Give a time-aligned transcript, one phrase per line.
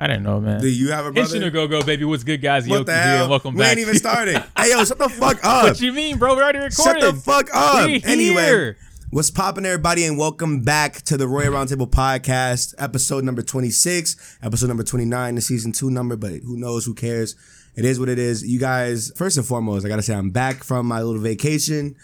[0.00, 0.60] I didn't know, man.
[0.60, 1.44] Do you have a brother?
[1.44, 2.04] A go go baby.
[2.04, 2.68] What's good, guys?
[2.68, 3.02] What Yoki the here.
[3.02, 3.28] hell?
[3.30, 3.70] Welcome we back.
[3.70, 4.36] ain't even started.
[4.56, 5.64] hey, yo, shut the fuck up.
[5.64, 6.36] what you mean, bro?
[6.36, 7.02] We're already recording.
[7.02, 7.86] Shut the fuck up.
[7.86, 8.76] We anyway, here.
[9.10, 14.68] what's poppin', everybody, and welcome back to the Royal Roundtable Podcast, episode number 26, episode
[14.68, 17.34] number 29, the season two number, but who knows, who cares?
[17.74, 18.46] It is what it is.
[18.46, 21.96] You guys, first and foremost, I gotta say, I'm back from my little vacation.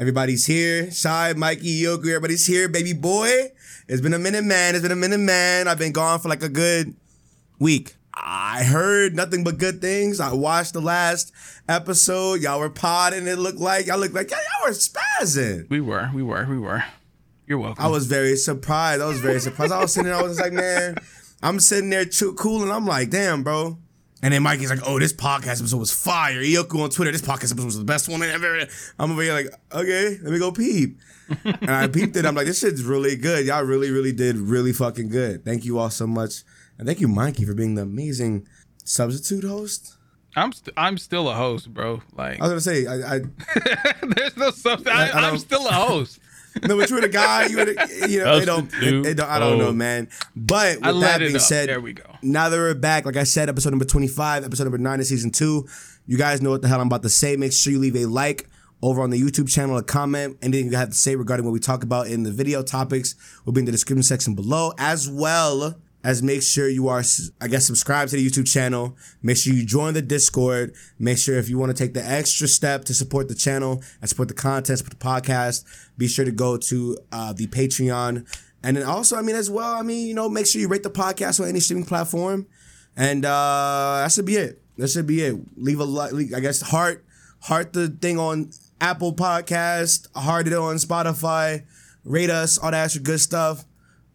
[0.00, 0.90] Everybody's here.
[0.90, 2.68] Shy, Mikey, Yoku, everybody's here.
[2.68, 3.52] Baby boy,
[3.86, 4.74] it's been a minute, man.
[4.74, 5.68] It's been a minute, man.
[5.68, 6.96] I've been gone for like a good
[7.58, 7.96] week.
[8.14, 10.20] I heard nothing but good things.
[10.20, 11.32] I watched the last
[11.68, 12.40] episode.
[12.40, 13.26] Y'all were potting.
[13.26, 15.68] It looked like y'all looked like y'all, y'all were spazzing.
[15.68, 16.82] We were, we were, we were.
[17.46, 17.84] You're welcome.
[17.84, 19.02] I was very surprised.
[19.02, 19.72] I was very surprised.
[19.72, 20.18] I was sitting there.
[20.18, 20.96] I was like, man,
[21.42, 23.78] I'm sitting there choo- cool, and I'm like, damn, bro.
[24.22, 26.40] And then Mikey's like, oh, this podcast episode was fire.
[26.40, 28.66] Yoku on Twitter, this podcast episode was the best one ever.
[28.98, 30.98] I'm over here like, okay, let me go peep.
[31.44, 32.24] and I peeped it.
[32.24, 33.46] I'm like, this shit's really good.
[33.46, 35.44] Y'all really, really did really fucking good.
[35.44, 36.42] Thank you all so much.
[36.78, 38.46] And thank you, Mikey, for being the amazing
[38.84, 39.96] substitute host.
[40.36, 42.02] I'm st- I'm still a host, bro.
[42.12, 43.18] Like, I was gonna say, I, I
[44.14, 44.94] there's no substitute.
[44.94, 46.20] I, I I'm still a host.
[46.62, 47.46] no, but you were the guy.
[47.46, 49.72] You were the, you know, they don't, Substitute they don't, I don't know, oh.
[49.72, 50.08] man.
[50.34, 52.04] But with let that being said, There we go.
[52.22, 55.30] Now that we're back, like I said, episode number 25, episode number 9 of season
[55.30, 55.66] 2.
[56.06, 57.36] You guys know what the hell I'm about to say.
[57.36, 58.48] Make sure you leave a like
[58.82, 61.60] over on the YouTube channel, a comment, anything you have to say regarding what we
[61.60, 63.14] talk about in the video topics
[63.44, 65.76] will be in the description section below, as well
[66.06, 67.02] as make sure you are,
[67.40, 68.96] I guess, subscribed to the YouTube channel.
[69.24, 70.72] Make sure you join the Discord.
[71.00, 74.08] Make sure if you want to take the extra step to support the channel and
[74.08, 75.64] support the content, support the podcast,
[75.98, 78.24] be sure to go to uh, the Patreon.
[78.62, 80.84] And then also, I mean, as well, I mean, you know, make sure you rate
[80.84, 82.46] the podcast on any streaming platform.
[82.96, 84.62] And uh that should be it.
[84.78, 85.36] That should be it.
[85.56, 87.04] Leave a like, I guess, heart,
[87.40, 91.64] heart the thing on Apple Podcast, heart it on Spotify,
[92.04, 93.64] rate us, all that extra good stuff.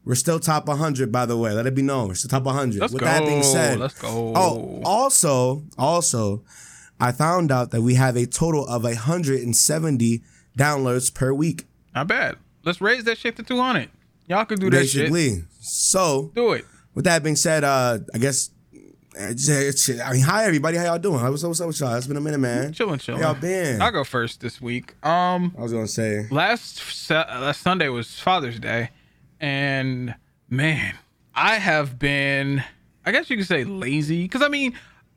[0.04, 1.52] We're still top 100, by the way.
[1.54, 2.08] Let it be known.
[2.08, 2.80] We're still top 100.
[2.82, 3.06] Let's With go.
[3.06, 4.34] that being said, Let's go.
[4.36, 6.44] Oh, also, also,
[7.00, 10.22] I found out that we have a total of 170
[10.58, 11.66] downloads per week,
[11.96, 12.38] Not bad.
[12.64, 13.90] Let's raise that shit to 200.
[14.28, 15.12] Y'all can do that shit.
[15.12, 15.44] basically.
[15.60, 16.66] So, Do it.
[16.94, 18.50] with that being said, uh, I guess.
[19.20, 20.78] uh, I mean, hi everybody.
[20.78, 21.22] How y'all doing?
[21.24, 21.94] What's up, what's up with y'all?
[21.96, 22.72] It's been a minute, man.
[22.74, 23.22] Chilling, chilling.
[23.22, 23.82] How y'all been?
[23.82, 24.94] I'll go first this week.
[25.06, 26.28] Um, I was gonna say.
[26.32, 28.90] last last Sunday was Father's Day,
[29.42, 30.16] and
[30.50, 30.94] man,
[31.36, 32.64] I have been,
[33.06, 34.74] I guess you could say lazy, because I mean,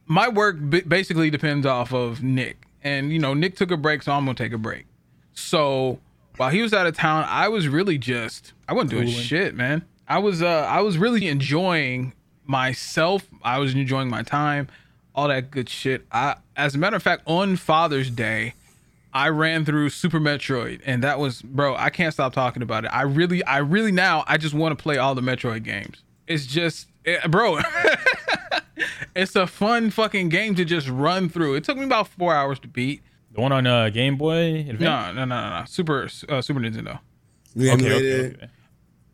[0.06, 4.02] my work b- basically depends off of Nick, and you know, Nick took a break,
[4.02, 4.86] so I'm gonna take a break.
[5.34, 6.00] So
[6.36, 9.84] while he was out of town, I was really just, I wasn't doing shit, man.
[10.08, 12.12] I was, uh, I was really enjoying
[12.44, 13.26] myself.
[13.42, 14.68] I was enjoying my time,
[15.14, 16.04] all that good shit.
[16.10, 18.54] I, as a matter of fact, on Father's Day.
[19.14, 21.76] I ran through Super Metroid, and that was, bro.
[21.76, 22.88] I can't stop talking about it.
[22.88, 26.02] I really, I really now, I just want to play all the Metroid games.
[26.26, 27.60] It's just, eh, bro.
[29.14, 31.54] it's a fun fucking game to just run through.
[31.54, 33.02] It took me about four hours to beat.
[33.32, 34.80] The one on uh, Game Boy Advance.
[34.80, 35.64] No, no, no, no, no.
[35.66, 36.98] Super, uh, Super Nintendo.
[37.54, 38.34] We Okay, okay, it.
[38.36, 38.48] okay.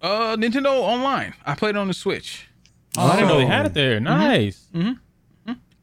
[0.03, 1.34] Uh, Nintendo Online.
[1.44, 2.49] I played it on the Switch.
[2.97, 3.49] Oh, I didn't know they Oh.
[3.49, 4.00] had it there.
[4.00, 4.66] Nice.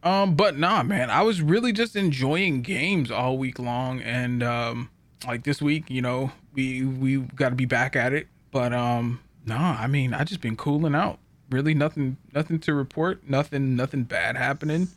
[0.07, 4.89] Um, but nah, man, I was really just enjoying games all week long, and um,
[5.27, 8.27] like this week, you know, we we got to be back at it.
[8.51, 11.19] But um, nah, I mean, I just been cooling out.
[11.49, 13.29] Really, nothing, nothing to report.
[13.29, 14.87] Nothing, nothing bad happening.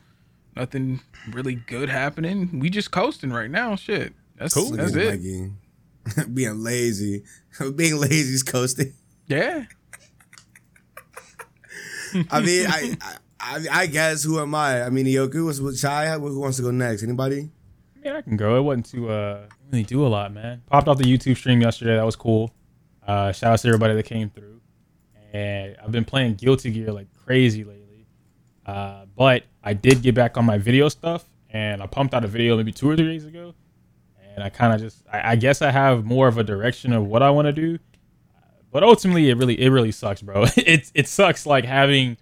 [0.54, 1.00] Nothing
[1.32, 2.60] really good happening.
[2.60, 3.74] We just coasting right now.
[3.74, 4.70] Shit, that's Cool.
[4.70, 5.10] That's it.
[5.10, 5.52] Mikey.
[6.34, 7.24] Being lazy.
[7.74, 8.94] Being lazy is coasting.
[9.26, 9.64] Yeah.
[12.30, 14.82] I mean, I, I, I guess who am I?
[14.82, 16.10] I mean, Yoku was with Shy.
[16.10, 17.02] Who wants to go next?
[17.02, 17.50] Anybody?
[17.96, 18.56] I mean, I can go.
[18.56, 20.62] It wasn't too uh really do a lot, man.
[20.66, 21.96] Popped off the YouTube stream yesterday.
[21.96, 22.52] That was cool.
[23.06, 24.60] Uh, shout out to everybody that came through.
[25.32, 28.06] And I've been playing Guilty Gear like crazy lately.
[28.66, 32.28] Uh, but I did get back on my video stuff, and I pumped out a
[32.28, 33.54] video maybe two or three days ago.
[34.34, 37.06] And I kind of just, I, I guess I have more of a direction of
[37.06, 37.78] what I want to do.
[38.70, 40.44] But ultimately, it really, it really sucks, bro.
[40.56, 42.16] it it sucks like having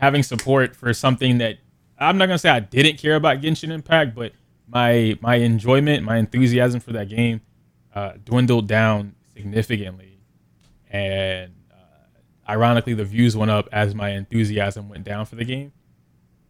[0.00, 1.58] having support for something that
[1.98, 4.32] I'm not gonna say I didn't care about Genshin Impact, but
[4.66, 7.40] my my enjoyment, my enthusiasm for that game
[7.94, 10.18] uh, dwindled down significantly,
[10.90, 15.72] and uh, ironically, the views went up as my enthusiasm went down for the game,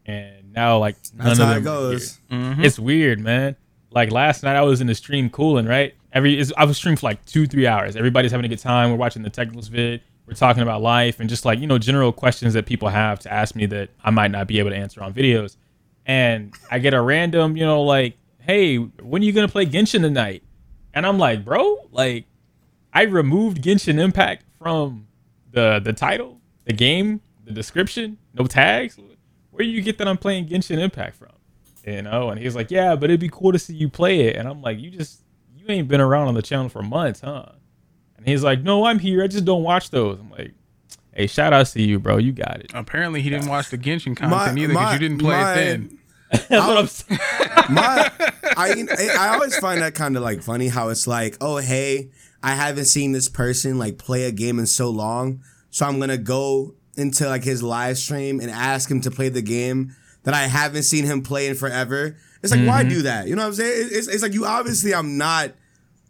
[0.07, 2.19] and now like none That's of how them it are goes.
[2.29, 2.57] here.
[2.61, 3.57] It's weird, man.
[3.91, 5.95] Like last night, I was in the stream cooling, right?
[6.13, 7.97] Every I was streaming for like two, three hours.
[7.97, 8.91] Everybody's having a good time.
[8.91, 10.03] We're watching the technicals vid.
[10.31, 13.33] We're talking about life and just like you know general questions that people have to
[13.33, 15.57] ask me that I might not be able to answer on videos.
[16.07, 20.03] And I get a random, you know, like, hey, when are you gonna play Genshin
[20.03, 20.45] tonight?
[20.95, 22.27] And I'm like, bro, like,
[22.93, 25.09] I removed Genshin Impact from
[25.51, 28.99] the the title, the game, the the description, no tags.
[29.51, 31.29] Where do you get that I'm playing Genshin Impact from?
[31.85, 34.37] You know, and he's like, yeah, but it'd be cool to see you play it.
[34.37, 35.23] And I'm like, you just
[35.57, 37.47] you ain't been around on the channel for months, huh?
[38.21, 39.25] And he's like, no, I'm here.
[39.25, 40.21] I just don't watch those.
[40.21, 40.53] I'm like,
[41.15, 42.19] hey, shout out to you, bro.
[42.19, 42.71] You got it.
[42.75, 45.55] Apparently, he didn't watch the Genshin content My- either because you didn't play my- it
[45.55, 45.99] then.
[46.31, 47.21] That's what I'm saying.
[47.71, 48.11] My,
[48.57, 48.87] I,
[49.19, 52.85] I always find that kind of like funny how it's like, oh hey, I haven't
[52.85, 57.29] seen this person like play a game in so long, so I'm gonna go into
[57.29, 61.05] like his live stream and ask him to play the game that I haven't seen
[61.05, 62.17] him play in forever.
[62.45, 62.91] It's like, why mm-hmm.
[62.91, 63.27] do that?
[63.27, 63.89] You know what I'm saying?
[63.91, 65.51] It's, it's like you obviously I'm not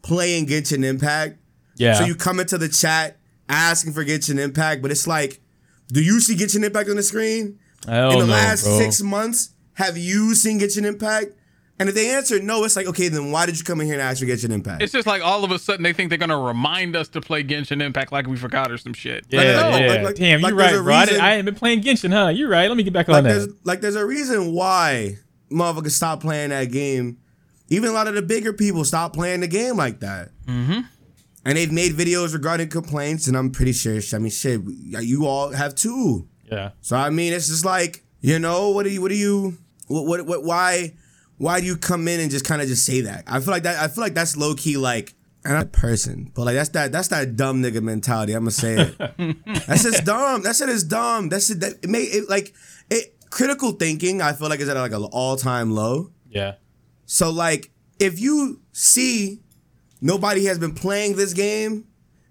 [0.02, 1.38] playing Genshin Impact,
[1.80, 1.94] Yeah.
[1.94, 3.16] so you come into the chat
[3.48, 5.40] asking for Genshin Impact, but it's like,
[5.88, 7.58] do you see Genshin Impact on the screen?
[7.86, 8.78] Hell in the no, last bro.
[8.78, 11.32] six months, have you seen Genshin Impact?
[11.78, 13.94] And if they answer no, it's like, okay, then why did you come in here
[13.94, 14.82] and ask for Genshin Impact?
[14.82, 17.42] It's just like all of a sudden they think they're gonna remind us to play
[17.42, 19.24] Genshin Impact like we forgot or some shit.
[19.30, 19.86] Yeah, Like, no, yeah.
[19.94, 20.94] like- like- Damn, like you're there's right, a bro.
[20.94, 22.28] I, didn't- reason- I ain't been playing Genshin, huh?
[22.28, 22.68] You're right.
[22.68, 23.56] Let me get back like on there's that.
[23.66, 25.16] like there's a reason why
[25.50, 27.16] motherfuckers stop playing that game.
[27.70, 30.28] Even a lot of the bigger people stop playing the game like that.
[30.46, 30.80] Mm-hmm.
[31.44, 33.98] And they've made videos regarding complaints, and I'm pretty sure.
[34.12, 36.28] I mean, shit, you all have too.
[36.50, 36.72] Yeah.
[36.80, 39.56] So I mean, it's just like you know, what do you, what do you,
[39.86, 40.94] what, what, what why,
[41.38, 43.24] why do you come in and just kind of just say that?
[43.26, 43.78] I feel like that.
[43.78, 45.14] I feel like that's low key like.
[45.42, 48.34] And I'm a person, but like that's that that's that dumb nigga mentality.
[48.34, 48.96] I'm gonna say it.
[49.66, 50.42] that's just dumb.
[50.42, 51.30] That shit is dumb.
[51.30, 52.52] That's shit that it may it like
[52.90, 54.20] it critical thinking.
[54.20, 56.10] I feel like is at like an all time low.
[56.28, 56.56] Yeah.
[57.06, 59.40] So like if you see
[60.00, 61.86] nobody has been playing this game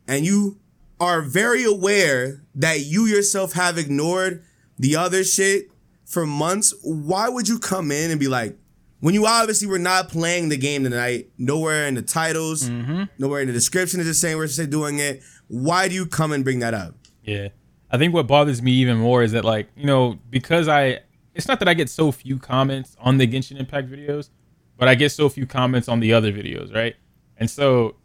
[0.08, 0.60] and you
[1.00, 4.44] are very aware that you yourself have ignored
[4.78, 5.70] the other shit
[6.06, 8.58] for months, why would you come in and be like
[9.00, 13.04] when you obviously were not playing the game tonight, nowhere in the titles, mm-hmm.
[13.18, 15.22] nowhere in the description is it saying we're doing it.
[15.48, 16.96] Why do you come and bring that up?
[17.24, 17.50] Yeah.
[17.92, 21.00] I think what bothers me even more is that like, you know, because I
[21.34, 24.30] it's not that I get so few comments on the Genshin Impact videos,
[24.78, 26.96] but I get so few comments on the other videos, right?
[27.40, 27.96] And so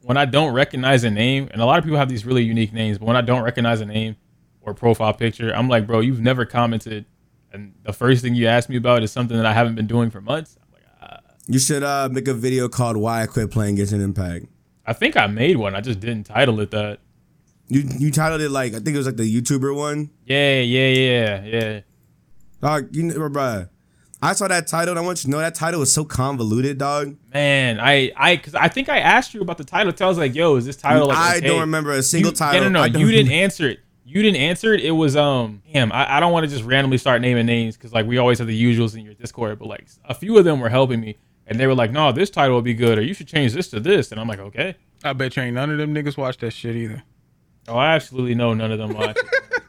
[0.00, 2.72] when I don't recognize a name, and a lot of people have these really unique
[2.72, 4.16] names, but when I don't recognize a name
[4.62, 7.04] or profile picture, I'm like, bro, you've never commented
[7.56, 10.10] and the first thing you ask me about is something that I haven't been doing
[10.10, 10.58] for months.
[10.60, 11.20] I'm like, ah.
[11.46, 14.46] You should uh, make a video called "Why I Quit Playing Genshin Impact."
[14.84, 15.74] I think I made one.
[15.74, 17.00] I just didn't title it that.
[17.68, 20.10] You you titled it like I think it was like the YouTuber one.
[20.26, 21.80] Yeah, yeah, yeah, yeah.
[22.60, 23.68] Dog, you know, bruh.
[24.22, 24.92] I saw that title.
[24.92, 27.16] And I want you to know that title was so convoluted, dog.
[27.32, 29.92] Man, I, I, cause I think I asked you about the title.
[30.00, 31.46] I was like, "Yo, is this title?" Like, I okay?
[31.46, 32.62] don't remember a single you, title.
[32.62, 33.80] Yeah, no, I no, you didn't remember- answer it.
[34.08, 34.84] You didn't answer it.
[34.84, 35.90] It was um, damn.
[35.92, 38.46] I, I don't want to just randomly start naming names because like we always have
[38.46, 41.16] the usuals in your Discord, but like a few of them were helping me,
[41.46, 43.68] and they were like, "No, this title would be good, or you should change this
[43.70, 46.38] to this," and I'm like, "Okay." I bet you ain't none of them niggas watch
[46.38, 47.02] that shit either.
[47.68, 49.16] Oh, I absolutely know none of them watch.
[49.16, 49.60] it.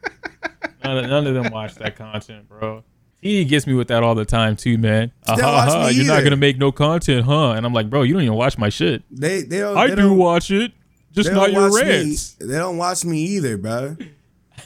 [0.83, 2.83] none, of, none of them watch that content, bro.
[3.21, 5.11] He gets me with that all the time too, man.
[5.25, 7.51] Uh-huh, uh-huh, you're not gonna make no content, huh?
[7.51, 9.03] And I'm like, bro, you don't even watch my shit.
[9.09, 9.77] They they don't.
[9.77, 10.71] I they do don't, watch it,
[11.13, 12.15] just not your watch me.
[12.39, 13.97] They don't watch me either, bro.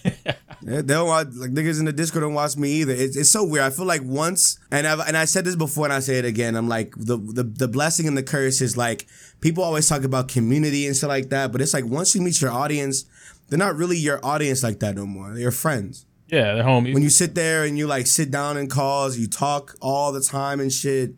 [0.62, 2.94] they don't watch like niggas in the Discord don't watch me either.
[2.94, 3.64] It's, it's so weird.
[3.64, 6.26] I feel like once, and I've, and I said this before, and I say it
[6.26, 6.56] again.
[6.56, 9.08] I'm like the, the the blessing and the curse is like
[9.40, 12.42] people always talk about community and shit like that, but it's like once you meet
[12.42, 13.06] your audience,
[13.50, 15.30] they're not really your audience like that no more.
[15.30, 16.06] They're your friends.
[16.32, 16.94] Yeah, they're homies.
[16.94, 20.22] when you sit there and you like sit down in calls, you talk all the
[20.22, 21.14] time and shit,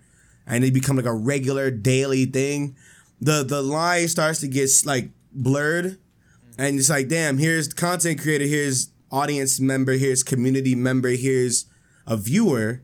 [0.47, 2.75] and it become like a regular daily thing.
[3.21, 5.99] The the line starts to get like blurred,
[6.57, 11.67] and it's like, damn, here's content creator, here's audience member, here's community member, here's
[12.07, 12.81] a viewer,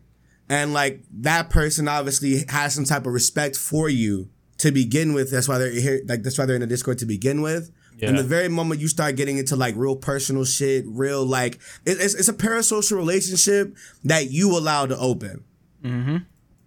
[0.48, 5.32] and like that person obviously has some type of respect for you to begin with.
[5.32, 7.72] That's why they're here, like that's why they're in the Discord to begin with.
[8.08, 11.98] And the very moment you start getting into like real personal shit, real like it,
[12.00, 13.76] it's it's a parasocial relationship
[14.06, 15.44] that you allow to open.
[15.84, 16.18] Mm-hmm.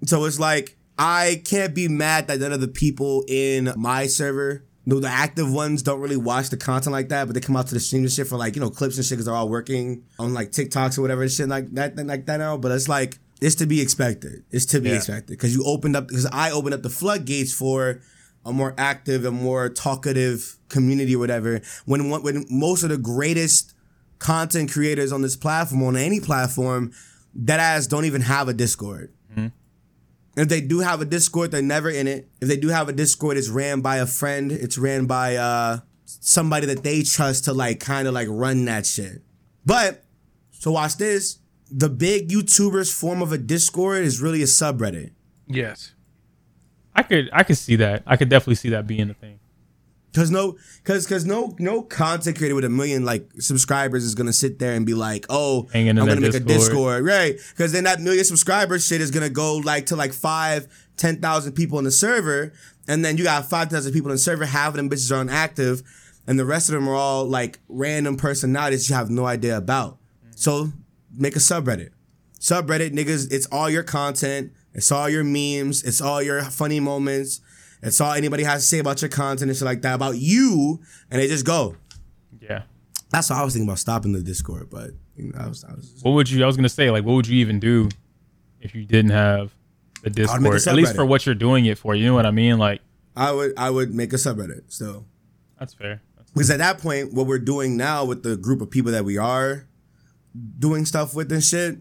[0.06, 4.64] So it's like I can't be mad that none of the people in my server,
[4.84, 7.66] no, the active ones don't really watch the content like that, but they come out
[7.68, 9.48] to the stream and shit for like you know clips and shit because they're all
[9.48, 12.56] working on like TikToks or whatever and shit like that, like that now.
[12.56, 14.44] But it's like it's to be expected.
[14.50, 14.96] It's to be Yeah.
[14.96, 18.00] expected because you opened up because I opened up the floodgates for
[18.44, 21.60] a more active and more talkative community or whatever.
[21.84, 23.74] When one- when most of the greatest
[24.18, 26.92] content creators on this platform, on any platform,
[27.34, 29.12] that ass don't even have a Discord.
[30.34, 32.26] If they do have a Discord, they're never in it.
[32.40, 34.50] If they do have a Discord, it's ran by a friend.
[34.50, 38.86] It's ran by uh somebody that they trust to like kind of like run that
[38.86, 39.22] shit.
[39.66, 40.04] But
[40.52, 41.38] so watch this.
[41.70, 45.10] The big YouTubers form of a Discord is really a subreddit.
[45.46, 45.92] Yes.
[46.94, 48.02] I could, I could see that.
[48.06, 49.38] I could definitely see that being a thing.
[50.14, 54.34] Cause no, cause cause no no content creator with a million like subscribers is gonna
[54.34, 56.48] sit there and be like, oh, I'm gonna make a Discord.
[56.48, 57.36] Discord, right?
[57.56, 60.68] Cause then that million subscribers shit is gonna go like to like five,
[60.98, 62.52] ten thousand people in the server,
[62.86, 64.44] and then you got five thousand people in the server.
[64.44, 65.82] Half of them bitches are inactive,
[66.26, 69.96] and the rest of them are all like random personalities you have no idea about.
[70.36, 70.72] So
[71.16, 71.88] make a subreddit.
[72.38, 77.40] Subreddit niggas, it's all your content, it's all your memes, it's all your funny moments,
[77.82, 80.80] it's all anybody has to say about your content and shit like that about you,
[81.10, 81.76] and they just go.
[82.40, 82.62] Yeah.
[83.10, 85.74] That's what I was thinking about stopping the Discord, but you know, I was, I
[85.74, 86.42] was What would you?
[86.42, 87.88] I was gonna say like, what would you even do
[88.60, 89.54] if you didn't have
[90.02, 90.66] the Discord?
[90.66, 91.94] At least for what you're doing it for.
[91.94, 92.58] You know what I mean?
[92.58, 92.80] Like
[93.16, 95.04] I would I would make a subreddit So.
[95.58, 96.00] that's fair.
[96.16, 99.04] That's, Because at that point, what we're doing now with the group of people that
[99.04, 99.66] we are
[100.58, 101.78] doing stuff with and shit,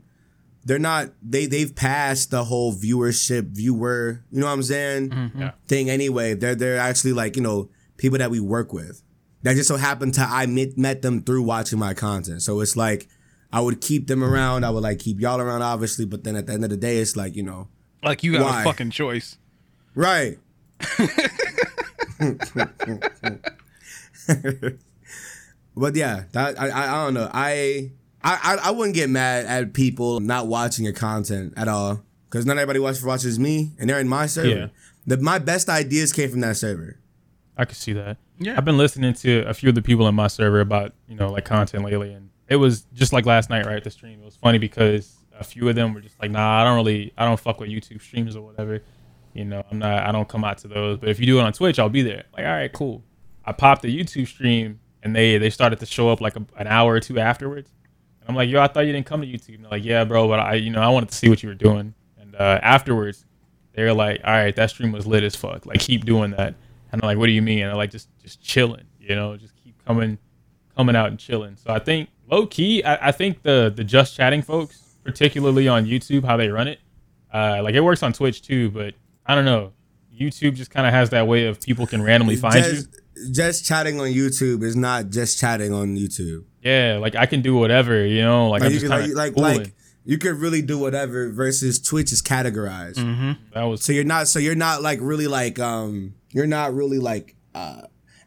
[0.63, 5.10] they're not they they've passed the whole viewership viewer, you know what I'm saying?
[5.10, 5.39] Mm-hmm.
[5.41, 5.51] Yeah.
[5.68, 6.34] Thing anyway.
[6.34, 9.01] They're they're actually like, you know, people that we work with.
[9.44, 12.44] That just so happened to I met, met them through watching my content.
[12.44, 13.08] So it's like
[13.51, 14.63] I would keep them around.
[14.63, 16.06] I would like keep y'all around, obviously.
[16.06, 17.68] But then at the end of the day, it's like, you know,
[18.03, 18.62] Like you got Why?
[18.62, 19.38] a fucking choice.
[19.96, 20.38] Right.
[25.75, 27.30] but yeah, that I, I I don't know.
[27.34, 27.91] I
[28.24, 32.46] I I- I wouldn't get mad at people not watching your content at all because
[32.46, 34.48] not everybody watches watches me and they're in my server.
[34.50, 34.68] Yeah.
[35.08, 36.98] The, my best ideas came from that server.
[37.58, 38.18] I could see that.
[38.40, 38.56] Yeah.
[38.58, 41.32] I've been listening to a few of the people in my server about you know
[41.32, 43.84] like content lately, and it was just like last night, right?
[43.84, 44.20] The stream.
[44.22, 47.13] It was funny because a few of them were just like, "Nah, I don't really,
[47.18, 48.82] I don't fuck with YouTube streams or whatever."
[49.34, 50.98] You know, I'm not, I don't come out to those.
[50.98, 52.24] But if you do it on Twitch, I'll be there.
[52.36, 53.04] Like, all right, cool.
[53.46, 56.68] I popped a YouTube stream, and they they started to show up like a, an
[56.68, 57.70] hour or two afterwards.
[58.32, 59.56] I'm like, yo, I thought you didn't come to YouTube.
[59.56, 61.50] And they're like, yeah, bro, but I, you know, I wanted to see what you
[61.50, 61.94] were doing.
[62.18, 63.26] And uh, afterwards,
[63.74, 65.66] they're like, all right, that stream was lit as fuck.
[65.66, 66.56] Like, keep doing that.
[66.92, 67.60] And I'm like, what do you mean?
[67.60, 70.18] And they're like, just, just chilling, you know, just keep coming,
[70.78, 71.58] coming out and chilling.
[71.58, 75.86] So I think low key, I, I think the the just chatting folks, particularly on
[75.86, 76.80] YouTube, how they run it,
[77.34, 78.94] uh, like it works on Twitch too, but
[79.26, 79.74] I don't know.
[80.18, 82.84] YouTube just kind of has that way of people can randomly find you.
[83.22, 86.46] Just, just chatting on YouTube is not just chatting on YouTube.
[86.63, 89.32] Yeah, like I can do whatever, you know, like, Like I'm you can kind like
[89.32, 89.74] of like like
[90.04, 92.98] you could really do whatever versus Twitch is categorized.
[93.54, 97.00] that was So you're not so you're not like really like um you're not really
[97.00, 97.82] like uh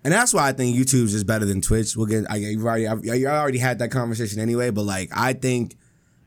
[0.04, 1.96] and that's why I think YouTube's just better than Twitch.
[1.96, 5.32] We'll get I you've already I've, you already had that conversation anyway, but like I
[5.32, 5.76] think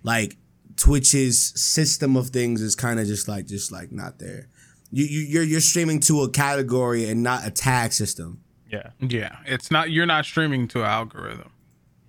[0.04, 0.38] like
[0.78, 4.50] Twitch's system of things is kind of just like just like not there.
[4.92, 8.42] You you you're you're streaming to a category and not a tag system.
[8.72, 8.90] Yeah.
[9.00, 9.90] Yeah, it's not.
[9.90, 11.52] You're not streaming to an algorithm.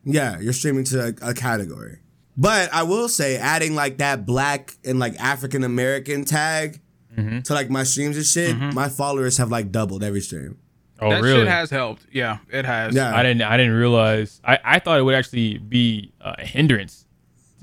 [0.05, 1.99] Yeah, you're streaming to a, a category.
[2.37, 6.81] But I will say, adding like that black and like African American tag
[7.17, 7.41] Mm-hmm.
[7.41, 10.57] to like my streams and shit, my followers have like doubled every stream.
[11.01, 11.41] Oh, that really?
[11.41, 12.07] shit has helped.
[12.13, 12.95] Yeah, it has.
[12.95, 13.13] Yeah.
[13.13, 13.43] I didn't.
[13.43, 14.41] I didn't realize.
[14.45, 17.07] I, I thought it would actually be a hindrance.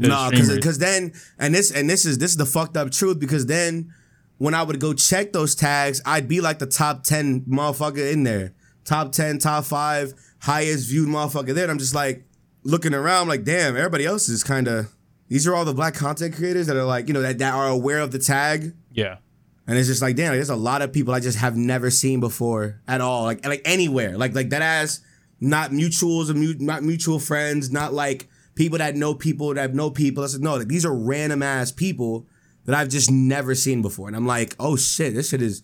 [0.02, 0.56] To No, streamers.
[0.56, 3.94] because then and this and this is this is the fucked up truth because then
[4.38, 8.24] when I would go check those tags, I'd be like the top ten motherfucker in
[8.24, 8.52] there,
[8.86, 11.63] top ten, top five, highest viewed motherfucker there.
[11.63, 12.24] And I'm just like
[12.63, 14.92] looking around, like damn, everybody else is kind of.
[15.27, 17.68] These are all the black content creators that are like you know that, that are
[17.68, 18.75] aware of the tag.
[18.92, 19.18] yeah,
[19.65, 22.20] And it's just like, damn, there's a lot of people I just have never seen
[22.20, 25.00] before at all, like like anywhere, like like that ass,
[25.39, 30.24] not mutuals or not mutual friends, not like people that know people that know people.
[30.24, 32.27] I said, no, like these are random ass people
[32.65, 35.63] that I've just never seen before, and I'm like, oh shit, this shit is,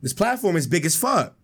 [0.00, 1.34] this platform is big as fuck.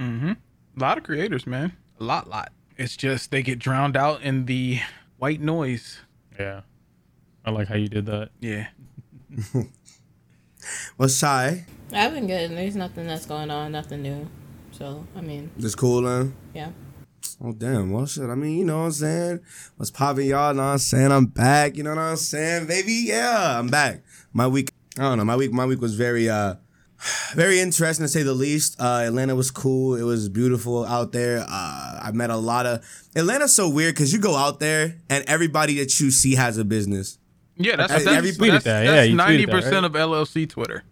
[0.00, 0.32] Mm-hmm.
[0.76, 1.72] A lot of creators, man.
[2.00, 2.52] A lot, lot.
[2.76, 4.80] It's just they get drowned out in the
[5.18, 6.00] white noise.
[6.38, 6.62] yeah.
[7.44, 8.30] I like how you did that.
[8.40, 8.68] Yeah.
[10.96, 12.52] Well, shy, I've been good.
[12.52, 14.28] There's nothing that's going on, nothing new.
[14.70, 16.34] So, I mean, just cool, man.
[16.54, 16.70] yeah.
[17.44, 18.30] Oh damn, well shit.
[18.30, 19.40] I mean, you know what I'm saying?
[19.76, 20.54] What's popping y'all?
[20.54, 21.10] Know what I'm saying?
[21.10, 22.66] I'm back, you know what I'm saying?
[22.68, 24.02] Baby, yeah, I'm back.
[24.32, 26.54] My week I don't know, my week my week was very uh
[27.34, 28.80] very interesting to say the least.
[28.80, 29.96] Uh Atlanta was cool.
[29.96, 31.44] It was beautiful out there.
[31.48, 32.84] Uh I met a lot of
[33.16, 36.64] Atlanta's so weird because you go out there and everybody that you see has a
[36.64, 37.18] business.
[37.56, 38.84] Yeah, that's that's, every- that's, tweeted that.
[38.84, 39.84] Yeah, that's you tweeted that, ninety percent right?
[39.84, 40.84] of LLC Twitter.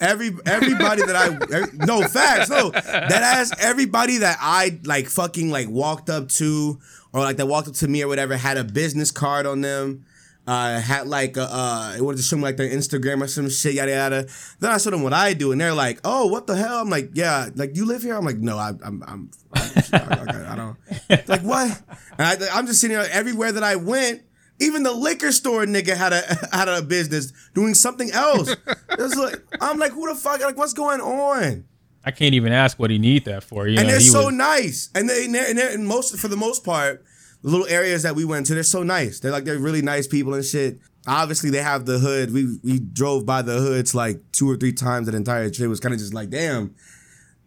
[0.00, 5.50] Every everybody that I every- no facts no that ass everybody that I like fucking
[5.50, 6.78] like walked up to
[7.12, 10.04] or like that walked up to me or whatever had a business card on them.
[10.50, 13.92] Uh, had like uh, uh, it show me like their Instagram or some shit yada
[13.92, 14.26] yada.
[14.58, 16.90] Then I showed them what I do, and they're like, "Oh, what the hell?" I'm
[16.90, 20.56] like, "Yeah, like you live here." I'm like, "No, I, I'm, I'm, I'm I, I
[20.56, 20.76] don't
[21.28, 21.80] like what."
[22.18, 24.22] And I, I'm just sitting there everywhere that I went.
[24.58, 28.56] Even the liquor store nigga had a had a business doing something else.
[28.98, 30.40] Like I'm like, who the fuck?
[30.40, 31.64] Like, what's going on?
[32.04, 33.68] I can't even ask what he need that for.
[33.68, 34.90] You and know, they're he so was- nice.
[34.96, 37.04] And they and, they're, and, they're, and most for the most part,
[37.42, 39.20] little areas that we went to, they're so nice.
[39.20, 40.78] They're like they're really nice people and shit.
[41.06, 42.32] Obviously, they have the hood.
[42.32, 45.06] We we drove by the hoods like two or three times.
[45.06, 46.74] That entire trip It was kind of just like, damn,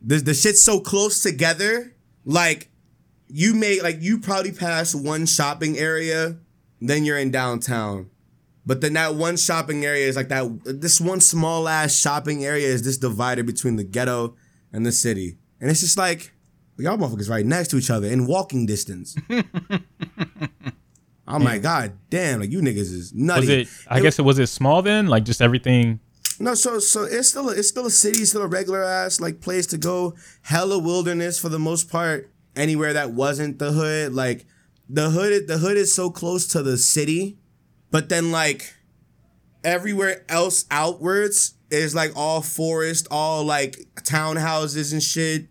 [0.01, 1.95] the the shit's so close together.
[2.25, 2.69] Like
[3.27, 6.37] you may like you probably pass one shopping area,
[6.81, 8.09] then you're in downtown.
[8.65, 10.59] But then that one shopping area is like that.
[10.63, 14.35] This one small ass shopping area is just divided between the ghetto
[14.71, 16.32] and the city, and it's just like
[16.77, 19.15] y'all motherfuckers right next to each other in walking distance.
[21.27, 23.39] I'm like, God damn, like you niggas is nutty.
[23.41, 23.67] Was it?
[23.87, 25.07] I guess it was it small then.
[25.07, 25.99] Like just everything.
[26.39, 29.39] No, so so it's still a, it's still a city, still a regular ass like
[29.39, 30.15] place to go.
[30.41, 32.29] Hella wilderness for the most part.
[32.55, 34.45] Anywhere that wasn't the hood, like
[34.87, 37.37] the hood, the hood is so close to the city,
[37.89, 38.75] but then like
[39.63, 45.47] everywhere else outwards is like all forest, all like townhouses and shit,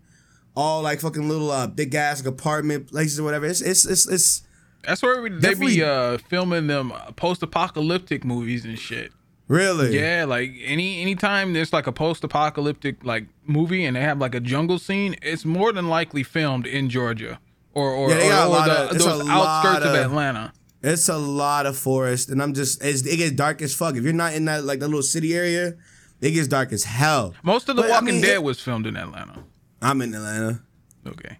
[0.55, 3.45] all like fucking little uh big ass like, apartment places or whatever.
[3.45, 4.41] It's it's it's it's
[4.85, 9.11] That's where we, they be uh, filming them post-apocalyptic movies and shit.
[9.47, 14.35] really Yeah, like any anytime there's like a post-apocalyptic like movie and they have like
[14.35, 17.39] a jungle scene, it's more than likely filmed in Georgia
[17.73, 19.93] or or, Yeah, they got a or, or lot the, of- those a outskirts of
[19.93, 20.53] of- Atlanta.
[20.85, 23.95] It's a lot of forest, and I'm just it's, it gets dark as fuck.
[23.95, 25.75] If you're not in that like that little city area,
[26.19, 27.33] it gets dark as hell.
[27.41, 29.43] Most of The But, I Walking mean, Dead it- was filmed in Atlanta.
[29.83, 30.61] I'm in Atlanta.
[31.05, 31.37] Okay.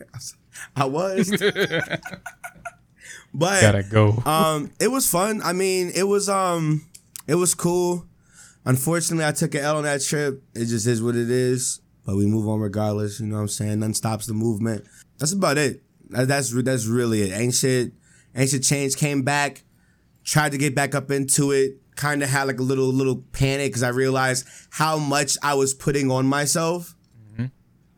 [0.76, 1.30] I was,
[3.34, 4.22] but Gotta go.
[4.26, 5.40] um, it was fun.
[5.42, 6.86] I mean, it was um,
[7.26, 8.06] it was cool.
[8.64, 10.42] Unfortunately, I took an L on that trip.
[10.54, 11.80] It just is what it is.
[12.04, 13.20] But we move on regardless.
[13.20, 13.80] You know what I'm saying?
[13.80, 14.84] None stops the movement.
[15.18, 15.82] That's about it.
[16.08, 17.32] That's that's really it.
[17.38, 17.92] Ain't shit.
[18.34, 18.98] Ain't shit changed.
[18.98, 19.64] Came back.
[20.24, 21.76] Tried to get back up into it.
[21.96, 25.74] Kind of had like a little little panic because I realized how much I was
[25.74, 26.94] putting on myself.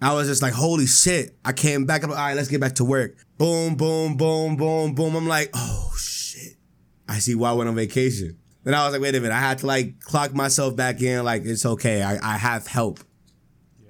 [0.02, 1.36] I was just like, holy shit.
[1.44, 2.02] I came back.
[2.02, 3.16] I'm like, all right, let's get back to work.
[3.38, 5.16] Boom, boom, boom, boom, boom.
[5.16, 6.54] I'm like, oh shit.
[7.08, 8.38] I see why I went on vacation.
[8.64, 9.34] Then I was like, wait a minute.
[9.34, 11.24] I had to like clock myself back in.
[11.24, 12.02] Like, it's okay.
[12.02, 13.00] I, I have help.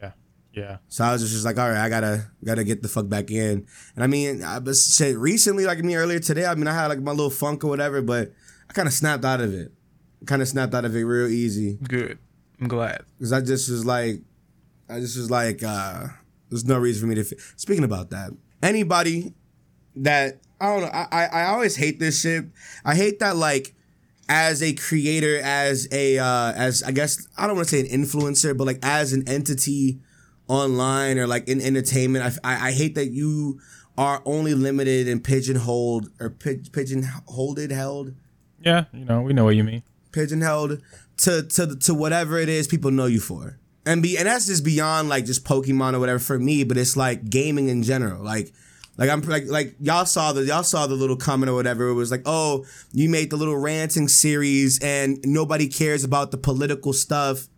[0.03, 0.13] yeah.
[0.55, 0.79] Yeah.
[0.89, 3.67] So I was just like, all right, I gotta gotta get the fuck back in.
[3.95, 6.75] And I mean, I was shit recently, like I mean earlier today, I mean I
[6.75, 8.33] had like my little funk or whatever, but
[8.69, 9.73] I kind of snapped out of it.
[10.27, 12.19] Kind of snapped out of it real easy Good.
[12.61, 13.03] I'm glad.
[13.19, 14.21] because I just was like,
[14.89, 16.07] I just was like, uh,
[16.51, 17.21] there's no reason for me to.
[17.37, 18.31] F- Speaking about that,
[18.63, 19.33] anybody
[19.97, 22.45] that I don't know, I, I I always hate this shit.
[22.85, 23.75] I hate that like
[24.29, 28.03] as a creator, as a uh, as I guess I don't want to say an
[28.03, 30.01] influencer, but like as an entity
[30.49, 33.61] online or like in entertainment, I I, I hate that you
[33.99, 38.15] are only limited and pigeonholed or pi- pigeonholed held
[38.61, 38.85] Yeah.
[38.93, 39.83] You know, we know what you mean.
[40.13, 40.81] pigeonholed
[41.19, 43.59] to to to whatever it is people know you for.
[43.85, 46.97] And be and that's just beyond like just Pokemon or whatever for me, but it's
[46.97, 48.23] like gaming in general.
[48.23, 48.53] Like
[48.99, 51.89] like I'm like like y'all saw the y'all saw the little comment or whatever.
[51.89, 56.37] It was like, oh, you made the little ranting series and nobody cares about the
[56.37, 57.49] political stuff.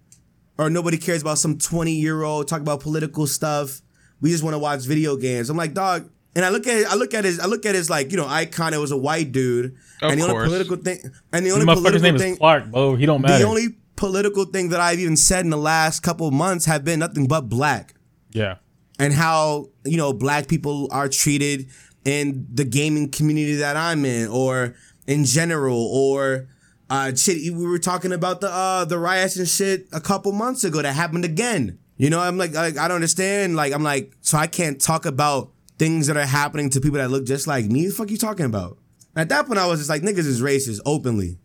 [0.57, 3.83] Or nobody cares about some 20 year old talk about political stuff.
[4.21, 5.51] We just want to watch video games.
[5.51, 6.09] I'm like, dog.
[6.37, 8.27] And I look at I look at his I look at his like, you know,
[8.27, 9.77] icon, it was a white dude.
[10.03, 10.99] Of and the only political thing
[11.33, 12.95] and the only motherfucker's political name thing is Clark, bro.
[12.95, 13.39] He don't matter.
[13.39, 16.99] the only political thing that I've even said in the last couple months have been
[17.01, 17.95] nothing but black.
[18.33, 18.57] Yeah.
[18.99, 21.69] and how you know black people are treated
[22.05, 24.75] in the gaming community that I'm in or
[25.07, 26.49] in general or
[26.91, 30.65] uh shit we were talking about the uh the riots and shit a couple months
[30.65, 31.79] ago that happened again.
[31.97, 33.55] You know I'm like, like I don't understand.
[33.55, 37.11] Like I'm like so I can't talk about things that are happening to people that
[37.11, 37.87] look just like me.
[37.87, 38.79] The fuck you talking about?
[39.17, 41.39] At that point I was just like niggas is racist openly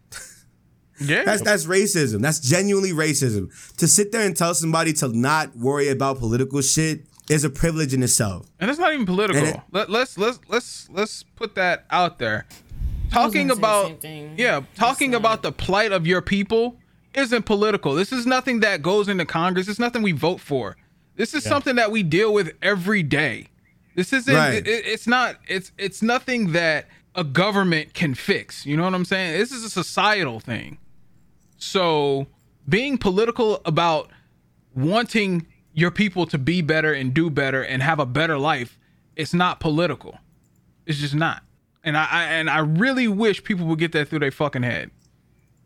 [1.00, 1.24] Yeah.
[1.26, 2.22] that's that's racism.
[2.22, 3.50] That's genuinely racism.
[3.78, 7.94] To sit there and tell somebody to not worry about political shit is a privilege
[7.94, 8.48] in itself.
[8.60, 9.44] and it's not even political.
[9.44, 12.46] It- Let, let's let's let's let's put that out there.
[13.12, 14.34] Talking gonna the about same thing.
[14.38, 16.78] yeah, talking about the plight of your people
[17.16, 17.96] isn't political.
[17.96, 19.68] This is nothing that goes into Congress.
[19.68, 20.76] It's nothing we vote for.
[21.16, 23.48] This is something that we deal with every day.
[23.96, 24.34] This isn't.
[24.34, 24.66] Right.
[24.68, 25.38] It, it's not.
[25.48, 28.66] It's it's nothing that a government can fix.
[28.66, 29.38] You know what I'm saying?
[29.40, 30.78] This is a societal thing.
[31.60, 32.28] So
[32.68, 34.10] being political about
[34.76, 38.80] wanting your people to be better and do better and have a better life,
[39.16, 40.18] it's not political.
[40.86, 41.44] It's just not.
[41.84, 44.92] And I, I and I really wish people would get that through their fucking head.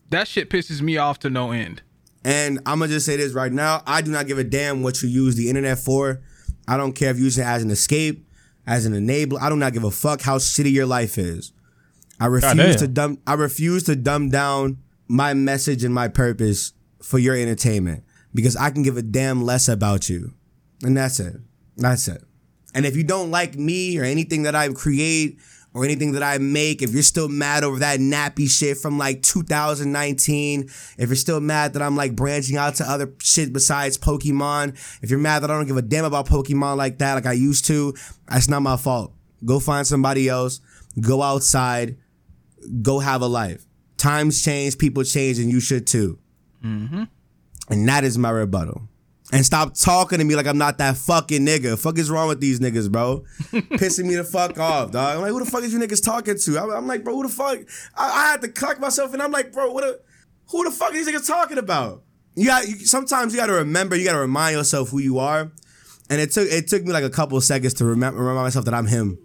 [0.09, 1.81] That shit pisses me off to no end.
[2.25, 5.01] And I'm gonna just say this right now: I do not give a damn what
[5.01, 6.21] you use the internet for.
[6.67, 8.27] I don't care if you use it as an escape,
[8.65, 9.41] as an enabler.
[9.41, 11.51] I do not give a fuck how shitty your life is.
[12.19, 12.77] I refuse Goddamn.
[12.77, 13.17] to dumb.
[13.27, 18.03] I refuse to dumb down my message and my purpose for your entertainment.
[18.33, 20.33] because I can give a damn less about you.
[20.83, 21.35] And that's it.
[21.77, 22.23] That's it.
[22.73, 25.39] And if you don't like me or anything that I create
[25.73, 29.21] or anything that I make, if you're still mad over that nappy shit from like
[29.21, 34.69] 2019, if you're still mad that I'm like branching out to other shit besides Pokemon,
[35.03, 37.33] if you're mad that I don't give a damn about Pokemon like that, like I
[37.33, 37.93] used to,
[38.27, 39.13] that's not my fault.
[39.45, 40.61] Go find somebody else,
[40.99, 41.97] go outside,
[42.81, 43.65] go have a life.
[43.97, 46.19] Times change, people change, and you should too.
[46.63, 47.03] Mm-hmm.
[47.69, 48.87] And that is my rebuttal.
[49.31, 51.79] And stop talking to me like I'm not that fucking nigga.
[51.79, 53.23] Fuck is wrong with these niggas, bro?
[53.51, 55.15] Pissing me the fuck off, dog.
[55.15, 56.59] I'm like, who the fuck is you niggas talking to?
[56.59, 57.59] I'm, I'm like, bro, who the fuck?
[57.95, 59.83] I, I had to clock myself, and I'm like, bro, what?
[59.83, 59.99] A,
[60.51, 62.03] who the fuck are these niggas talking about?
[62.35, 62.67] You got.
[62.67, 63.95] You, sometimes you got to remember.
[63.95, 65.51] You got to remind yourself who you are.
[66.09, 68.73] And it took it took me like a couple seconds to remember remind myself that
[68.73, 69.17] I'm him.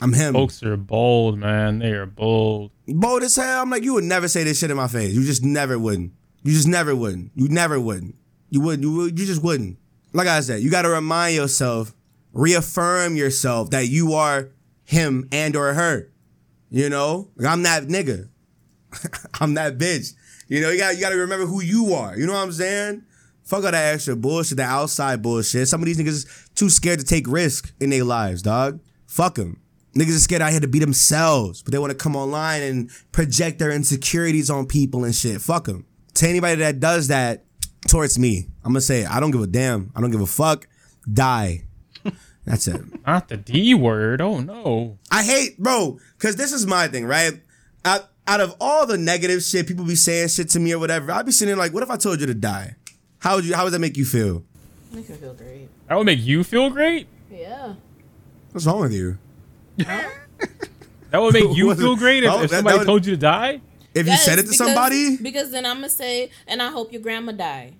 [0.00, 0.34] I'm him.
[0.34, 1.78] Folks are bold, man.
[1.78, 2.72] They are bold.
[2.86, 3.62] bold as hell.
[3.62, 5.12] I'm like, you would never say this shit in my face.
[5.14, 6.12] You just never wouldn't.
[6.42, 7.30] You just never wouldn't.
[7.34, 8.16] You never wouldn't.
[8.50, 8.82] You would.
[8.82, 9.18] You would.
[9.18, 9.78] You just wouldn't.
[10.12, 11.94] Like I said, you got to remind yourself,
[12.32, 14.50] reaffirm yourself that you are
[14.84, 16.10] him and or her.
[16.70, 18.28] You know, like, I'm that nigga.
[19.40, 20.14] I'm that bitch.
[20.48, 22.16] You know, you got you got to remember who you are.
[22.16, 23.04] You know what I'm saying?
[23.44, 25.68] Fuck all that extra bullshit, that outside bullshit.
[25.68, 28.80] Some of these niggas is too scared to take risk in their lives, dog.
[29.06, 29.60] Fuck them.
[29.94, 32.90] Niggas are scared out here to be themselves, but they want to come online and
[33.12, 35.40] project their insecurities on people and shit.
[35.40, 35.86] Fuck them.
[36.14, 37.44] To anybody that does that
[37.88, 39.92] towards me, I'm gonna say I don't give a damn.
[39.94, 40.66] I don't give a fuck.
[41.12, 41.62] Die.
[42.44, 42.80] That's it.
[43.06, 44.20] Not the D word.
[44.20, 44.98] Oh no.
[45.10, 47.40] I hate, bro, because this is my thing, right?
[47.84, 51.12] Out, out of all the negative shit, people be saying shit to me or whatever.
[51.12, 52.76] I'd be sitting there like, what if I told you to die?
[53.18, 53.54] How would you?
[53.54, 54.44] How would that make you feel?
[54.92, 55.68] Make me feel great.
[55.88, 57.06] That would make you feel great.
[57.30, 57.74] Yeah.
[58.52, 59.18] What's wrong with you?
[61.10, 63.12] That would make you feel great if, Oh, if that- somebody that would- told you
[63.12, 63.60] to die.
[63.94, 66.70] If you Yes, said it to because- somebody, Because then I'm gonna say, and I
[66.70, 67.74] hope your grandma die.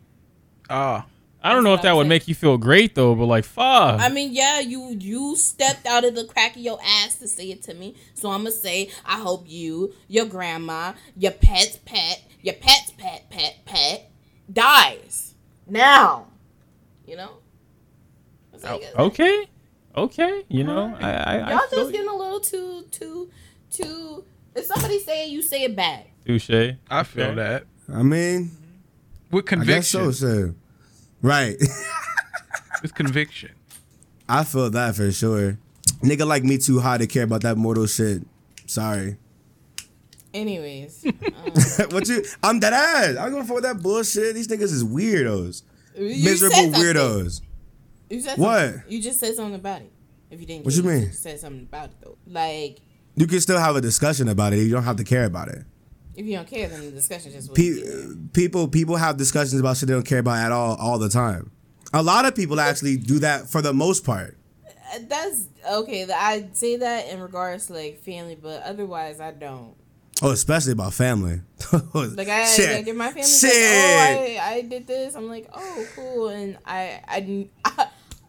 [0.71, 1.07] Ah,
[1.43, 2.09] I don't know if that I'm would saying.
[2.11, 4.01] make you feel great though, but like fuck.
[4.01, 7.51] I mean, yeah, you you stepped out of the crack of your ass to say
[7.51, 7.97] it to me.
[8.15, 13.29] So I'm gonna say, I hope you, your grandma, your pet's pet, your pet's pet,
[13.31, 14.11] pet, pet,
[14.53, 15.35] dies
[15.67, 16.29] now.
[17.07, 17.31] You know.
[18.53, 19.03] That's how you gotta say.
[19.03, 19.47] okay,
[19.97, 20.45] okay.
[20.49, 23.31] You know, I, I, I Y'all feel just getting a little too, too,
[23.71, 24.25] too.
[24.55, 26.09] If somebody say it, you say it back.
[26.25, 26.39] you.
[26.39, 26.77] touche.
[26.91, 27.35] I feel Okay.
[27.37, 28.51] that I mean,
[29.31, 29.73] with conviction.
[29.73, 30.13] I guess conviction.
[30.13, 30.55] so, sir.
[31.23, 31.57] Right.
[32.83, 33.53] With conviction.
[34.29, 35.59] I feel that for sure.
[36.03, 38.23] Nigga like me too high to care about that mortal shit.
[38.67, 39.17] Sorry.
[40.35, 42.23] Anyways, um, what you?
[42.43, 43.17] I'm dead ass.
[43.17, 44.35] I'm going for that bullshit.
[44.35, 45.63] These niggas is weirdos.
[45.97, 46.83] you Miserable said something.
[46.83, 47.41] weirdos.
[48.11, 48.61] You said What?
[48.61, 48.83] something.
[48.89, 49.93] You just said something about it.
[50.31, 51.07] If you didn't, What you mean?
[51.09, 52.17] just said something about it though.
[52.27, 52.79] Like
[53.17, 54.59] You can still have a discussion about it.
[54.59, 55.65] You don't have to care about it.
[56.17, 57.83] if you don't care, then the discussion just Pe-
[58.33, 61.51] people people have discussions about shit they don't care about at all all the time.
[61.93, 64.37] A lot of people actually do that for the most part.
[65.09, 66.07] That's okay.
[66.13, 69.75] I say that in regards to like family, but otherwise I don't.
[70.23, 71.41] Oh, especially about family.
[71.95, 72.71] Like I, shit.
[72.77, 73.51] I give my family shit.
[73.51, 75.15] like, oh, I, I did this.
[75.17, 77.49] I'm like, oh, cool, and I, I,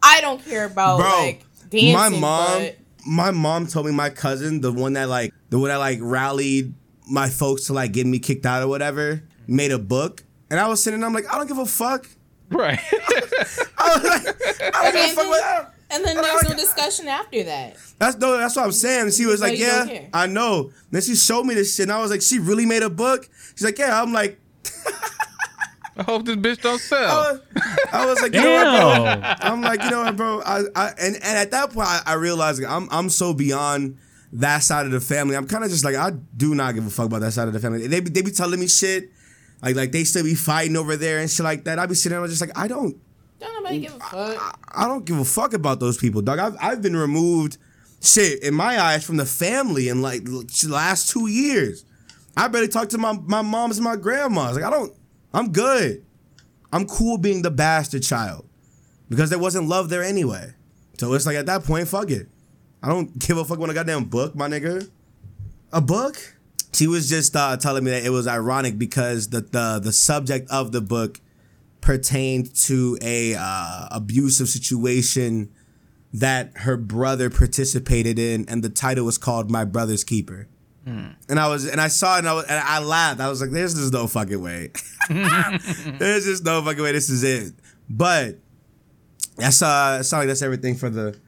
[0.06, 1.92] I don't care about Bro, like dancing.
[1.92, 5.68] my mom, but my mom told me my cousin, the one that like, the one
[5.68, 6.74] that like rallied
[7.08, 10.68] my folks to like get me kicked out or whatever, made a book, and I
[10.68, 12.06] was sitting, there, I'm like, I don't give a fuck.
[12.50, 12.78] Right.
[13.78, 15.16] I was like, I don't give a fuck.
[15.16, 17.76] then- Like, and then I there's no discussion after that.
[18.00, 19.12] That's no, that's what I'm saying.
[19.12, 20.08] She was Why like, yeah.
[20.12, 20.72] I know.
[20.90, 23.28] Then she showed me this shit, and I was like, she really made a book.
[23.54, 24.02] She's like, yeah.
[24.02, 24.40] I'm like,
[25.96, 27.32] I hope this bitch don't I sell.
[27.32, 27.40] was,
[27.92, 29.04] I was like, you know what, bro?
[29.04, 29.36] Damn.
[29.40, 30.42] I'm like, you know what, bro?
[30.44, 33.96] I, I and, and at that point, I, I realized like, I'm I'm so beyond
[34.32, 35.36] that side of the family.
[35.36, 37.54] I'm kind of just like, I do not give a fuck about that side of
[37.54, 37.86] the family.
[37.86, 39.10] They be, they be telling me shit,
[39.62, 41.78] like like they still be fighting over there and shit like that.
[41.78, 42.96] I be sitting there I was just like, I don't
[43.38, 44.60] Don't nobody give a fuck.
[44.74, 46.38] I don't give a fuck about those people, dog.
[46.38, 47.56] I've I've been removed,
[48.02, 51.84] shit, in my eyes, from the family in like the last two years.
[52.36, 54.56] I barely talk to my my moms and my grandmas.
[54.56, 54.92] Like I don't.
[55.32, 56.04] I'm good.
[56.72, 58.48] I'm cool being the bastard child
[59.08, 60.54] because there wasn't love there anyway.
[60.98, 62.28] So it's like at that point, fuck it.
[62.82, 64.90] I don't give a fuck when a goddamn book, my nigga.
[65.72, 66.16] A book?
[66.72, 70.50] She was just uh, telling me that it was ironic because the the the subject
[70.50, 71.20] of the book
[71.80, 75.50] pertained to a uh, abusive situation
[76.12, 80.48] that her brother participated in, and the title was called "My Brother's Keeper."
[80.86, 83.20] And I was, and I saw it, and I, was, and I laughed.
[83.20, 84.70] I was like, "There's just no fucking way.
[85.10, 86.92] There's just no fucking way.
[86.92, 87.54] This is it."
[87.90, 88.38] But
[89.36, 91.18] that's uh, not like that's everything for the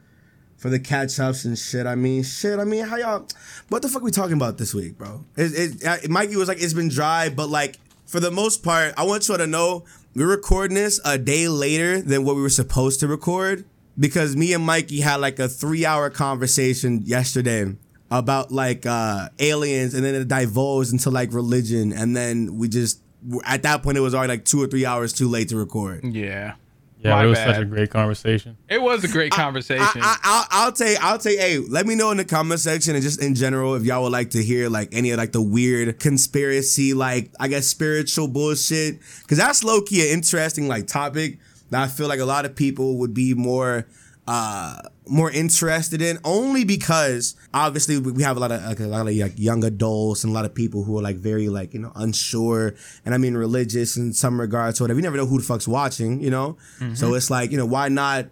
[0.57, 1.85] for the catch ups and shit.
[1.85, 2.57] I mean, shit.
[2.57, 3.27] I mean, how y'all?
[3.67, 5.25] What the fuck we talking about this week, bro?
[5.35, 9.03] It, it, Mikey was like, it's been dry, but like for the most part, I
[9.03, 9.83] want you all to know
[10.15, 13.65] we're recording this a day later than what we were supposed to record
[13.99, 17.75] because me and Mikey had like a three hour conversation yesterday
[18.11, 23.01] about like uh aliens and then it divulged into like religion and then we just
[23.45, 26.03] at that point it was already like two or three hours too late to record.
[26.03, 26.55] Yeah.
[27.01, 27.55] Yeah, My it was bad.
[27.55, 28.57] such a great conversation.
[28.67, 29.85] It was a great conversation.
[30.01, 31.39] I, I, I'll, I'll take, I'll take.
[31.39, 34.11] Hey, let me know in the comment section and just in general if y'all would
[34.11, 38.99] like to hear like any of like the weird conspiracy, like I guess spiritual bullshit,
[39.21, 41.37] because that's low key an interesting like topic
[41.69, 43.87] that I feel like a lot of people would be more,
[44.29, 46.19] uh, more interested in.
[46.23, 50.23] Only because obviously we have a lot of like, a lot of like young adults
[50.23, 53.17] and a lot of people who are like very like you know unsure, and I
[53.17, 54.99] mean religious in some regards or whatever.
[54.99, 56.57] You never know who the fuck's watching, you know.
[56.93, 58.27] So it's like you know why not.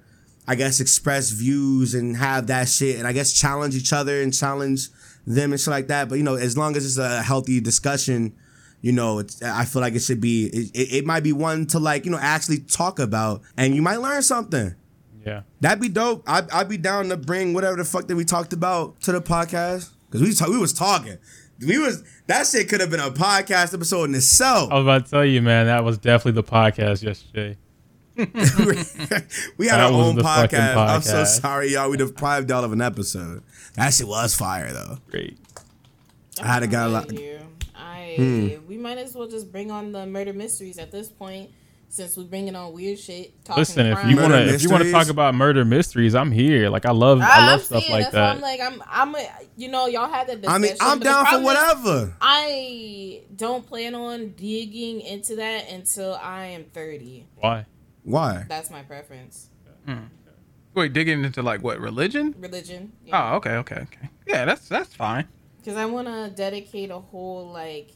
[0.49, 4.33] I guess express views and have that shit and I guess challenge each other and
[4.33, 4.87] challenge
[5.25, 6.07] them and shit like that.
[6.07, 8.33] But you know, as long as it's a healthy discussion,
[8.79, 11.65] you know, it's, I feel like it should be, it, it, it might be one
[11.67, 14.73] to like, you know, actually talk about and you might learn something.
[15.27, 15.41] Yeah.
[15.61, 16.23] That'd be dope.
[16.25, 19.21] I'd, I'd be down to bring whatever the fuck that we talked about to the
[19.21, 19.89] podcast.
[20.09, 21.17] Cause we, talk, we was talking.
[21.59, 24.71] We was, that shit could have been a podcast episode in itself.
[24.71, 27.57] I was about to tell you, man, that was definitely the podcast yesterday.
[28.17, 30.87] we had That our own the fucking podcast.
[30.95, 31.89] I'm so sorry, y'all.
[31.89, 33.43] We deprived y'all of an episode.
[33.75, 34.97] That shit was fire though.
[35.09, 35.37] Great.
[36.41, 37.11] I had a guy I'm like-
[37.75, 38.47] I Hmm.
[38.67, 41.51] we might as well just bring on the murder mysteries at this point,
[41.89, 43.43] since we're bringing on weird shit.
[43.45, 44.09] Talking Listen, if crime.
[44.09, 46.69] you want to, if you want to talk about murder mysteries, I'm here.
[46.69, 48.35] Like I love, I, I, love stuff saying, like that's why that.
[48.35, 51.41] I'm like, I'm, I'm, a, you know, y'all had that I mean, I'm down for
[51.41, 52.15] whatever.
[52.21, 57.25] I don't plan on digging into that until I am 30.
[57.35, 57.65] Why?
[58.03, 58.45] Why?
[58.47, 59.49] That's my preference.
[59.85, 60.05] Hmm.
[60.73, 62.35] Wait, digging into like what religion?
[62.37, 62.91] Religion.
[63.11, 64.09] Oh, okay, okay, okay.
[64.27, 65.27] Yeah, that's that's fine.
[65.57, 67.91] Because I want to dedicate a whole like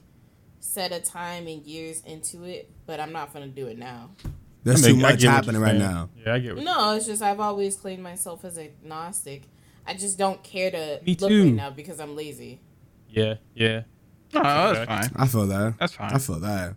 [0.62, 4.12] set of time and years into it, but I'm not gonna do it now.
[4.64, 6.10] There's I mean, too I much happening right now.
[6.24, 9.44] Yeah, I get what No, it's just I've always claimed myself as agnostic.
[9.88, 11.44] I just don't care to Me look too.
[11.46, 12.62] right now because I'm lazy.
[13.10, 13.82] Yeah, yeah.
[14.36, 14.86] Oh, that's Okay.
[14.86, 15.12] fine.
[15.16, 15.74] I feel that.
[15.80, 16.14] That's fine.
[16.14, 16.76] I feel that.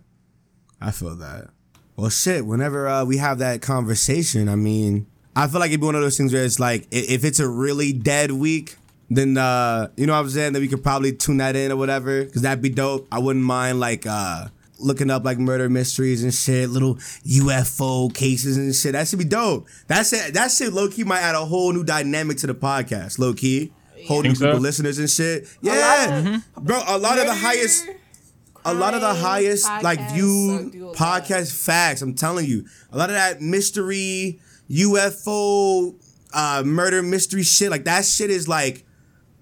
[0.81, 1.49] I feel that.
[1.95, 2.45] Well, shit.
[2.45, 6.01] Whenever uh, we have that conversation, I mean, I feel like it'd be one of
[6.01, 8.75] those things where it's like, if it's a really dead week,
[9.09, 10.53] then uh, you know what I'm saying.
[10.53, 13.07] Then we could probably tune that in or whatever, because that'd be dope.
[13.11, 14.47] I wouldn't mind like uh,
[14.79, 18.93] looking up like murder mysteries and shit, little UFO cases and shit.
[18.93, 19.67] That should be dope.
[19.87, 20.33] That's it.
[20.33, 23.19] That shit low key might add a whole new dynamic to the podcast.
[23.19, 23.71] Low key,
[24.07, 24.51] whole new group so?
[24.51, 25.43] of listeners and shit.
[25.61, 26.81] lot Yeah, of- bro.
[26.87, 27.85] A lot of the Murder, highest
[28.67, 30.95] a lot of the crime highest like podcasts viewed do a lot.
[30.95, 32.01] podcast facts.
[32.01, 34.39] I'm telling you, a lot of that mystery,
[34.71, 35.95] UFO,
[36.33, 37.69] uh, murder mystery shit.
[37.71, 38.84] Like that shit is like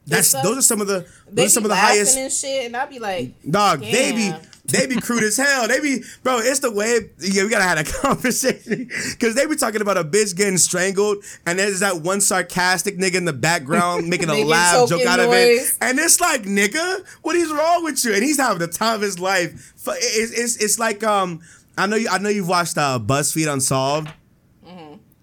[0.05, 2.31] that's stuff- those are some of the those are some of the laughing highest and
[2.31, 3.79] shit, and I'd be like, dog.
[3.79, 4.41] They be Damn.
[4.65, 5.67] they be crude as hell.
[5.67, 6.39] They be bro.
[6.39, 7.09] It's the way.
[7.19, 11.23] Yeah, we gotta have a conversation because they be talking about a bitch getting strangled,
[11.45, 15.07] and there's that one sarcastic nigga in the background making a Making laugh joke choking
[15.07, 18.13] out of it, and it's like nigga, what is wrong with you?
[18.13, 19.73] And he's having the time of his life.
[19.87, 21.41] It's it's, it's like um.
[21.75, 22.07] I know you.
[22.07, 24.07] I know you've watched uh, BuzzFeed Unsolved.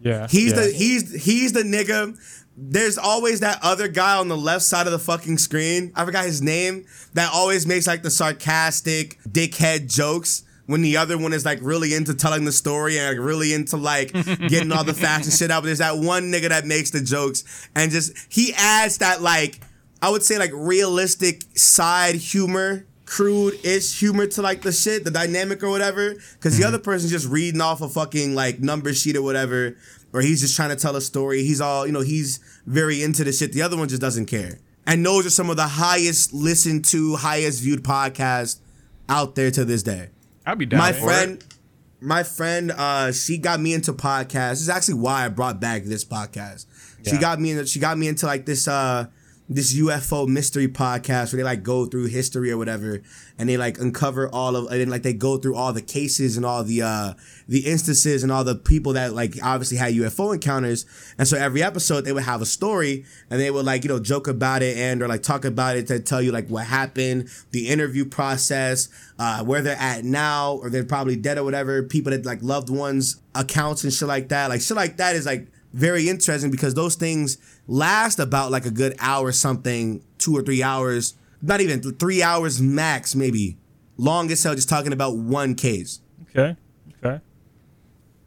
[0.02, 0.26] Yeah.
[0.28, 0.60] He's yeah.
[0.60, 2.16] the he's he's the nigga.
[2.62, 5.92] There's always that other guy on the left side of the fucking screen.
[5.96, 6.84] I forgot his name.
[7.14, 10.44] That always makes like the sarcastic dickhead jokes.
[10.66, 13.76] When the other one is like really into telling the story and like really into
[13.76, 14.12] like
[14.48, 15.62] getting all the facts and shit out.
[15.62, 19.58] But there's that one nigga that makes the jokes and just he adds that like
[20.02, 25.10] I would say like realistic side humor, crude ish humor to like the shit, the
[25.10, 26.14] dynamic or whatever.
[26.34, 26.68] Because the mm-hmm.
[26.68, 29.76] other person's just reading off a fucking like number sheet or whatever,
[30.12, 31.42] or he's just trying to tell a story.
[31.42, 33.52] He's all you know, he's very into the shit.
[33.52, 34.58] The other one just doesn't care.
[34.86, 38.60] And those are some of the highest listened to, highest viewed podcasts
[39.08, 40.10] out there to this day.
[40.46, 40.78] I'd be down.
[40.78, 41.54] My for friend, it.
[42.00, 44.50] my friend, uh, she got me into podcasts.
[44.50, 46.66] This is actually why I brought back this podcast.
[47.06, 47.64] She got me in.
[47.66, 49.06] She got me into like this, uh,
[49.52, 53.02] this UFO mystery podcast where they like go through history or whatever,
[53.36, 56.36] and they like uncover all of, and then like they go through all the cases
[56.36, 57.14] and all the uh,
[57.48, 60.86] the instances and all the people that like obviously had UFO encounters.
[61.18, 63.98] And so every episode they would have a story, and they would like you know
[63.98, 67.28] joke about it and or like talk about it to tell you like what happened,
[67.50, 71.82] the interview process, uh, where they're at now, or they're probably dead or whatever.
[71.82, 74.48] People that like loved ones accounts and shit like that.
[74.48, 78.70] Like shit like that is like very interesting because those things last about like a
[78.70, 83.56] good hour something, two or three hours, not even three hours max, maybe.
[83.96, 86.00] Longest as hell, just talking about one case.
[86.30, 86.56] Okay.
[87.04, 87.20] Okay.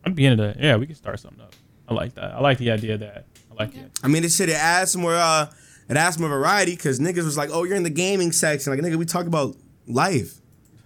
[0.05, 0.59] I'm be into that.
[0.59, 1.53] Yeah, we can start something up.
[1.87, 2.33] I like that.
[2.33, 3.25] I like the idea of that.
[3.51, 3.91] I like it.
[4.03, 5.15] I mean, this shit it adds some more.
[5.15, 5.47] Uh,
[5.89, 8.81] it adds more variety because niggas was like, "Oh, you're in the gaming section." Like,
[8.81, 9.55] nigga, we talk about
[9.87, 10.35] life.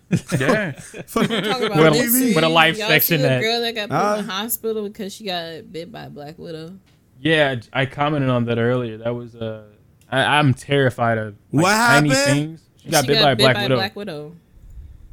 [0.40, 0.72] Yeah.
[0.72, 3.90] Talk about With a- with a life Y'all section see the that- girl that got
[3.90, 4.16] put Huh?
[4.20, 6.74] in the hospital because she got bit by a black widow.
[7.20, 8.98] Yeah, I commented on that earlier.
[9.00, 9.64] That was uh,
[10.12, 12.36] I, I'm terrified of like, What tiny happened?
[12.38, 12.62] things.
[12.84, 13.76] She got bit by a black widow.
[13.76, 14.36] Black widow.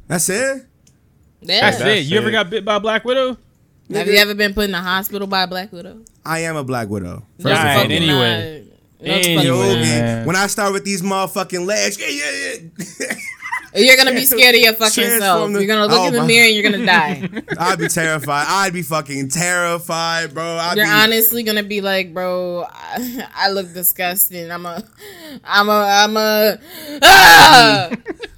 [0.07, 0.65] That's it.
[1.41, 1.71] Yeah.
[1.71, 2.05] That's it.
[2.05, 3.37] You ever got bit by a black widow?
[3.93, 6.01] Have you ever been put in the hospital by a blac widow?
[6.25, 7.23] I am a black widow.
[7.39, 8.65] No, Right, anyway.
[8.99, 9.07] not.
[9.07, 9.43] Anyway.
[9.45, 10.25] Yo, man.
[10.25, 13.15] when I start with these motherfucking legs, yeah, yeah, yeah.
[13.75, 15.51] You're gonna be scared of your fucking self.
[15.51, 17.29] the- You're gonna look Oh, in the mirror and you're gonna die.
[17.59, 18.45] I'd be terrified.
[18.47, 20.57] I'd be fucking terrified, bro.
[20.57, 24.51] I'd You're be, honestly gonna be like, bro, I, I look disgusting.
[24.51, 24.83] I'm a,
[25.43, 26.57] I'm a, I'm a,
[27.01, 27.89] ah,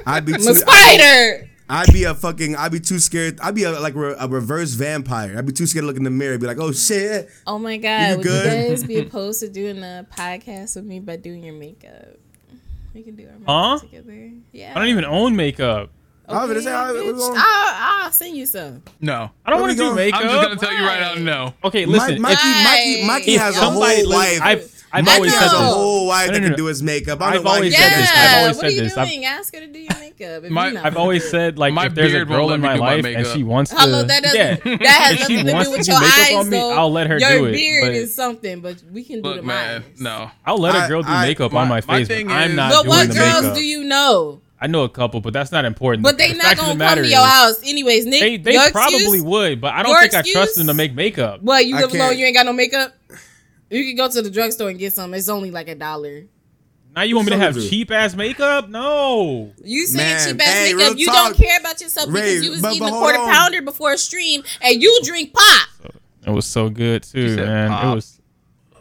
[0.06, 1.50] I'd be I'm too, a spider.
[1.69, 2.56] I'd be a fucking.
[2.56, 3.39] I'd be too scared.
[3.41, 5.38] I'd be a, like re- a reverse vampire.
[5.38, 6.32] I'd be too scared to look in the mirror.
[6.34, 7.30] and Be like, oh shit.
[7.45, 8.45] Oh my god, You would good?
[8.63, 12.15] you guys be opposed to doing a podcast with me by doing your makeup?
[12.98, 13.80] We can do our makeup Huh?
[13.80, 14.32] together.
[14.52, 14.72] Yeah.
[14.76, 15.92] I don't even own makeup.
[16.28, 17.18] I was gonna say, I- we bitch.
[17.20, 18.82] gonna- I'll, I'll send you some.
[19.00, 19.30] No.
[19.46, 19.96] I don't want to do going?
[19.96, 20.20] makeup.
[20.22, 21.14] I'm just gonna tell you right now.
[21.24, 21.54] No.
[21.64, 22.20] okay, listen.
[22.20, 24.42] Mikey, if, Mikey, Mikey if has a somebody, whole life.
[24.42, 25.63] I've, I've I always said has a this.
[25.63, 26.58] Oh, whole life No, that no, can no.
[26.58, 27.21] do his makeup.
[27.21, 28.10] I I've don't know why always said said this.
[28.10, 28.10] this.
[28.17, 28.97] I've Yeah, always what are said you this.
[28.97, 29.26] I've- doing?
[29.26, 30.43] Ask her to do your makeup.
[30.45, 32.80] If My- you're I've always said like My if there's a girl in my do
[32.80, 35.86] my life and she wants to, Hello, that yeah, That has nothing to do with
[35.86, 36.71] do your makeup eyes, on me, though.
[36.71, 39.34] I'll let her your do it, Your beard but- is something, but we can do
[39.36, 39.82] the man.
[39.82, 39.91] mine.
[40.00, 40.32] No.
[40.45, 42.56] I'll let a I- girl do makeup on my my face, thing but I'm is-
[42.56, 44.41] not But doing what girls do you know?
[44.60, 46.02] I know a couple, but that's not important.
[46.04, 48.06] But they The not fact of the gonna matter come to is, your house anyways,
[48.08, 48.21] Nick.
[48.21, 49.21] They they your probably excuse?
[49.21, 51.43] would, but I don't Your think I trust them to make makeup.
[51.43, 52.17] What you live alone?
[52.17, 52.97] You ain't got no makeup.
[53.69, 55.13] You can go to the drugstore and get some.
[55.13, 56.23] It's only like a dollar.
[56.95, 57.69] Now you want me to have good.
[57.69, 58.69] cheap ass makeup?
[58.69, 59.53] No.
[59.63, 60.97] You saying cheap ass hey, makeup?
[60.97, 61.15] You talk.
[61.15, 63.32] don't care about yourself Ray, because you was but- eating but a quarter on.
[63.34, 65.69] pounder before a stream and you drink pop.
[66.25, 67.71] It was so good too, said man.
[67.71, 68.19] It was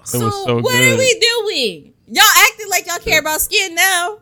[0.02, 0.94] it So, was so what good.
[0.94, 1.92] are we doing?
[2.08, 4.18] Y'all acting like y'all care about skin now.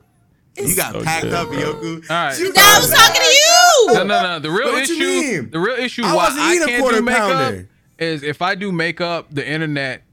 [0.56, 1.58] You got so packed good, up, bro.
[1.58, 2.10] Yoku.
[2.10, 2.38] All right.
[2.38, 3.86] You Now I was talking to you.
[3.94, 4.38] No, no, no.
[4.38, 5.04] The real What you issue,
[5.42, 5.50] mean?
[5.50, 7.68] the real issue I why wasn't I eating a can't quarter do makeup pounder.
[7.98, 10.03] is if I do makeup, the internet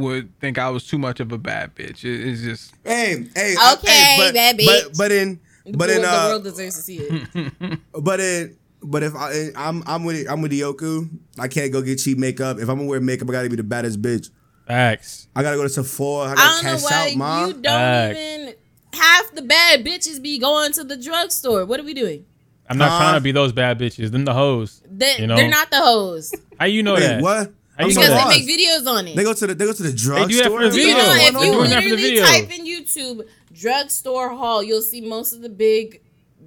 [0.00, 2.04] would think I was too much of a bad bitch.
[2.04, 3.54] It- it's just Hey, hey.
[3.74, 4.96] Okay, hey, but, bad bitch.
[4.98, 7.78] but in, The but world- in, the uh, world deserves to see it.
[8.02, 11.08] but in, but if I, I'm, I'm with, I'm with Yoku.
[11.38, 12.58] I can't go get cheap makeup.
[12.58, 14.30] If I'm gonna wear makeup, I gotta be the baddest bitch.
[14.66, 15.28] Facts.
[15.36, 16.28] I gotta go to Sephora.
[16.28, 17.46] I I gotta don't know cash why out, mom.
[17.48, 18.18] you don't Facts.
[18.18, 18.54] even.
[18.92, 21.64] Half the bad bitches be going to the drugstore.
[21.66, 22.24] What are we doing?
[22.68, 22.98] I'm not Huh?
[22.98, 24.12] trying to be those bad bitches.
[24.12, 24.82] Them the hoes.
[24.88, 25.36] They, You know?
[25.36, 27.22] They're not the hoes How you know Wait, that?
[27.22, 27.52] what?
[27.80, 28.38] How you I'm because they lost.
[28.38, 29.16] make videos on it.
[29.16, 30.28] They go to the they go to the drugstore.
[30.28, 31.02] do that for the What's Do you video.
[31.04, 34.82] know if you They're doing that for the literally type in YouTube drugstore haul, you'll
[34.82, 36.00] see most of the big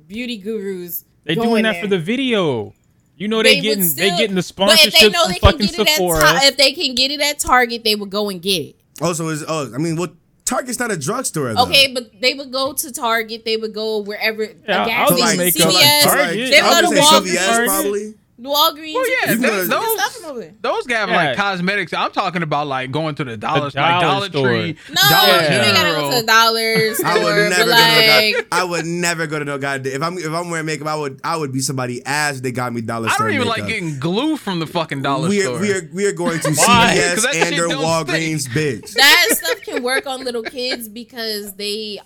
[0.08, 1.06] beauty gurus.
[1.26, 1.82] They going doing that there.
[1.84, 2.74] for the video.
[3.15, 5.32] You know they, would getting still- they getting the But if they sponsorship know from
[5.32, 6.19] they can fucking get it at Sephora.
[6.22, 8.76] Ta- if they can get it at Target, they would go and get it.
[9.02, 10.10] Oh, also, is oh, I mean, well,
[10.46, 11.63] Target's not a drugstore though.
[11.63, 13.46] Okay, but they would go to Target.
[13.46, 16.04] They would go wherever Yeah, a gas I'll So do like, station, makeup CVS, at
[16.04, 16.52] Target.
[16.52, 18.13] They I go to say Walgreens, CVS probably.
[18.41, 18.93] Walgreens.
[18.96, 19.32] well, yeah.
[19.32, 21.15] You they- can go to- those Stuff over those have Yeah.
[21.15, 21.93] like cosmetics.
[21.93, 24.48] I'm talking about like going to the dollar, The like dollar Dollar store.
[24.48, 27.08] Tree, No, Dollar you ain't gotta go to the dollar store.
[27.10, 28.46] I would never but go to no like, god.
[28.52, 29.86] I would never go to no god.
[29.88, 32.39] If I'm if I'm wearing makeup, I would I would be somebody ass.
[32.41, 33.12] They got me dollar store.
[33.12, 33.60] I store don't even makeup.
[33.62, 35.60] like getting glue from the fucking dollar we are, store.
[35.60, 36.91] we are we are going to Why?
[36.96, 38.93] CVS 'Cause that and shit or don't Walgreens, bitch.
[38.93, 42.00] that stuff can work on little kids because they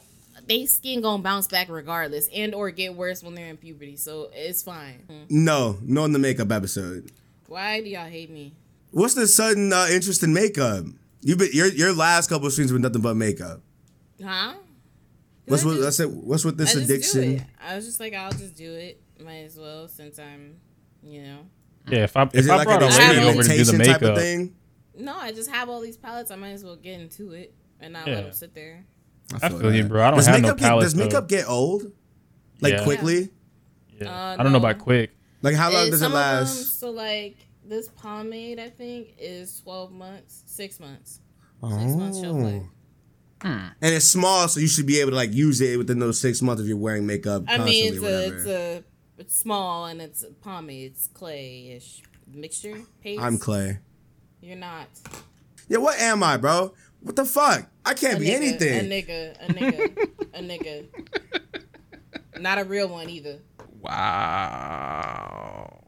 [0.47, 3.95] they skin gonna bounce back regardless and or get worse when they're in puberty.
[3.97, 5.27] So it's fine.
[5.29, 7.12] No, no in the makeup episode.
[7.47, 8.53] Why do y'all hate me?
[8.91, 10.86] What's the sudden uh, interest in makeup?
[11.21, 13.62] You've been your your last couple of streams been nothing but makeup.
[14.23, 14.53] Huh?
[15.45, 17.45] What's I with I just- said what's with this I addiction?
[17.62, 19.01] I was just like, I'll just do it.
[19.23, 20.57] Might as well since I'm,
[21.01, 21.39] you know.
[21.89, 23.47] yeah, if I Is if it I like brought an a I lady over to
[23.49, 24.55] do the experimentation type of makeup, thing?
[24.99, 26.31] No, I just have all these palettes.
[26.31, 28.15] I might as well get into it and not Yeah.
[28.15, 28.86] let them sit there.
[29.41, 30.03] I feel you, bro.
[30.03, 30.83] I don't does have no makeup get, palette.
[30.83, 31.91] Does makeup get old?
[32.61, 32.83] Like Yeah.
[32.83, 33.29] quickly?
[33.99, 34.09] Yeah.
[34.09, 35.11] Uh, I don't know about quick.
[35.41, 36.79] Like how long does it some them, last?
[36.79, 41.19] so like this pomade, I think is twelve months, six months.
[41.61, 41.69] Oh.
[41.69, 42.63] Six months shelf life.
[43.41, 46.41] And it's small, so you should be able to like use it within those six
[46.41, 47.43] months if you're wearing makeup.
[47.47, 48.83] I Constantly mean, it's or a, it's a,
[49.19, 50.93] it's small and it's a pomade.
[50.93, 53.21] It's clay-ish mixture paste.
[53.21, 53.79] I'm Clay.
[54.41, 54.87] You're not.
[55.67, 56.73] Yeah, what am I, bro?
[57.07, 57.65] What the fuck?
[57.85, 58.79] I can't A be nigga, anything.
[58.79, 60.87] A nigga, a nigga, a nigga.
[62.41, 63.39] Not a real one either.
[63.79, 65.85] wow.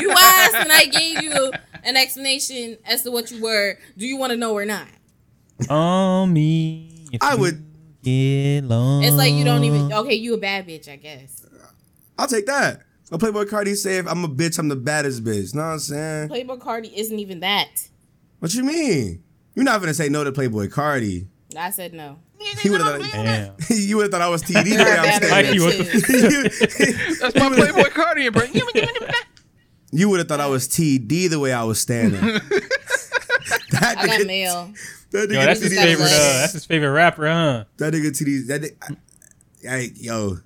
[0.00, 1.50] You asked and I gave you
[1.82, 3.76] an explanation as to what you were.
[3.98, 4.86] Do you want to know or not?
[5.68, 7.08] On me.
[7.20, 7.66] I would.
[8.04, 9.04] Get lost.
[9.06, 9.92] It's like you don't even.
[9.92, 11.44] Okay, you a bad bitch, I guess.
[12.16, 12.82] I'll take that.
[13.10, 15.52] Well, Playboi Carti say if I'm a bitch, I'm the baddest bitch.
[15.54, 16.28] Know what I'm saying?
[16.28, 17.88] Playboi Carti isn't even that.
[18.38, 19.24] What you mean?
[19.54, 21.26] You're not gonna say no to Playboi Carti.
[21.56, 22.18] I said no.
[22.60, 25.20] He would have thought you would have thought I was TD the way I was
[25.20, 25.62] better Mikey, standing.
[25.62, 27.16] what the.
[27.20, 28.44] That's my Playboy Cardigan, bro.
[29.92, 32.20] You would have thought I was TD the way I was standing.
[33.70, 34.72] that I got nigga, mail.
[35.10, 36.04] that nigga Yo, that's his favorite.
[36.06, 37.64] Uh, that's his favorite rapper, huh?
[37.76, 38.46] That nigga TD.
[38.48, 38.98] That nigga,
[39.68, 40.38] I, I, yo.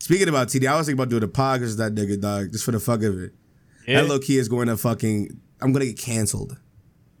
[0.00, 2.64] Speaking about TD, I was thinking about doing a podcast with that nigga, dog, just
[2.64, 3.32] for the fuck of it.
[3.86, 5.40] Yeah, That low key is going to fucking.
[5.60, 6.56] I'm gonna get canceled.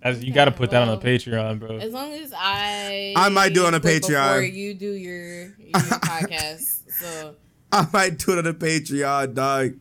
[0.02, 1.78] That's- you got to put that on the Patreon, bro.
[1.78, 4.00] As long as I I might do it on a Patreon.
[4.34, 6.90] before you do your, your podcast.
[7.00, 7.34] So
[7.72, 9.74] I might do it on the Patreon, dog.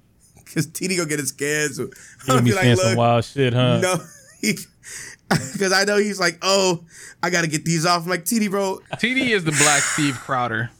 [0.53, 1.89] Cause TD gonna get his canceled.
[1.89, 3.79] You I'm gonna gonna be be like, saying some wild shit, huh?
[3.81, 3.97] no,
[4.41, 6.85] because I know he's like, oh,
[7.21, 8.03] I gotta get these off.
[8.03, 10.71] I'm like, TD, bro, TD is the Black Steve Crowder.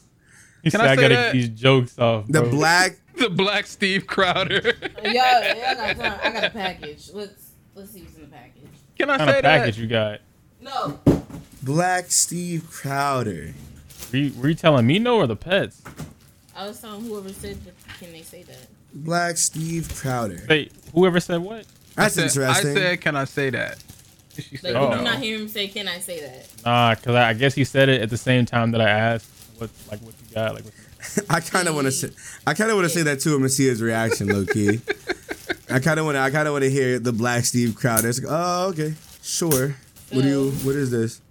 [0.64, 1.34] He Can said, I I, gotta that?
[1.34, 2.98] get these jokes off, the black.
[3.18, 4.62] The Black Steve Crowder.
[5.04, 6.24] yeah, yeah, I got.
[6.24, 7.10] I got a package.
[7.12, 8.57] Let's let's see what's in the package.
[8.98, 9.82] Can I kind say of package that?
[9.82, 10.20] you got?
[10.62, 11.00] No,
[11.64, 13.54] Black Steve Crowder.
[14.12, 15.82] Were you, were you telling me no or the pets?
[16.56, 18.68] I was telling whoever said, that, can they say that?
[18.94, 20.44] Black Steve Crowder.
[20.50, 21.66] Wait, whoever said what?
[21.96, 22.72] That's I said- interesting.
[22.72, 23.78] I said, can I say that?
[24.40, 24.90] She said, Like, Oh.
[24.92, 25.12] did you no.
[25.12, 27.90] not hear him say, "Can I say that?" Nah, cause I, I guess he said
[27.90, 29.28] it at the same time that I asked
[29.58, 30.74] what like what you got, like what
[31.30, 32.10] I kind of want to say,
[32.46, 34.80] I kind of want to say that to him and see his reaction, low key.
[35.70, 38.08] I kind of want to, I kind of want to hear the Black Steve Crowder.
[38.10, 39.76] It's like, oh, okay, sure.
[40.12, 40.52] What do you?
[40.64, 41.22] What is this?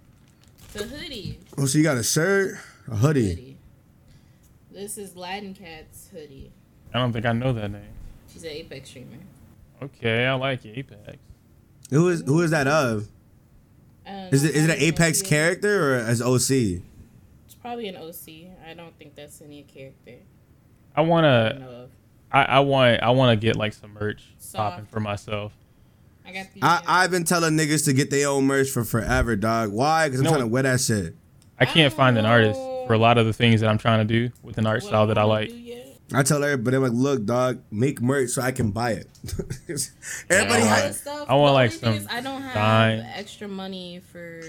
[0.73, 1.39] The hoodie.
[1.57, 3.29] Oh, so you got a shirt, a hoodie.
[3.29, 3.57] Hoodie.
[4.71, 6.51] This is Latin Cat's hoodie.
[6.93, 7.81] I don't think I know that name.
[8.31, 9.17] She's an Apex streamer.
[9.81, 11.17] Okay, I like Apex.
[11.89, 13.07] Who is who is that of?
[14.05, 16.81] Um, is it is it an I know Apex who- character or as OC?
[17.45, 18.51] It's probably an OC.
[18.69, 20.15] I don't think that's any character
[20.95, 21.89] I I wanna, know of.
[22.31, 24.55] I, I want, I want to get like some merch Soft.
[24.71, 25.53] popping for myself.
[26.25, 26.61] I got these.
[26.63, 29.71] I I've been telling niggas to get their own merch for forever, dog.
[29.71, 30.07] Why?
[30.07, 30.29] Because I'm No.
[30.31, 31.15] trying to wear that shit.
[31.59, 32.99] I can't find an artist for a oh.
[32.99, 35.17] lot of the things that I'm trying to do with an art What style that
[35.17, 35.49] I wanna like.
[35.49, 35.83] do yet.
[36.13, 39.07] I tell everybody, I'm like, look, dog, make merch so I can buy it.
[40.29, 40.67] everybody Yeah.
[40.75, 40.83] had.
[40.85, 42.99] Other stuff, I want, the like, only thing some is I don't have design.
[43.15, 44.41] extra money for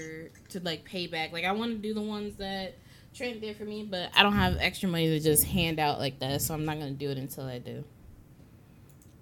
[0.49, 1.31] to like pay back.
[1.33, 2.75] Like I want to do the ones that
[3.13, 6.19] Trent did for me, but I don't have extra money to just hand out like
[6.19, 6.41] that.
[6.41, 7.83] So I'm not gonna do it until I do.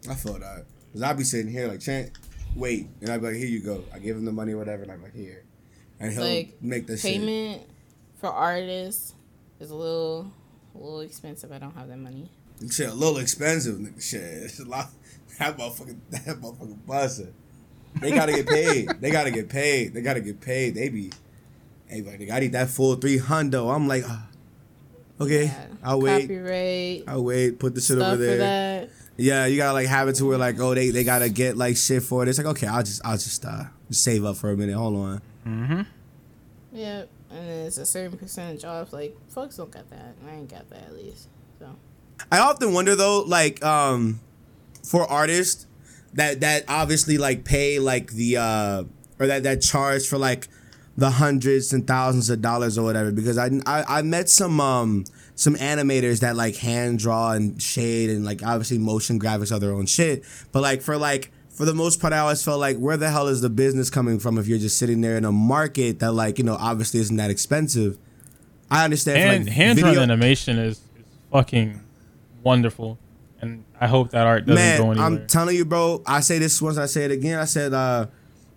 [0.10, 0.66] I feel that.
[0.94, 2.12] Cause I'll be sitting here like, Chant,
[2.56, 2.88] wait.
[3.02, 3.84] And I'll be like, here you go.
[3.94, 4.84] I give him the money or whatever.
[4.84, 5.44] And I'm like, here.
[6.00, 7.14] And he'll Like, make the shit.
[7.14, 7.64] Payment
[8.20, 9.14] for artists
[9.60, 10.32] is a little
[10.76, 11.52] a little expensive.
[11.52, 12.30] I don't have that money.
[12.72, 13.78] Shit, a little expensive.
[13.78, 14.02] nigga.
[14.02, 14.90] Shit, it's a lot.
[15.40, 17.32] That motherfucking, that motherfucking busting.
[18.02, 18.90] They gotta get paid.
[19.02, 19.94] they gotta get paid.
[19.94, 20.74] They gotta get paid.
[20.74, 21.12] They be,
[21.88, 23.74] hey, like, I need that full three hundo.
[23.74, 24.28] I'm like, ah,
[25.22, 25.66] okay, Yeah.
[25.84, 26.22] I'll wait.
[26.24, 27.60] Copyright I'll wait.
[27.60, 28.38] Put the shit stuff over for there.
[28.38, 28.90] that.
[29.20, 31.76] Yeah, you gotta like have it to where like, oh, they, they gotta get like
[31.78, 32.30] shit for it.
[32.30, 34.76] It's like, okay, I'll just I'll just uh save up for a minute.
[34.76, 35.22] Hold on.
[35.46, 35.82] Mm-hmm.
[36.74, 38.94] Yeah, and then it's a certain percentage off.
[38.94, 40.14] Like folks don't got that.
[40.28, 41.30] I ain't got that at least.
[41.58, 41.76] So
[42.32, 44.20] I often wonder though, like, um,
[44.84, 45.66] for artists
[46.14, 48.84] that that obviously like pay like the uh
[49.20, 50.48] or that that charge for like
[50.98, 53.12] the hundreds and thousands of dollars or whatever.
[53.12, 58.10] Because I I, I met some um some animators that like hand draw and shade
[58.10, 60.24] and like obviously motion graphics are their own shit.
[60.52, 63.28] But like for like for the most part, I always felt like where the hell
[63.28, 66.38] is the business coming from if you're just sitting there in a market that like
[66.38, 67.98] you know obviously isn't that expensive.
[68.70, 69.20] I understand.
[69.20, 71.82] Hand like, hand drawn animation is, is fucking
[72.44, 73.00] wonderful,
[73.42, 75.06] and I hope that art doesn't Man, go anywhere.
[75.06, 76.02] I'm telling you, bro.
[76.06, 77.40] I say this once, I say it again.
[77.40, 78.08] I said, uh,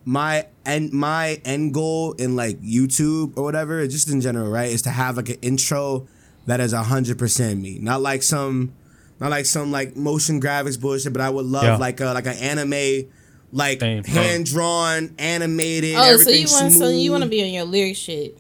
[0.05, 4.83] my end, my end goal in like YouTube or whatever, just in general, right, is
[4.83, 6.07] to have like an intro
[6.47, 8.73] that is hundred percent me, not like some,
[9.21, 11.13] not like some like motion graphics bullshit.
[11.13, 11.77] But I would love Yeah.
[11.77, 13.09] like a like an anime,
[13.53, 14.15] like Same, same.
[14.15, 15.95] hand drawn, animated.
[15.97, 18.39] oh, so you want so you want to be on your lyric shit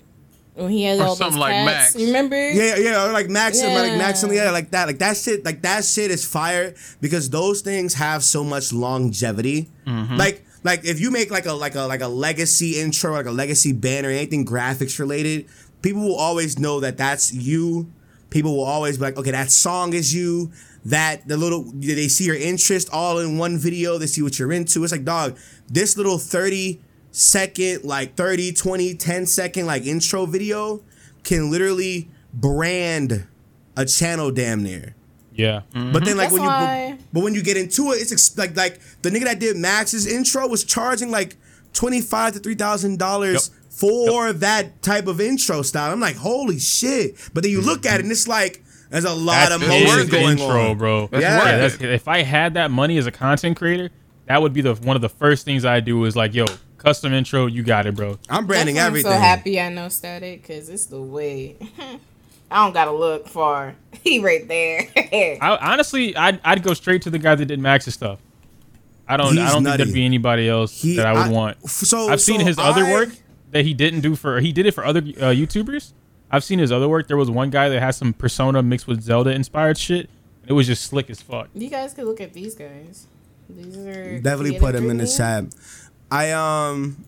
[0.55, 1.95] when he has Or all those something like cats.
[1.95, 2.07] Max.
[2.07, 2.51] Remember?
[2.51, 3.99] Yeah, yeah, or like Maxim, or like Yeah.
[3.99, 7.95] Maxim, yeah, like that, like that shit, like that shit is fire because those things
[7.95, 9.69] have so much longevity.
[9.87, 10.17] Mm-hmm.
[10.17, 13.31] Like, like if you make like a like a like a legacy intro, like a
[13.31, 15.47] legacy banner, anything graphics related,
[15.83, 17.91] people will always know that that's you.
[18.31, 20.53] People will always be like, okay, that song is you.
[20.85, 23.99] That the little they see your interest all in one video.
[23.99, 24.83] They see what you're into.
[24.83, 25.37] It's like, dog,
[25.69, 26.81] this little thirty
[27.13, 30.81] second, like 30, 20, 10 second like intro video
[31.25, 33.27] can literally brand
[33.77, 34.95] a channel damn near.
[35.35, 35.93] Yeah, mm-hmm.
[35.93, 38.13] But then like That's when you why- but, but when you get into it, it's
[38.13, 41.37] ex- like like the nigga that did Max's intro was charging like
[41.73, 43.73] twenty five to three thousand dollars Yep.
[43.73, 45.93] for that type of intro style.
[45.93, 47.17] I'm like, holy shit!
[47.33, 49.69] But then you look at it and it's like there's a lot That's of the
[49.69, 50.11] motion worth is it.
[50.11, 50.79] the going intro, on.
[50.79, 51.07] bro.
[51.07, 51.45] That's Yeah.
[51.47, 53.91] Yeah, that's, if I had that money as a content creator,
[54.27, 57.13] that would be the one of the first things I do is like, yo, custom
[57.13, 58.19] intro, you got it, bro.
[58.29, 59.13] I'm branding That's everything.
[59.13, 61.57] I'm so happy I know Static because it's the way.
[62.51, 63.75] I don't gotta look far.
[64.03, 64.89] He right there.
[65.43, 68.19] I honestly, I'd, I'd go straight to the guy that did Max's stuff.
[69.07, 69.77] I don't, I don't nutty.
[69.77, 71.69] think there'd be anybody else He- that I would I- want.
[71.69, 73.11] so- I've seen so his other work
[73.51, 74.41] that he didn't do for.
[74.41, 75.93] He did it for other uh, YouTubers.
[76.31, 77.09] I've seen his other work.
[77.09, 80.09] There was one guy that has some Persona mixed with Zelda inspired shit.
[80.47, 81.49] It was just slick as fuck.
[81.55, 83.07] you guys could look at these guys.
[83.51, 85.51] These are Definitely put them in the dreaming.
[85.51, 85.55] chat.
[86.11, 87.05] I um.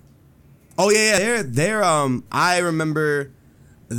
[0.77, 1.19] Oh yeah, yeah.
[1.19, 2.25] They're they're um.
[2.31, 3.31] I remember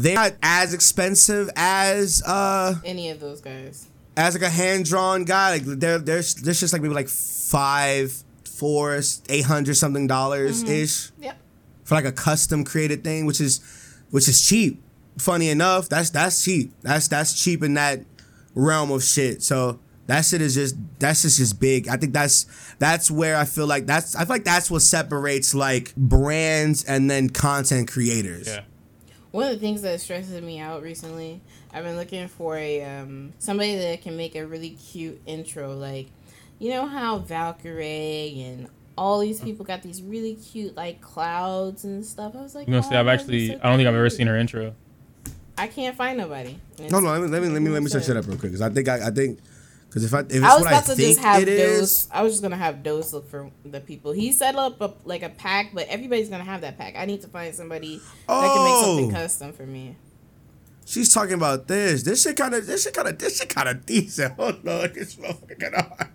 [0.02, 3.88] they're not as expensive as uh Any of those guys.
[4.18, 5.52] as like a hand drawn guy.
[5.54, 11.12] Like they're they're they're just like maybe like five, four, eight hundred something dollars ish
[11.20, 11.38] Yep.
[11.84, 13.60] for like a custom created thing, which is
[14.10, 14.82] which is cheap.
[15.18, 16.74] Funny enough, that's that's cheap.
[16.82, 18.02] That's that's cheap in that
[18.56, 19.44] realm of shit.
[19.44, 21.88] So that shit is just that's just just big.
[21.88, 22.46] I think that's
[22.80, 27.10] that's where I feel like that's I feel like that's what separates like brands and
[27.12, 28.48] then content creators.
[28.48, 28.62] Yeah.
[29.34, 31.42] One of the things that stresses me out recently,
[31.74, 35.74] I've been looking for a um somebody that can make a really cute intro.
[35.74, 36.10] Like,
[36.60, 42.06] you know how Valkyrae and all these people got these really cute like clouds and
[42.06, 42.36] stuff.
[42.36, 43.48] I was like, I'm gonna say "Oh, I've actually.
[43.48, 44.76] so I don't think I've ever seen her intro.
[45.58, 46.56] I can't find nobody.
[46.78, 47.10] And No, no.
[47.10, 48.70] Let me let me let me, let me search it up real quick because I
[48.70, 49.40] think I, I think
[49.94, 51.48] because if I if it's I was what about I to think just have it
[51.50, 52.08] is, Dose.
[52.12, 54.12] I was just gonna have Dose look for the people.
[54.12, 56.96] He set up a, like a pack, but everybody's gonna have that pack.
[56.98, 59.20] I need to find somebody that can make something Oh.
[59.22, 59.96] custom for me.
[60.86, 62.02] she's talking about this.
[62.04, 64.34] This shit kind of this shit kind of this shit kind of decent.
[64.38, 66.10] Hold on, this motherfucker kinda hard.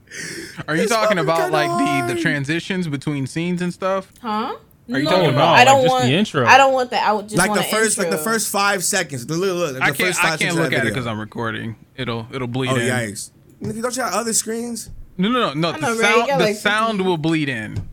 [0.66, 4.12] Are you This talking about kinda like the the transitions between scenes and stuff?
[4.20, 4.56] Huh?
[4.90, 6.46] Are you no, talking no, about, I don't just want the intro?
[6.46, 7.06] I don't want that.
[7.06, 9.28] I would just like want the an first like the first five seconds.
[9.28, 11.20] Look, look, like I can't first I can't look of that at it because I'm
[11.20, 11.76] recording.
[11.94, 12.88] It'll it'll bleed Oh in.
[12.90, 13.30] yikes!
[13.62, 14.90] Nigga, Don't you have other screens?
[15.16, 15.70] No no no no.
[15.72, 17.88] I know, The sound got, the like, sound will bleed in.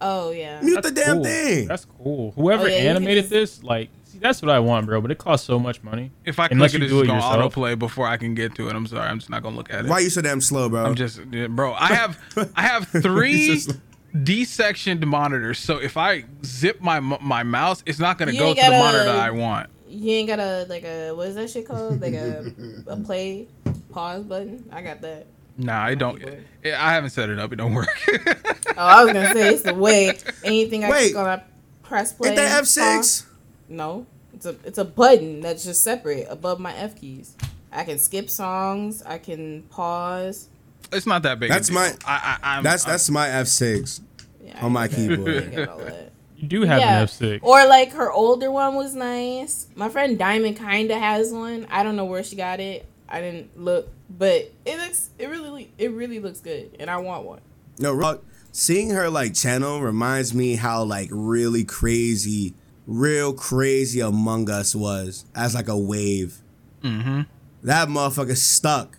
[0.00, 0.60] Oh yeah.
[0.60, 1.24] Mute the damn cool.
[1.24, 1.68] thing.
[1.68, 2.32] That's cool.
[2.32, 5.00] Whoever Oh, yeah, animated just- this, like, see, that's what I want, bro.
[5.00, 6.10] But it costs so much money.
[6.24, 7.54] If I Unless click it, it's it just gonna yourself.
[7.54, 8.74] autoplay before I can get to it.
[8.76, 9.08] I'm sorry.
[9.08, 9.88] I'm just not gonna look at it.
[9.88, 10.84] Why you so damn slow, bro?
[10.84, 11.74] I'm just, yeah, bro.
[11.74, 12.18] I have,
[12.56, 13.78] I have three He's just-
[14.24, 15.58] desectioned monitors.
[15.58, 18.70] So if I zip my my mouse, it's not gonna You go ain't to the
[18.70, 19.68] monitor that I want.
[19.88, 22.00] You ain't got a like a what is that shit called?
[22.00, 22.52] Like a
[22.86, 23.48] a play
[23.90, 24.68] pause button.
[24.72, 25.26] I got that.
[25.56, 26.18] Nah, I don't.
[26.18, 26.44] keyboard.
[26.66, 27.52] I haven't set it up.
[27.52, 27.88] It don't work.
[28.08, 30.16] Oh, I was gonna say it's the way.
[30.44, 31.00] Anything I Wait.
[31.02, 31.42] just gonna
[31.82, 32.28] press play.
[32.28, 33.26] Ain't that F six?
[33.68, 37.34] No, it's a it's a button that's just separate above my F keys.
[37.72, 39.02] I can skip songs.
[39.02, 40.48] I can pause.
[40.92, 41.50] it's not that big.
[41.50, 41.74] a That's deal.
[41.76, 44.00] my- I, I, I'm, That's I'm- that's my F six.
[44.44, 46.07] Yeah, On my keyboard.
[46.40, 46.62] I get all that.
[46.62, 46.98] You do have Yeah.
[47.00, 47.40] an F6.
[47.42, 49.66] Or like her older one was nice.
[49.74, 51.66] My friend Diamond kinda has one.
[51.70, 52.86] I don't know where she got it.
[53.08, 57.24] I didn't look, but it looks it really it really looks good, and I want
[57.24, 57.40] one.
[57.78, 58.20] No, real-
[58.52, 62.54] seeing her like channel reminds me how like really crazy,
[62.86, 66.42] real crazy Among Us was as like a wave.
[66.84, 67.26] Mhm.
[67.62, 68.98] That motherfucker stuck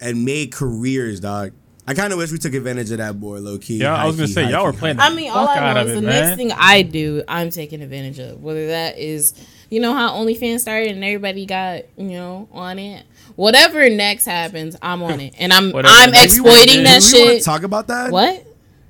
[0.00, 1.52] and made careers, dog.
[1.90, 3.78] I kind of wish we took advantage of that more low key.
[3.78, 4.98] Yeah, I was gonna key, say y'all were playing.
[4.98, 6.22] high I mean, all Fuck I out know of is it, the man.
[6.26, 8.42] next thing I do, I'm taking advantage of.
[8.42, 9.32] Whether that is,
[9.70, 13.06] you know, how OnlyFans started and everybody got, you know, on it.
[13.36, 15.94] Whatever next happens, I'm on it, and I'm Whatever.
[15.96, 17.38] I'm exploiting wanna- that Do we want shit.
[17.38, 18.10] to talk about that?
[18.12, 18.44] what?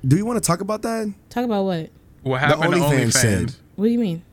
[0.05, 1.13] Do you want to talk about that?
[1.29, 1.89] Talk about what?
[2.23, 3.13] what happened to OnlyFans OnlyFans.
[3.13, 3.55] said.
[3.75, 4.23] What do you mean?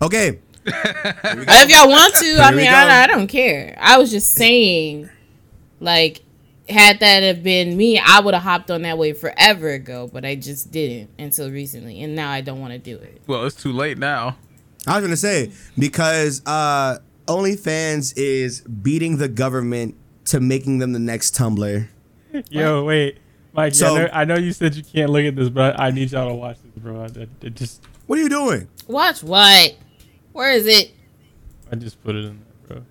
[0.00, 2.66] Okay, If y'all want to, I mean.
[2.68, 3.76] I, I don't care.
[3.80, 5.10] I was just saying,
[5.80, 6.23] like,
[6.68, 10.24] had that have been me, I would have hopped on that wave forever ago, but
[10.24, 13.20] I just didn't until recently, and now I don't want to do it.
[13.26, 14.36] Well, it's too late now.
[14.86, 19.94] I was gonna say because uh, OnlyFans is beating the government
[20.26, 21.86] to making them the next Tumblr.
[22.50, 23.18] Yo, wait,
[23.52, 23.74] Mike.
[23.74, 26.12] So- I, know, I know you said you can't look at this, but I need
[26.12, 27.00] y'all to watch this, bro.
[27.00, 28.68] I, I- I just, What are you doing?
[28.86, 29.74] Watch what?
[30.32, 30.92] Where is it?
[31.70, 32.84] I just put it in there, bro.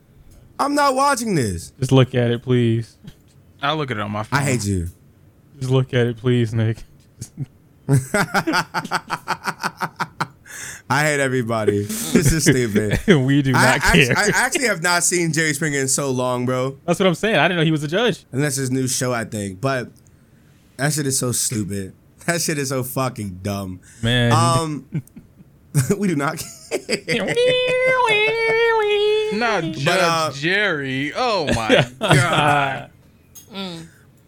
[0.59, 1.71] I'm not watching this.
[1.79, 2.97] Just look at it, please.
[3.63, 4.39] I'll look at it on my phone.
[4.39, 4.89] I hate you.
[5.57, 6.83] Just look at it, please, Nick.
[10.89, 11.83] I hate everybody.
[11.83, 12.99] this is stupid.
[13.25, 14.17] we do I, not actually, care.
[14.17, 16.77] I actually have not seen Jerry Springer in so long, bro.
[16.85, 17.37] That's what I'm saying.
[17.37, 18.25] I didn't know he was a judge.
[18.33, 19.61] And that's his new show, I think.
[19.61, 19.89] But
[20.75, 21.93] that shit is so stupid.
[22.25, 23.79] That shit is so fucking dumb.
[24.01, 24.33] Man.
[24.33, 25.03] Um,
[25.97, 26.43] we do not.
[29.33, 31.11] Not Judge uh, Jerry.
[31.15, 32.91] Oh my god.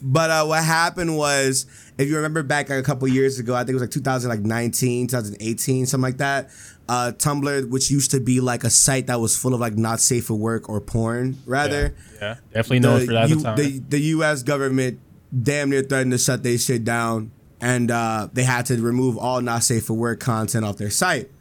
[0.01, 1.65] But uh, what happened was,
[1.97, 5.07] if you remember back like a couple years ago, I think it was like 2019,
[5.07, 6.49] 2018, something like that.
[6.88, 9.99] Uh, Tumblr, which used to be like a site that was full of like not
[9.99, 11.95] safe for work or porn, rather.
[12.21, 14.43] yeah, definitely known for that U- the the, the U.S.
[14.43, 14.99] government
[15.41, 19.41] damn near threatened to shut their shit down and uh, they had to remove all
[19.41, 21.32] not safe for work content off their site.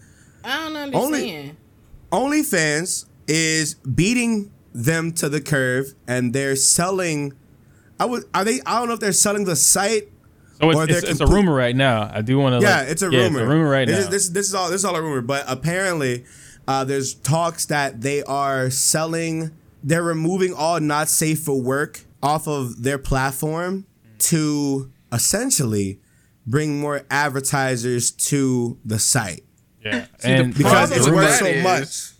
[0.45, 1.57] I don't Only- understand.
[2.11, 7.35] OnlyFans is beating them to the curve, and they're selling.
[8.01, 8.61] I would are they?
[8.67, 10.09] I don't know if they're selling the site.
[10.61, 12.11] So Or it's, they're it's, it's a rumor right now.
[12.13, 12.67] I do want to.
[12.67, 13.41] Yeah, like, it's a yeah, rumor.
[13.41, 14.03] It's a rumor right This now.
[14.05, 16.25] is- This, this is all this is all a rumor, but apparently,
[16.69, 19.51] uh, there's talks that they are selling.
[19.83, 23.85] They're removing all not safe for work off of their platform
[24.21, 26.01] to essentially
[26.47, 29.45] bring more advertisers to the site
[29.85, 32.11] yeah, See, the and because Problem it's worth so is- much.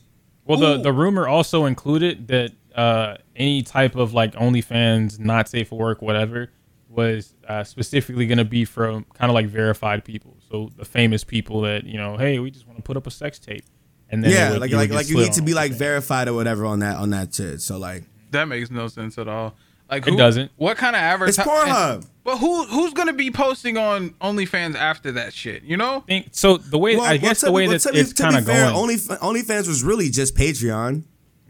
[0.47, 5.69] Well, the the rumor also included that uh, any type of like OnlyFans not safe
[5.69, 6.51] for work, whatever,
[6.89, 10.37] was uh, specifically going to be from kind of like verified people.
[10.51, 13.11] So the famous people that you know, hey, we just want to put up a
[13.11, 13.65] sex tape,
[14.11, 16.65] and then Yeah, would- like like like you need to be like verified or whatever
[16.67, 17.61] on that on that shit.
[17.61, 19.55] So like, That makes no sense at all.
[19.91, 20.51] Like It who- doesn't.
[20.57, 21.53] What kind of it's advertising?
[21.73, 22.07] Pornhub.
[22.25, 25.63] But who who's gonna be posting on OnlyFans after that shit?
[25.65, 26.05] You know?
[26.07, 26.57] think so.
[26.57, 28.77] The way I guess to the be- way but that it's kind of fair, going.
[28.77, 31.03] Only OnlyFans was really just Patreon.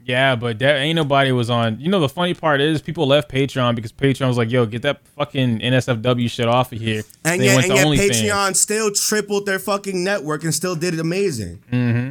[0.06, 1.80] Yeah, but that ain't nobody was on.
[1.80, 4.82] You know, the funny part is people left Patreon because Patreon was like, "Yo, get
[4.82, 8.22] that fucking NSFW shit off of here." And They yet, went and to yet OnlyFans.
[8.22, 11.62] Patreon still tripled their fucking network and still did it amazing.
[11.72, 12.10] Mm-hmm.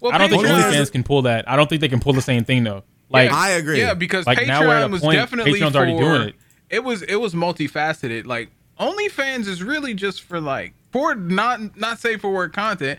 [0.00, 1.48] Well, I don't think Patreon- OnlyFans can pull that.
[1.48, 2.82] I don't think they can pull the same thing though.
[3.10, 3.78] Like, I agree.
[3.78, 6.22] Yeah, because Like, now we're at Patreon a was point- definitely Patreon's for, already doing
[6.28, 6.34] it.
[6.70, 8.24] It was it was multifaceted.
[8.26, 12.98] Like OnlyFans is really just for like for not not safe for work content,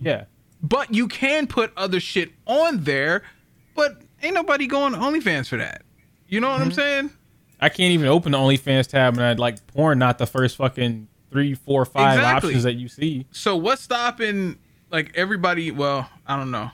[0.00, 0.24] yeah,
[0.62, 3.22] but you can put other shit on there,
[3.76, 5.82] but ain't nobody going to OnlyFans for that.
[6.28, 6.64] You know what Mm-hmm.
[6.64, 7.10] I'm saying?
[7.60, 9.98] I can't even open the OnlyFans tab and I like porn.
[9.98, 12.48] Not the first fucking three, four, five Exactly.
[12.50, 13.26] options that you see.
[13.30, 14.58] So what's stopping
[14.90, 15.70] like everybody?
[15.70, 16.70] Well, I don't know.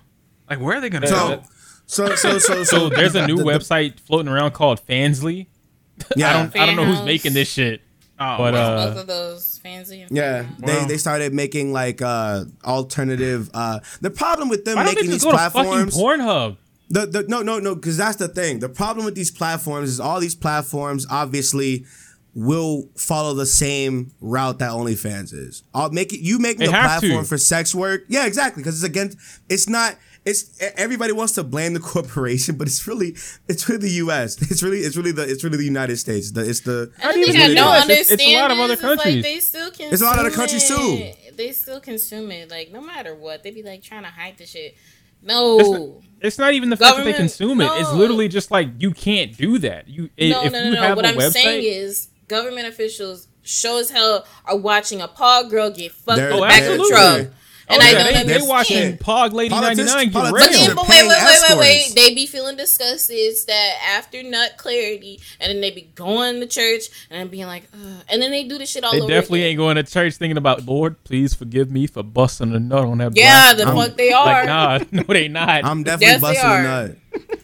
[0.50, 1.06] Like where are they gonna?
[1.06, 1.42] So, go?
[1.86, 5.46] so, so, so, So there's a new the- the- website floating around called Fansly.
[6.16, 7.80] Yeah, I don't, I don't know who's making this shit,
[8.18, 10.04] Oh, but uh, Both of those fancy.
[10.10, 10.86] Yeah, they, Wow.
[10.86, 13.50] they started making like uh alternative.
[13.54, 15.96] uh The problem with them why don't they making just these go to fucking platforms.
[15.96, 16.56] Pornhub?
[16.92, 18.58] The, the, no, no, no, because that's the thing.
[18.60, 21.86] The problem with these platforms is all these platforms obviously
[22.34, 25.64] will follow the same route that OnlyFans is.
[25.74, 26.20] I'll make it.
[26.20, 27.06] You making They a have to.
[27.06, 28.62] platform for sex work, yeah, exactly.
[28.62, 29.18] Because it's against.
[29.48, 29.96] It's not.
[30.24, 33.16] It's everybody wants to blame the corporation, but it's really
[33.48, 34.40] it's really the U.S.
[34.50, 36.30] It's really it's really the it's really the United States.
[36.30, 37.90] The, it's the I think even I don't US, understand.
[37.90, 38.84] it's- it's a lot of other this.
[38.84, 39.22] It's like countries.
[39.24, 40.76] they still consume It's a lot of other countries, too.
[40.78, 41.36] it.
[41.36, 42.50] They still consume it.
[42.50, 44.76] Like no matter what, they be like trying to hide the shit.
[45.22, 47.70] No, It's not even the fact that they Government- consume it.
[47.80, 49.88] It's literally just like you can't do that.
[49.88, 50.82] You i- no, if no, you no, no.
[50.82, 55.42] have What I'm website, saying is, government officials show as hell are watching a paw
[55.42, 57.30] girl get fucked They're- in the back of the absolutely.
[57.66, 57.70] Truck.
[57.70, 58.48] Oh, And I yeah, don't they, they understand.
[58.48, 61.38] watching Pog Lady ninety Politics- nine get politics- But then, They're but wait, wait, wait,
[61.48, 61.92] wait, wait.
[61.94, 66.84] They be feeling disgusted that after nut clarity, and then they be going to church
[67.10, 68.02] and being like, Ugh.
[68.08, 69.08] and then they do the shit all They over.
[69.10, 69.50] definitely again.
[69.50, 72.98] ain't going to church thinking about Lord, please forgive me for busting a nut on
[72.98, 73.12] that.
[73.16, 74.24] Yeah, black the woman." fuck they are.
[74.24, 75.64] Like nah, no, they not.
[75.64, 76.96] I'm definitely Yes, busting a nut.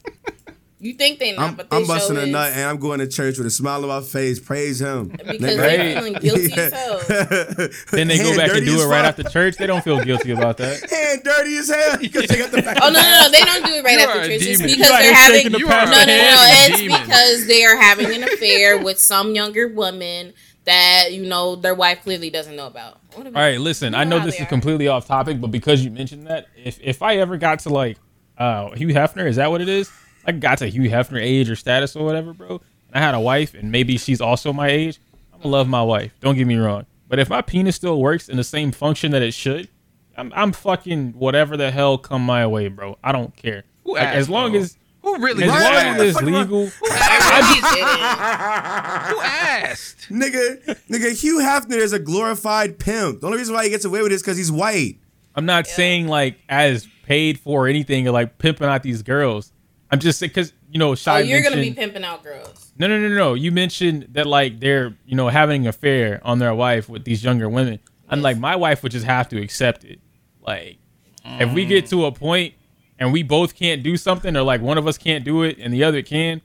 [0.81, 3.01] You think they not, I'm, but they I'm busting show a nut and I'm going
[3.01, 4.39] to church with a smile on my face.
[4.39, 5.09] Praise him.
[5.09, 5.57] because Nigga.
[5.57, 7.01] they're feeling guilty as hell.
[7.91, 9.57] then they go back and do it right after church.
[9.57, 10.89] They don't feel guilty about that.
[10.91, 12.01] Hand dirty as hell.
[12.01, 12.79] You can take out the back.
[12.81, 13.31] Oh no, no, no!
[13.31, 14.43] They don't do it right You after church.
[14.43, 16.47] It's because they're having the You no, no, no, a no.
[16.69, 17.01] It's demon.
[17.03, 20.33] because they are having an affair with some younger woman
[20.65, 23.01] that you know their wife clearly doesn't know about.
[23.17, 23.97] All right, listen.
[23.97, 26.79] I You know how this is completely off topic, but because you mentioned that, if
[26.81, 27.99] if I ever got to like
[28.37, 29.91] uh Hugh Hefner, is that what it is?
[30.29, 32.61] I got to Hugh Hefner age or status or whatever, bro.
[32.93, 35.01] And I had a wife, and maybe she's also my age.
[35.33, 36.13] I'm gonna love my wife.
[36.21, 36.85] Don't get me wrong.
[37.09, 39.69] But if my penis still works in the same function that it should,
[40.17, 42.99] I'm I'm fucking whatever the hell come my way, bro.
[43.03, 43.65] I don't care.
[43.85, 44.61] Who Like, asked, as long bro?
[44.61, 46.41] as Who really as long right, as it's Fuck, fuck.
[46.43, 46.71] legal.
[46.83, 49.15] I really did it.
[49.15, 50.09] Who asked?
[50.11, 53.21] nigga, nigga, Hugh Hefner is a glorified pimp.
[53.21, 54.99] The only reason why he gets away with it is because he's white.
[55.35, 59.53] I'm not saying like as paid for or anything or like pimping out these girls.
[59.91, 61.17] I'm just saying because you know, Shy.
[61.17, 62.73] Oh, you're gonna be pimping out girls.
[62.79, 63.35] No, no, no, no.
[63.35, 67.25] You mentioned that like they're you know having an affair on their wife with these
[67.25, 67.79] younger women.
[68.09, 70.01] I'm like my wife would just have to accept it.
[70.41, 70.79] Like
[71.25, 71.91] if we get mm.
[71.91, 72.55] to a point
[72.99, 75.73] and we both can't do something or like one of us can't do it and
[75.73, 76.41] the other can,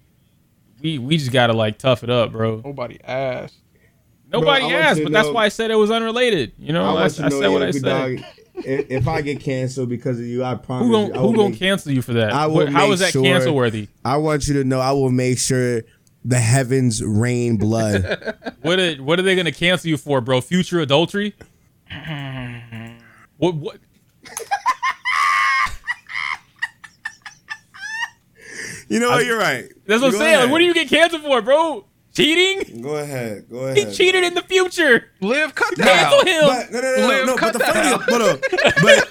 [0.81, 2.61] we we just gotta like tough it up, bro.
[2.63, 3.55] Nobody asked.
[4.31, 6.53] Nobody I want asked, but to that's why I said it was unrelated.
[6.57, 8.25] You know, I, I said what I said.
[8.55, 11.91] If, if I get canceled because of you, I promise Who gonna who gonna cancel
[11.91, 12.31] you for that?
[12.33, 13.87] I will how make that sure- cancel worthy?
[14.05, 15.81] I want you to know I will make sure
[16.25, 18.35] the heavens rain blood.
[18.63, 20.39] What are, what are they gonna cancel you for, bro?
[20.39, 21.35] Future adultery?
[23.37, 23.77] What what?
[28.87, 29.25] you know what?
[29.25, 29.69] You're right.
[29.85, 30.39] That's what I'm saying.
[30.43, 31.85] Like, what do you get canceled for, bro?
[32.16, 32.82] Cheating?
[32.82, 33.49] Go ahead.
[33.49, 33.78] Go ahead.
[33.78, 35.09] He cheated in the future.
[35.20, 36.28] Live, cut that Cancel out.
[36.28, 36.45] him.
[36.45, 37.34] But no, no, no, no, Liv, no.
[37.36, 38.01] But cut the funny, out.
[38.07, 38.38] but, uh,
[38.84, 39.09] but,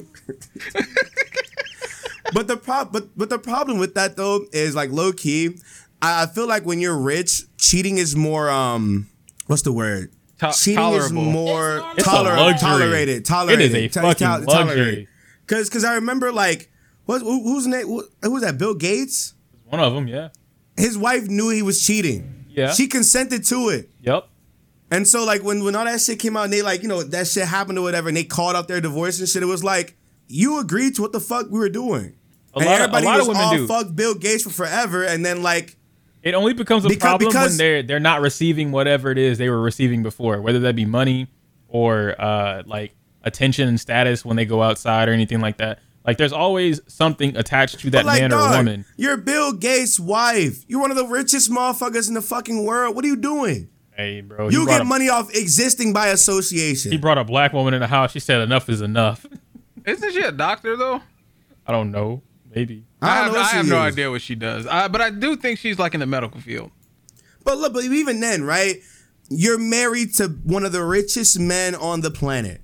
[0.00, 0.06] but,
[2.32, 5.56] but the prob, but but the problem with that though is like low key.
[6.02, 9.06] I, I feel like when you're rich, cheating is more um,
[9.46, 10.12] what's the word?
[10.40, 12.68] To- cheating is more It's toler- It's a luxury.
[12.68, 13.24] tolerated.
[13.24, 13.60] Tolerated.
[13.60, 14.48] It is a To- fucking to- tolerated.
[14.86, 15.08] luxury.
[15.46, 16.70] Cause, cause I remember like,
[17.06, 17.86] what, who, who's name?
[17.86, 18.58] Who, who was that?
[18.58, 19.32] Bill Gates.
[19.66, 20.28] One of them, yeah.
[20.76, 22.44] His wife knew he was cheating.
[22.48, 22.72] Yeah.
[22.72, 23.90] She consented to it.
[24.02, 24.28] Yep.
[24.90, 27.02] And so like when when all that shit came out and they like, you know,
[27.02, 29.64] that shit happened or whatever, and they called out their divorce and shit, it was
[29.64, 29.96] like,
[30.28, 32.14] you agreed to what the fuck we were doing.
[32.54, 33.66] A and lot of- a everybody lot of was women all do.
[33.66, 35.76] fuck Bill Gates for forever, and then like
[36.22, 39.38] It only becomes a Because- problem because- when they're they're not receiving whatever it is
[39.38, 41.28] they were receiving before, whether that be money
[41.68, 45.80] or uh like attention and status when they go outside or anything like that.
[46.06, 48.84] Like there's always something attached to that like man dog, or woman.
[48.96, 50.64] you're Bill Gates' wife.
[50.68, 52.94] You're one of the richest motherfuckers in the fucking world.
[52.94, 53.70] What are you doing?
[53.96, 56.92] Hey, bro, You get a- money off existing by association.
[56.92, 58.12] He brought a black woman in the house.
[58.12, 59.26] She said enough is enough.
[59.86, 61.00] Isn't she a doctor though?
[61.66, 62.22] I don't know.
[62.54, 62.84] Maybe.
[63.02, 63.38] I, I have, don't know.
[63.38, 64.66] I what she have no idea what she does.
[64.66, 66.70] I, but I do think she's like in the medical field.
[67.44, 68.76] But look, but even then, right?
[69.28, 72.60] You're married to one of the richest men on the planet,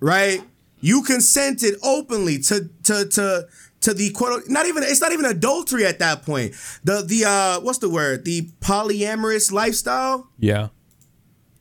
[0.00, 0.42] right?
[0.82, 3.46] You consented openly to to to
[3.80, 4.48] to the quote.
[4.48, 6.52] Not even it's not even adultery at that point.
[6.84, 8.24] The the uh what's the word?
[8.26, 10.28] The polyamorous lifestyle.
[10.38, 10.68] Yeah.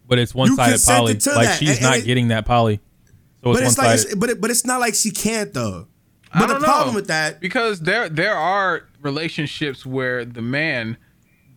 [0.08, 1.16] But it's one sided poly.
[1.16, 2.82] to Like that, she's and- and not it- getting that poly.
[3.44, 5.54] So it's But one it's like, it's, but it, but it's not like she can't
[5.54, 5.88] though.
[6.34, 6.96] I But the don't problem know.
[6.96, 10.98] with that, because there there are relationships where the man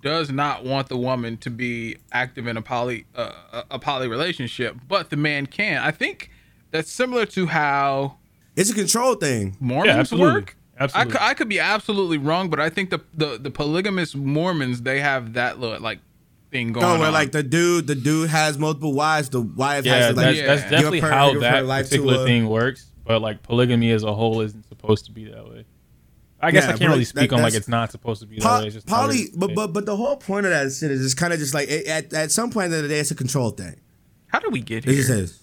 [0.03, 4.07] does not want the woman to be active in a poly uh, a- a poly
[4.09, 5.83] relationship, but the man can.
[5.83, 6.31] I think
[6.75, 8.17] that's similar to how
[8.57, 9.57] it's a control thing.
[9.61, 10.33] Mormons absolutely.
[10.35, 10.57] work.
[10.79, 11.13] I Absolutely.
[11.13, 14.99] could, I could be absolutely wrong, but I think the, the, the polygamous Mormons they
[15.01, 16.01] have that little, like
[16.51, 16.95] thing going on.
[16.95, 17.15] No, where on.
[17.15, 19.29] like the dude, the dude has multiple wives.
[19.31, 20.47] The wife yeah, has to like that's, Yeah.
[20.47, 22.87] that's give definitely her- how that life to particular a- thing works.
[23.07, 25.65] But like polygamy as a whole isn't supposed to be that way.
[26.41, 28.27] I guess Yeah, I can't really like, speak that- on like it's not supposed to
[28.27, 28.67] be that Po- way.
[28.67, 31.33] It's just poly, but but but the whole point of that shit is just kind
[31.33, 33.77] of just like it, at at some point in the day, it's a control thing.
[34.27, 35.19] how do we get It just here?
[35.19, 35.41] is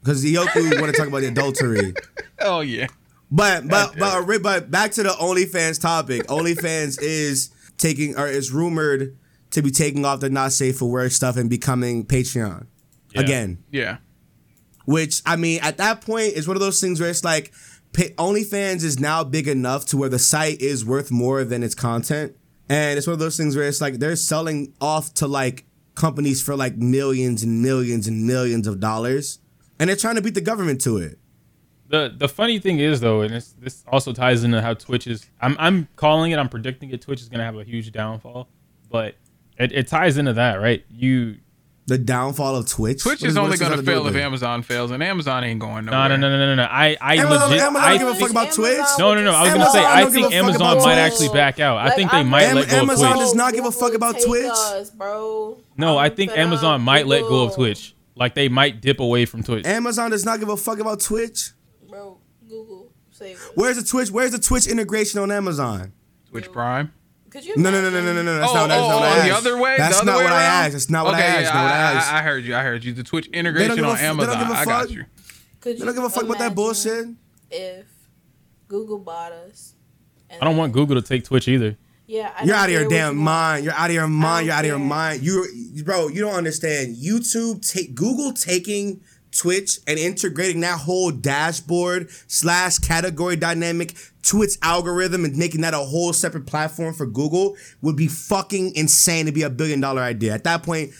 [0.00, 1.94] because the Yoku want to talk about the adultery,
[2.40, 2.86] Oh yeah,
[3.30, 6.26] but but but but, but back to the OnlyFans topic.
[6.28, 9.16] OnlyFans is taking or is rumored
[9.50, 12.66] to be taking off the not safe for work stuff and becoming Patreon
[13.12, 13.20] Yeah.
[13.20, 13.58] again.
[13.70, 13.96] yeah.
[14.84, 17.52] Which I mean, at that point, it's one of those things where it's like,
[17.94, 22.36] OnlyFans is now big enough to where the site is worth more than its content,
[22.68, 26.40] and it's one of those things where it's like they're selling off to like companies
[26.42, 29.38] for like millions and millions and millions of dollars,
[29.78, 31.18] and they're trying to beat the government to it.
[31.88, 35.28] the the funny thing is though, and this this also ties into how Twitch is.
[35.40, 36.38] I'm I'm calling it.
[36.38, 37.00] I'm predicting it.
[37.02, 38.48] Twitch is gonna have a huge downfall,
[38.90, 39.14] but
[39.58, 40.84] it, it ties into that, right?
[40.90, 41.36] You
[41.86, 43.02] The downfall of Twitch.
[43.02, 44.14] Twitch is what only going to fail if?
[44.14, 46.08] Amazon fails, and Amazon ain't going no nowhere.
[46.18, 46.62] no no no no no.
[46.70, 47.62] I I Amazon- legit.
[47.64, 48.78] Amazon I don't give a fuck about Twitch.
[48.98, 49.32] No, no, no.
[49.32, 50.98] I was gonna say I think give a fuck Amazon might Twitch.
[51.12, 51.78] actually back out.
[51.78, 52.98] I think they I'm might Am- let go of Twitch.
[52.98, 54.44] does not give a fuck about Twitch.
[54.44, 55.58] Us, bro.
[55.78, 56.30] No, I think.
[56.36, 57.94] Amazon might let go of Twitch.
[58.18, 59.64] Like they might dip away from Twitch.
[59.66, 61.52] Amazon does not give a fuck about Twitch.
[61.88, 62.92] Bro, Google.
[63.10, 63.38] Say it.
[63.54, 64.10] Where's the Twitch?
[64.10, 65.92] Where's the Twitch integration on Amazon?
[66.30, 66.92] Twitch Prime.
[67.30, 68.38] Could you No, no, no, no, no, no, no.
[68.38, 69.28] That's oh, not, that's oh, not what I oh, asked.
[69.28, 69.76] the other way.
[69.76, 70.72] That's the other not way what I asked.
[70.72, 71.34] That's not what okay, I asked.
[71.34, 72.12] Yeah, That's not what I I, asked.
[72.12, 72.56] I, I heard you.
[72.56, 72.92] I heard you.
[72.92, 74.38] The Twitch integration on f- they don't Amazon.
[74.38, 75.04] give a I got you.
[75.60, 77.08] Could They don't give a fuck about that bullshit.
[77.50, 77.86] If
[78.66, 79.74] Google bought us.
[80.40, 81.76] I don't want Google to take Twitch either.
[82.08, 83.64] Yeah, I You're out of your damn you mind.
[83.66, 84.46] You're out of your mind.
[84.46, 85.22] You're out of your mind.
[85.22, 85.46] You,
[85.84, 86.96] bro, you don't understand.
[86.96, 94.56] YouTube take Google taking Twitch and integrating that whole dashboard slash category dynamic to its
[94.62, 99.32] algorithm and making that a whole separate platform for Google would be fucking insane to
[99.32, 100.32] be a billion dollar idea.
[100.32, 100.92] At that point,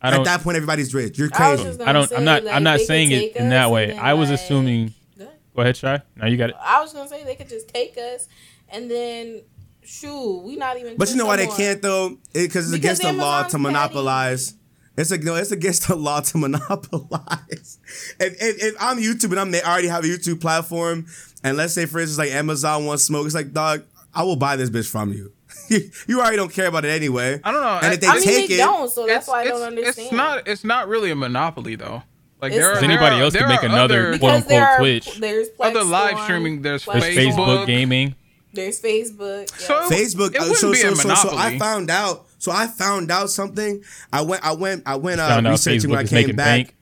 [0.00, 0.24] I at don't.
[0.24, 1.18] that point, everybody's rich.
[1.18, 1.64] You're I crazy.
[1.64, 2.08] just I don't.
[2.08, 2.42] say, I'm not.
[2.44, 3.94] like, I'm not saying it in that way.
[3.94, 4.94] I was like- assuming.
[5.18, 5.36] Go ahead.
[5.54, 6.02] Go ahead, Shy.
[6.16, 6.56] Now you got it.
[6.58, 8.28] I was gonna say they could just take us
[8.70, 9.42] and then
[9.88, 10.96] shoot, we not even.
[10.96, 12.18] But you Twitch know why no they can't though?
[12.32, 13.62] Because it's Because against the law Amazon's to petty.
[13.74, 14.54] monopolize.
[14.96, 17.78] It's like no, it's against the law to monopolize.
[18.20, 21.06] If, if, if I'm YouTube and I'm they already have a YouTube platform,
[21.42, 23.82] and let's say for instance like Amazon wants smoke, it's like dog,
[24.14, 25.32] I will buy this bitch from you.
[26.08, 27.40] you already don't care about it anyway.
[27.44, 27.78] I don't know.
[27.82, 29.94] And if they I mean, take they it, don't, so that's why I don't understand.
[30.06, 30.46] it's not.
[30.48, 32.02] It's not really a monopoly though.
[32.42, 32.80] Like It's there are, not.
[32.82, 35.18] there Anybody else could there make another other- quote- because Twitch.
[35.20, 37.32] there's Other live Storm, streaming, there's There's Facebook.
[37.34, 38.14] Facebook gaming.
[38.58, 39.48] There's Facebook.
[39.50, 40.34] So- Facebook.
[40.34, 42.26] It uh, wouldn't so, be a so, so, so I found out.
[42.38, 43.82] So I found out something.
[44.12, 44.44] I went.
[44.44, 44.82] I went.
[44.86, 45.20] I went.
[45.20, 46.36] Uh, Found out researching when I came back.
[46.66, 46.76] bank.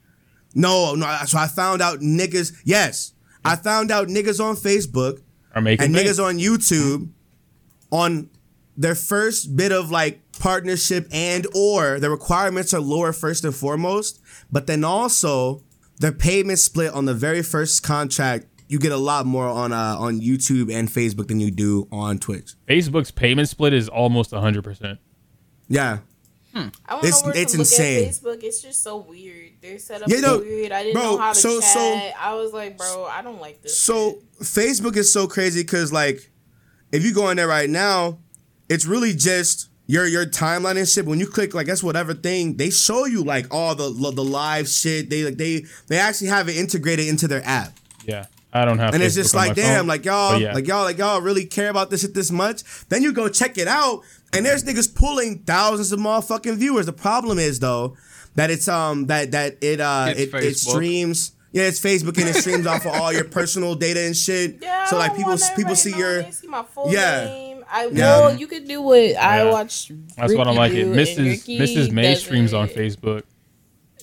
[0.53, 1.05] No, no.
[1.25, 2.53] So I found out niggas.
[2.63, 3.13] Yes,
[3.43, 5.21] I found out niggas on Facebook
[5.55, 6.07] Are making and bank.
[6.07, 7.09] niggas on YouTube
[7.91, 8.29] on
[8.75, 14.21] their first bit of like partnership and or the requirements are lower first and foremost,
[14.51, 15.63] but then also
[15.99, 18.45] their payment split on the very first contract.
[18.69, 22.17] You get a lot more on uh, on YouTube and Facebook than you do on
[22.19, 22.51] Twitch.
[22.67, 24.97] Facebook's payment split is almost 100%.
[25.69, 25.99] Yeah,
[26.53, 28.07] I don't It's- know where it's to look insane.
[28.09, 28.43] at Facebook.
[28.43, 29.51] It's just so weird.
[29.61, 30.71] Their setup Yeah, is no, weird.
[30.71, 31.69] I didn't bro, know how to so- chat.
[31.73, 33.77] so- I was like, bro, I don't like this.
[33.79, 36.29] So Facebook is so crazy because like
[36.91, 38.19] if you go in there right now,
[38.69, 41.05] it's really just your your timeline and shit.
[41.05, 44.67] When you click like that's whatever thing, they show you like all the the live
[44.67, 45.09] shit.
[45.09, 47.73] They like they they actually have it integrated into their app.
[48.05, 48.25] Yeah.
[48.57, 50.53] I don't have And it's just like, damn, phone, like y'all, yeah.
[50.53, 52.63] like y'all, like y'all really care about this shit this much.
[52.89, 54.01] Then you go check it out,
[54.33, 56.85] and there's niggas pulling thousands of motherfucking viewers.
[56.85, 57.95] The problem is though
[58.35, 61.31] that it's um that that it uh It's it, it streams.
[61.53, 64.57] Yeah, it's Facebook and it streams off of all your personal data and shit.
[64.61, 67.25] Yeah, so like people want people everybody see knowing your they see my full Yeah.
[67.25, 67.65] name.
[67.69, 68.19] I Yeah.
[68.19, 69.91] well, you could do what I watch.
[70.15, 71.17] That's what I Ricky like it.
[71.17, 71.59] Mrs.
[71.59, 71.91] Mrs.
[71.91, 72.67] May does streams on.
[72.67, 73.23] Facebook.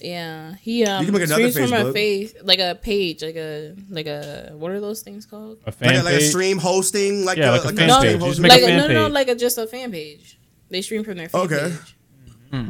[0.04, 3.74] Yeah, he um can make another streams from a face like a page, like a
[3.88, 5.58] like a what are those things called?
[5.66, 7.88] A fan like, a, like a stream hosting, like Yeah, a, like a like fan
[7.88, 8.12] No, page.
[8.12, 8.42] Just hosting.
[8.42, 10.38] make like a fan no, no, no, like a just a fan page.
[10.68, 11.70] They stream from their fan Okay.
[11.70, 11.96] page.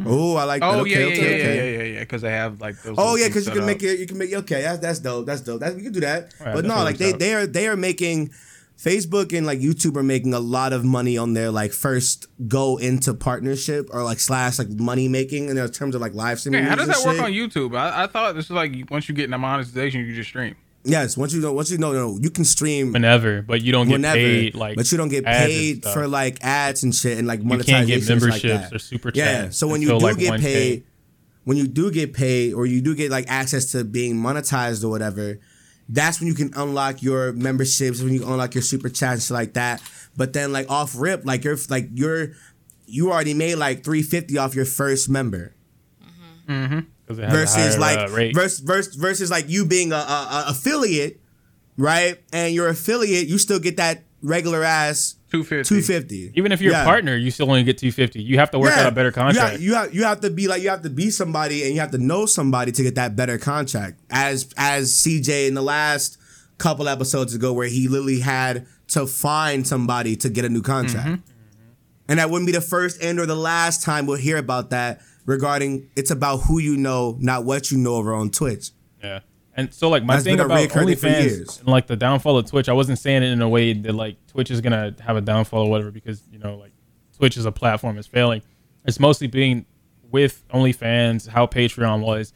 [0.06, 0.70] Oh, I like that.
[0.70, 1.56] Oh okay, yeah, yeah, okay, yeah, okay.
[1.56, 2.94] yeah, yeah, yeah, Because they have like those.
[2.96, 3.98] Oh yeah, because you set can make it.
[3.98, 4.62] You can make okay.
[4.62, 5.26] That's that's dope.
[5.26, 5.60] That's dope.
[5.60, 6.32] That we can do that.
[6.40, 7.20] Alright, but no, like they dope.
[7.20, 8.30] they are they are making
[8.78, 12.76] Facebook and like YouTube are making a lot of money on their like first go
[12.76, 16.62] into partnership or like slash like money making in their terms of like live streaming.
[16.62, 17.24] Man, how does and that work shit.
[17.24, 17.76] on YouTube?
[17.78, 20.56] I, I thought this was like once you get into monetization, you just stream.
[20.86, 23.86] Yes, once you know, once you know, no, you can stream whenever, but you don't
[23.86, 24.76] get whenever, paid like.
[24.76, 27.86] but you don't get paid for like ads and shit and like You monetization.
[27.86, 28.74] can't get like memberships that.
[28.74, 30.40] or super Yeah, so when you do like, get 1K.
[30.40, 30.84] paid,
[31.44, 34.90] when you do get paid or you do get like access to being monetized or
[34.90, 35.38] whatever,
[35.88, 39.30] that's when you can unlock your memberships, when you unlock your super chats and shit
[39.34, 39.82] like that.
[40.16, 42.32] But then like off rip, like you're like you're
[42.86, 45.54] you already made like 350 off your first member.
[47.06, 49.96] 'Cause it has a versus higher, like uh, versus, versus versus like you being a,
[49.96, 51.20] a, a affiliate,
[51.76, 52.18] right?
[52.32, 55.68] And your affiliate, you still get that regular ass 250.
[55.68, 56.32] 250.
[56.38, 56.82] Even if you're Yeah.
[56.82, 58.22] a partner, you still only get 250.
[58.22, 59.52] You have to work out a better You contract.
[59.52, 61.80] have, you have you have to be like you have to be somebody and you
[61.80, 64.00] have to know somebody to get that better contract.
[64.10, 66.16] As as CJ in the last
[66.58, 71.08] couple episodes ago, where he literally had to find somebody to get a new contract,
[71.08, 71.20] Mm-hmm.
[72.08, 75.00] and that wouldn't be the first and or the last time we'll hear about that.
[75.26, 78.72] Regarding it's about who you know, not what you know over on Twitch.
[79.02, 79.20] Yeah.
[79.56, 82.72] And so like my That's thing about OnlyFans and like the downfall of Twitch, I
[82.72, 85.70] wasn't saying it in a way that like Twitch is gonna have a downfall or
[85.70, 86.72] whatever because you know like
[87.16, 88.42] Twitch as a platform is failing.
[88.84, 89.66] It's mostly being
[90.10, 92.32] with OnlyFans, how Patreon was.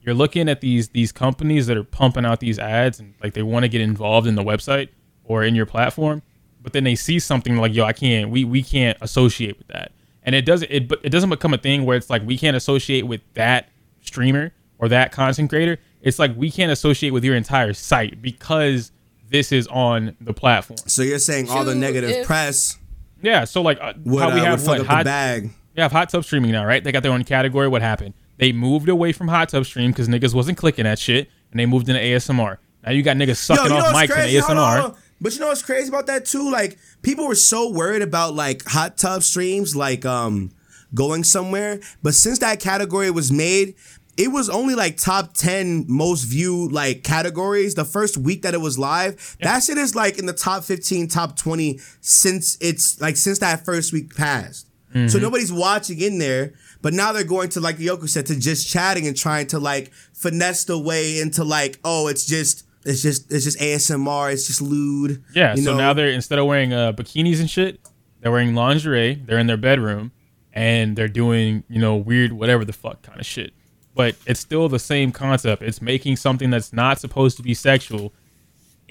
[0.00, 3.42] You're looking at these these companies that are pumping out these ads and like they
[3.42, 4.88] want to get involved in the website
[5.24, 6.22] or in your platform,
[6.62, 9.92] but then they see something like yo, I can't we we can't associate with that.
[10.22, 12.56] And it doesn't it but it doesn't become a thing where it's like we can't
[12.56, 13.68] associate with that
[14.00, 15.78] streamer or that content creator.
[16.02, 18.92] It's like we can't associate with your entire site because
[19.28, 20.78] this is on the platform.
[20.86, 22.78] So you're saying all the negative if- press
[23.22, 25.50] Yeah, so like uh, would, how we uh, have would what hot the bag.
[25.76, 26.82] we have hot tub streaming now, right?
[26.82, 27.68] They got their own category.
[27.68, 28.14] What happened?
[28.38, 31.66] They moved away from hot tub stream because niggas wasn't clicking that shit, and they
[31.66, 32.56] moved into ASMR.
[32.84, 34.38] Now you got niggas sucking you know off what's mics in crazy?
[34.38, 34.80] Hold on, ASMR.
[34.80, 34.98] hold on.
[35.20, 36.50] But you know what's crazy about that too?
[36.50, 40.50] Like people were so worried about like hot tub streams, like um
[40.94, 41.80] going somewhere.
[42.02, 43.74] But since that category was made,
[44.20, 47.74] it was only like top ten most viewed like categories.
[47.74, 51.08] The first week that it was live, that shit is like in the top fifteen,
[51.08, 54.66] top twenty since it's like since that first week passed.
[54.92, 55.22] So Mm-hmm.
[55.22, 56.52] nobody's watching in there,
[56.82, 59.92] but now they're going to like Yoku said to just chatting and trying to like
[60.12, 64.60] finesse the way into like, oh, it's just it's just it's just ASMR, it's just
[64.60, 65.22] lewd.
[65.34, 65.76] Yeah, so know?
[65.78, 67.80] now they're instead of wearing uh, bikinis and shit,
[68.20, 69.14] they're wearing lingerie.
[69.24, 70.10] They're in their bedroom
[70.52, 73.52] and they're doing you know weird whatever the fuck kind of shit.
[74.00, 75.60] But it's still the same concept.
[75.60, 78.14] It's making something that's not supposed to be sexual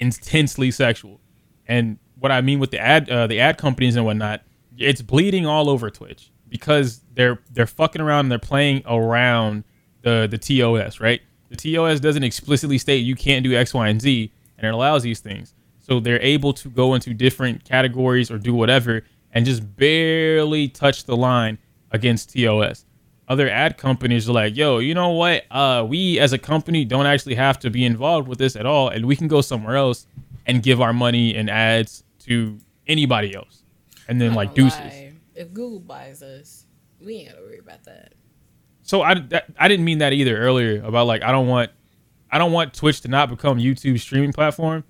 [0.00, 1.20] intensely sexual.
[1.68, 4.42] And what I mean with the ad uh, the ad companies and whatnot,
[4.76, 9.64] it's bleeding all over Twitch because they're they're fucking around and they're playing around
[10.02, 11.20] the the TOS, right?
[11.50, 15.02] The TOS doesn't explicitly state you can't do X, Y, and Z, and it allows
[15.02, 15.54] these things.
[15.80, 19.02] So they're able to go into different categories or do whatever
[19.32, 21.58] and just barely touch the line
[21.90, 22.84] against TOS.
[23.30, 25.44] Other ad companies are like, yo, you know what?
[25.52, 28.88] Uh, we as a company don't actually have to be involved with this at all,
[28.88, 30.08] and we can go somewhere else
[30.46, 32.58] and give our money and ads to
[32.88, 33.62] anybody else.
[34.08, 34.80] And then like deuces.
[34.80, 35.12] lie.
[35.36, 36.66] If Google buys us,
[37.00, 38.14] we ain't gotta worry about that.
[38.82, 41.70] So I, that, I didn't mean that either earlier about like I don't want
[42.32, 44.82] I don't want Twitch to not become YouTube's streaming platform.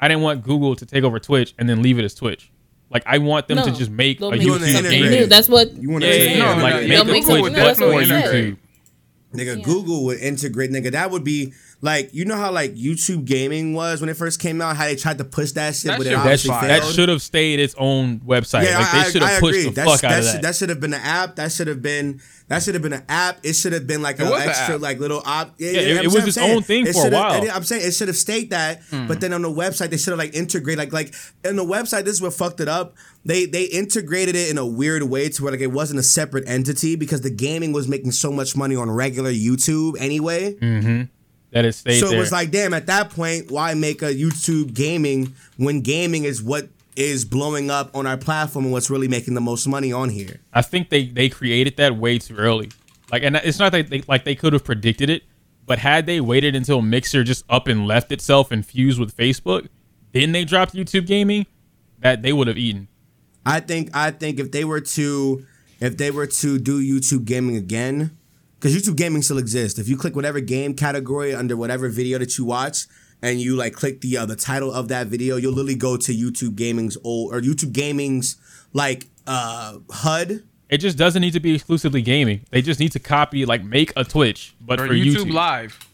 [0.00, 2.52] I didn't want Google to take over Twitch and then leave it as Twitch.
[2.90, 5.04] Like I want them to just make they'll a YouTube integrate game.
[5.04, 5.10] it.
[5.20, 5.26] New.
[5.26, 5.72] That's what.
[5.74, 6.54] You want to yeah, yeah.
[6.56, 8.54] No, like no, make they'll a make quick one clip definitely for integrate.
[8.54, 8.58] YouTube.
[9.34, 9.62] Nigga, Yeah.
[9.64, 10.92] Google would integrate, nigga.
[10.92, 14.60] That would be like, you know how like YouTube gaming was when it first came
[14.60, 16.66] out, how they tried to push that shit, That but it obviously fire.
[16.68, 16.94] That failed.
[16.94, 18.64] should have stayed its own website.
[18.64, 19.64] Yeah, like I, they should have pushed agree.
[19.70, 20.42] the That's, fuck out that of should, that.
[20.42, 21.36] that should have been an app.
[21.36, 23.38] That should have been that should have been an app.
[23.44, 24.80] It should have been like It an was an extra app.
[24.80, 25.54] like little op.
[25.58, 27.06] Yeah, Yeah, yeah, it- I'm it was saying- its I'm saying, own thing it for
[27.06, 27.42] a while.
[27.44, 29.06] it- I'm saying it should have stayed that, Hmm.
[29.06, 31.14] but then on the website they should have like integrated like like
[31.44, 32.04] in the website.
[32.04, 32.96] This is what fucked it up.
[33.24, 36.48] They they integrated it in a weird way to where like it wasn't a separate
[36.48, 40.56] entity because the gaming was making so much money on regular YouTube anyway.
[41.50, 42.16] That it stayed So there.
[42.16, 46.42] it was like, damn, at that point, why make a YouTube gaming when gaming is
[46.42, 50.08] what is blowing up on our platform and what's really making the most money on
[50.10, 50.40] here?
[50.52, 52.70] I think they they created that way too early.
[53.10, 55.22] Like, and it's not that they like they could have predicted it,
[55.66, 59.68] but had they waited until Mixer just up and left itself and fused with Facebook,
[60.12, 61.46] then they dropped YouTube Gaming,
[62.00, 62.88] that they would have eaten.
[63.46, 65.46] I think I think if they were to
[65.80, 68.17] if they were to do YouTube gaming again,
[68.58, 69.78] because YouTube gaming still exists.
[69.78, 72.86] If you click whatever game category under whatever video that you watch,
[73.22, 76.12] and you like click the uh, the title of that video, you'll literally go to
[76.12, 78.36] YouTube gaming's old or YouTube gaming's
[78.72, 80.44] like uh HUD.
[80.68, 82.42] It just doesn't need to be exclusively gaming.
[82.50, 85.32] They just need to copy, like, make a Twitch, but Or for YouTube, YouTube.
[85.32, 85.87] Live.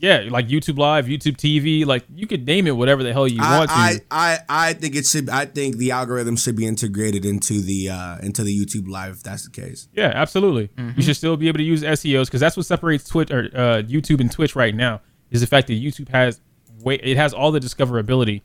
[0.00, 1.84] Yeah, like YouTube Live, YouTube TV.
[1.84, 3.76] Like, you could name it whatever the hell you I, want to.
[3.76, 5.28] I, I I think it should.
[5.28, 9.22] I think the algorithm should be integrated into the uh into the YouTube Live if
[9.24, 9.88] that's the case.
[9.92, 10.68] Yeah, absolutely.
[10.68, 10.92] Mm-hmm.
[10.96, 13.82] You should still be able to use SEOs because that's what separates Twitch or uh,
[13.82, 16.40] YouTube and Twitch right now is the fact that YouTube has
[16.80, 18.42] way it has all the discoverability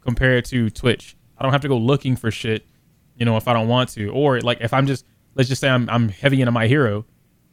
[0.00, 1.16] compared to Twitch.
[1.38, 2.66] I don't have to go looking for shit,
[3.14, 5.04] you know, if I don't want to, or like if I'm just
[5.36, 7.04] let's just say I'm I'm heavy into my hero,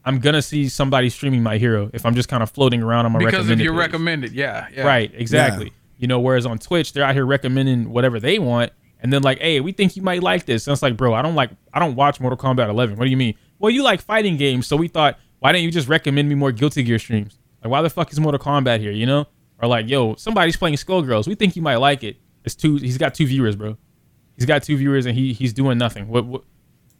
[0.05, 3.13] I'm gonna see somebody streaming my hero if I'm just kind of floating around on
[3.13, 3.79] my Because of recommended your page.
[3.79, 4.83] recommended, yeah, yeah.
[4.83, 5.71] Right, exactly.
[5.97, 9.39] You know, whereas on Twitch, they're out here recommending whatever they want, and then like,
[9.39, 10.67] hey, we think you might like this.
[10.67, 12.97] And it's like, bro, I don't like, I don't watch Mortal Kombat 11.
[12.97, 13.35] What do you mean?
[13.59, 16.51] Well, you like fighting games, so we thought, why didn't you just recommend me more
[16.51, 17.37] Guilty Gear streams?
[17.63, 18.91] Like, why the fuck is Mortal Kombat here?
[18.91, 19.27] You know?
[19.61, 21.27] Or like, yo, somebody's playing Skullgirls.
[21.27, 22.17] We think you might like it.
[22.43, 22.75] It's two.
[22.75, 23.77] He's got two viewers, bro.
[24.35, 26.09] He's got two viewers, and he he's doing nothing.
[26.09, 26.43] What what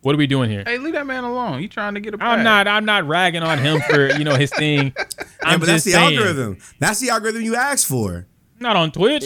[0.04, 0.64] what are we doing here?
[0.66, 1.60] Hey, leave that man alone.
[1.60, 2.68] He trying to get a I'm not.
[2.68, 4.94] I'm not ragging on him for you know his thing.
[5.44, 6.18] I'm yeah, but that's the saying.
[6.18, 6.58] algorithm.
[6.80, 8.28] That's the algorithm you asked for.
[8.60, 9.24] Not on Twitch.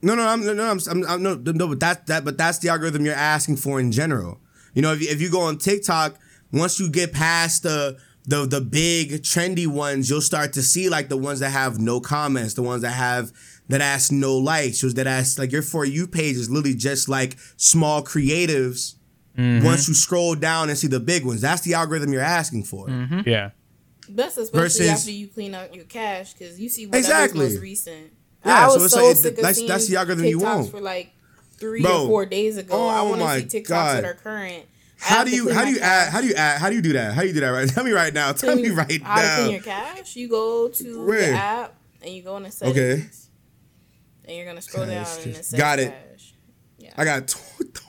[0.00, 2.58] No, no, I'm no, no, I'm, I'm, I'm no, no, but that that but that's
[2.58, 4.38] the algorithm you're asking for in general.
[4.74, 6.16] You know, if you, if you go on TikTok,
[6.52, 11.08] once you get past the the the big trendy ones, you'll start to see like
[11.08, 13.32] the ones that have no comments, the ones that have
[13.68, 17.08] that ask no likes, those that ask like your for you page is literally just
[17.08, 18.94] like small creatives.
[19.38, 19.64] Mm-hmm.
[19.64, 22.88] Once you scroll down and see the big ones, that's the algorithm you're asking for.
[22.88, 23.20] Mm-hmm.
[23.24, 23.50] Yeah.
[24.08, 27.48] That's especially Versus- after you clean out your cache because you see whatever's Exactly.
[27.50, 28.12] most recent.
[28.44, 30.42] Yeah, I so it's so like- sick of that's- seeing that's the algorithm you TikToks
[30.56, 30.70] want.
[30.70, 31.12] for like
[31.58, 32.02] three Bro.
[32.04, 32.86] or four days ago.
[32.88, 33.96] I Oh want my to see TikToks God.
[33.96, 34.64] that are current.
[35.00, 36.74] I How do you clean how do you add how do you add how do
[36.76, 37.14] you do that?
[37.14, 37.68] How do you do that right?
[37.68, 38.32] Tell me right now.
[38.32, 40.16] Tell me right how to clean your cache?
[40.16, 41.30] You go to Where?
[41.32, 42.76] the app and you go in the settings.
[42.76, 43.06] Okay.
[44.24, 45.90] And you're gonna scroll down and it says got it.
[45.92, 46.34] cache.
[46.78, 46.92] Yeah.
[46.96, 47.87] I got my god.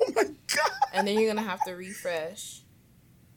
[0.94, 2.62] And then you're gonna have to refresh.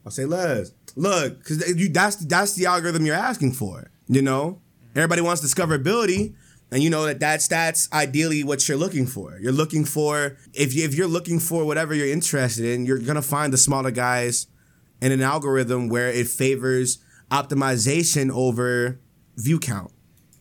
[0.05, 0.72] I'll say Les.
[0.96, 3.90] Look, because you that's that's the algorithm you're asking for.
[4.09, 4.61] You know,
[4.94, 6.34] everybody wants discoverability,
[6.70, 9.38] and you know that that's that's ideally what you're looking for.
[9.38, 13.22] You're looking for if you if you're looking for whatever you're interested in, you're gonna
[13.22, 14.46] find the smaller guys
[15.00, 16.98] in an algorithm where it favors
[17.30, 19.00] optimization over
[19.36, 19.90] view count.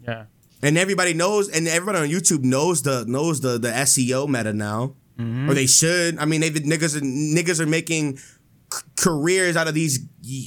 [0.05, 0.25] Yeah.
[0.63, 4.95] And everybody knows, and everybody on YouTube knows the knows the the SEO meta now,
[5.19, 6.17] or they should.
[6.17, 8.23] I mean, they niggas are niggas are making c-
[8.97, 9.99] careers out of these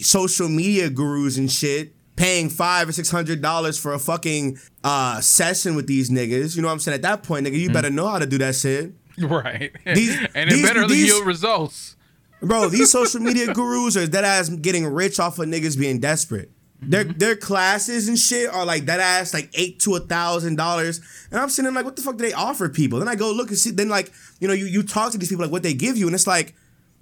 [0.03, 5.21] social media gurus and shit, paying five or six hundred dollars for a fucking uh,
[5.21, 6.57] session with these niggas.
[6.57, 6.97] You know what I'm saying?
[6.97, 9.71] At that point, nigga, you better know how to do that shit, Right.
[9.85, 11.95] These- and these- it better these- yield results.
[12.41, 12.69] bro.
[12.69, 16.51] These social media gurus are dead ass getting rich off of niggas being desperate.
[16.87, 21.01] Their their classes and shit are like that ass like eight to a thousand dollars,
[21.31, 22.99] and I'm sitting there like, what the fuck do they offer people?
[22.99, 23.71] Then I go look and see.
[23.71, 26.07] Then like you know you you talk to these people like what they give you,
[26.07, 26.55] and it's like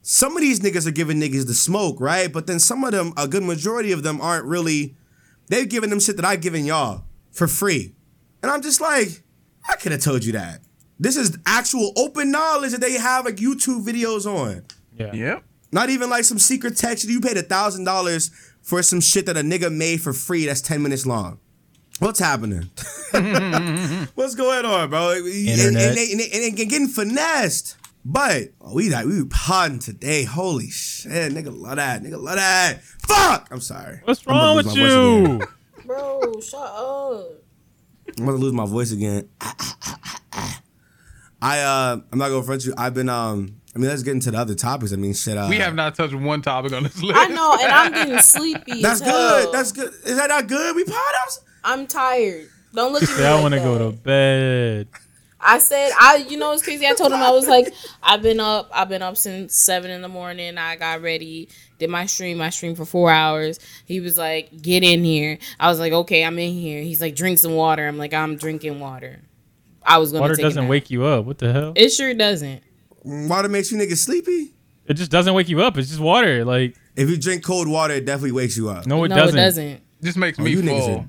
[0.02, 2.32] some of these niggas are giving niggas the smoke, right?
[2.32, 4.96] But then some of them, a good majority of them, aren't really.
[5.48, 7.94] They're giving them shit that I've given y'all for free,
[8.42, 9.22] and I'm just like,
[9.68, 10.60] I could have told you that.
[10.98, 14.64] This is actual open knowledge that they have like YouTube videos on.
[14.96, 15.12] Yeah.
[15.12, 15.44] Yep.
[15.72, 17.06] Not even like some secret text.
[17.06, 18.30] That you paid a thousand dollars
[18.62, 21.38] for some shit that a nigga made for free that's 10 minutes long.
[21.98, 22.70] What's happening?
[24.14, 25.12] What's going on, bro?
[25.14, 25.56] Internet.
[25.64, 27.76] and, they- and, they- and getting finessed.
[28.04, 30.24] But oh, we like we podding today.
[30.24, 32.02] Holy shit, nigga love that.
[32.02, 32.80] Nigga love that.
[32.82, 33.46] Fuck!
[33.52, 34.00] I'm sorry.
[34.02, 35.40] What's I'm wrong with lose my voice again.
[35.40, 35.84] you?
[35.86, 37.26] Bro, shut up.
[38.18, 39.28] I'm gonna lose my voice again.
[41.40, 42.74] I uh I'm not gonna front you.
[42.76, 44.92] I've been um I mean, let's get into the other topics.
[44.92, 45.36] I mean, shit.
[45.38, 47.18] Uh, We have not touched one topic on this list.
[47.18, 48.82] I know, and I'm getting sleepy.
[48.82, 49.52] That's as good.
[49.52, 49.88] That's good.
[50.04, 50.76] Is that not good?
[50.76, 51.40] We pottoms?
[51.64, 52.48] I'm tired.
[52.74, 53.24] Don't look at me.
[53.24, 54.88] I like want to go to bed.
[55.44, 56.86] I said, I, you know, it's crazy.
[56.86, 60.00] I told him I was like, I've been up, I've been up since seven in
[60.00, 60.56] the morning.
[60.56, 61.48] I got ready,
[61.78, 63.58] did my stream, I streamed for four hours.
[63.84, 65.38] He was like, get in here.
[65.58, 66.80] I was like, okay, I'm in here.
[66.82, 67.88] He's like, drink some water.
[67.88, 69.20] I'm like, I'm drinking water.
[69.84, 70.70] I was gonna Water take doesn't nap.
[70.70, 71.24] wake you up.
[71.24, 71.72] What the hell?
[71.74, 72.62] It sure doesn't.
[73.04, 74.54] Water makes you niggas sleepy.
[74.86, 75.76] It just doesn't wake you up.
[75.78, 76.44] It's just water.
[76.44, 78.86] Like If you drink cold water, it definitely wakes you up.
[78.86, 79.38] no, it no, doesn't.
[79.38, 79.80] it doesn't.
[80.00, 81.06] This makes Oh, me you niggas full.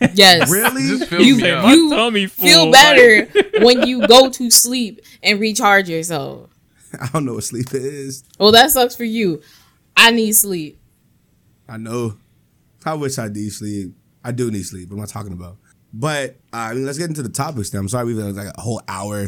[0.14, 0.50] Yes.
[0.50, 0.82] Really?
[0.98, 1.64] Just fill You- me up.
[1.64, 2.46] My You tummy full.
[2.46, 3.26] Feel Like, better
[3.64, 6.50] when you go to sleep and recharge yourself.
[7.00, 8.22] I don't know what sleep is.
[8.38, 9.42] Well, that sucks for you.
[9.96, 10.78] I need sleep.
[11.68, 12.16] I know.
[12.86, 13.92] I wish I did sleep.
[14.24, 14.88] I do need sleep.
[14.90, 15.56] What am I talking about?
[15.92, 17.72] But uh, I mean, let's get into the topics.
[17.74, 17.80] now.
[17.80, 19.26] I'm sorry we've been like a whole hour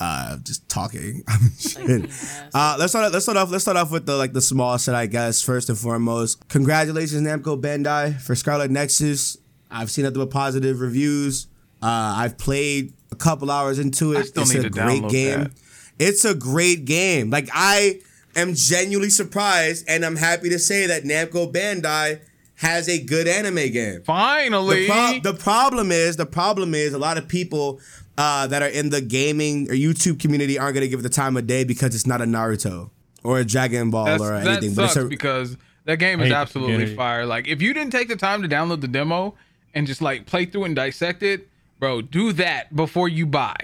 [0.00, 1.22] uh, just talking.
[1.58, 2.10] Shit.
[2.54, 3.12] Uh, let's start.
[3.12, 3.50] Let's start off.
[3.50, 4.94] Let's start off with the like the small shit.
[4.94, 9.36] I guess first and foremost, congratulations Namco Bandai for Scarlet Nexus.
[9.70, 11.46] I've seen nothing but positive reviews.
[11.82, 14.18] Uh, I've played a couple hours into it.
[14.18, 15.40] I still it's need a to great game.
[15.44, 15.52] that.
[15.98, 17.30] It's a great game.
[17.30, 18.00] Like I
[18.36, 22.20] am genuinely surprised, and I'm happy to say that Namco Bandai
[22.56, 24.02] has a good anime game.
[24.02, 24.86] Finally.
[24.86, 27.80] The, pro- the problem is, the problem is, a lot of people
[28.18, 31.36] uh, that are in the gaming or YouTube community aren't gonna give it the time
[31.36, 32.90] of day because it's not a Naruto
[33.22, 34.74] or a Dragon Ball That's, or that anything.
[34.74, 37.24] sucks But it's a, because that game is absolutely fire.
[37.24, 39.36] Like if you didn't take the time to download the demo
[39.72, 41.48] and just like play through and dissect it,
[41.78, 43.54] bro, do that before you buy.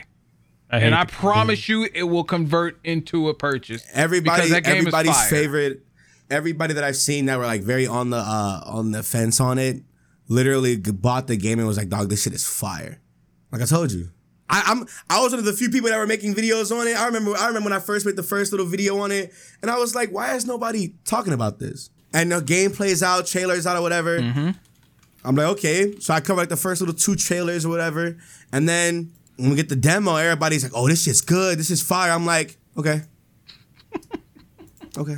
[0.70, 3.84] I And I the promise you, it will convert into a purchase.
[3.92, 5.30] everybody, because that game is everybody's fire.
[5.30, 5.86] favorite,
[6.30, 9.58] everybody that I've seen that were like very on the uh, on the fence on
[9.58, 9.82] it,
[10.28, 13.00] literally bought the game and was like, "Dog, this shit is fire."
[13.50, 14.10] Like I told you.
[14.48, 16.96] I, I'm I was one of the few people that were making videos on it.
[16.96, 19.32] I remember I remember when I first made the first little video on it,
[19.62, 21.90] and I was like, why is nobody talking about this?
[22.12, 24.20] And the game plays out, trailers out or whatever.
[24.20, 24.50] Mm-hmm.
[25.24, 25.98] I'm like, okay.
[25.98, 28.16] So I cover like the first little two trailers or whatever,
[28.52, 31.58] and then when we get the demo, everybody's like, oh, this shit's good.
[31.58, 32.12] This is fire.
[32.12, 33.02] I'm like, okay,
[34.98, 35.16] okay,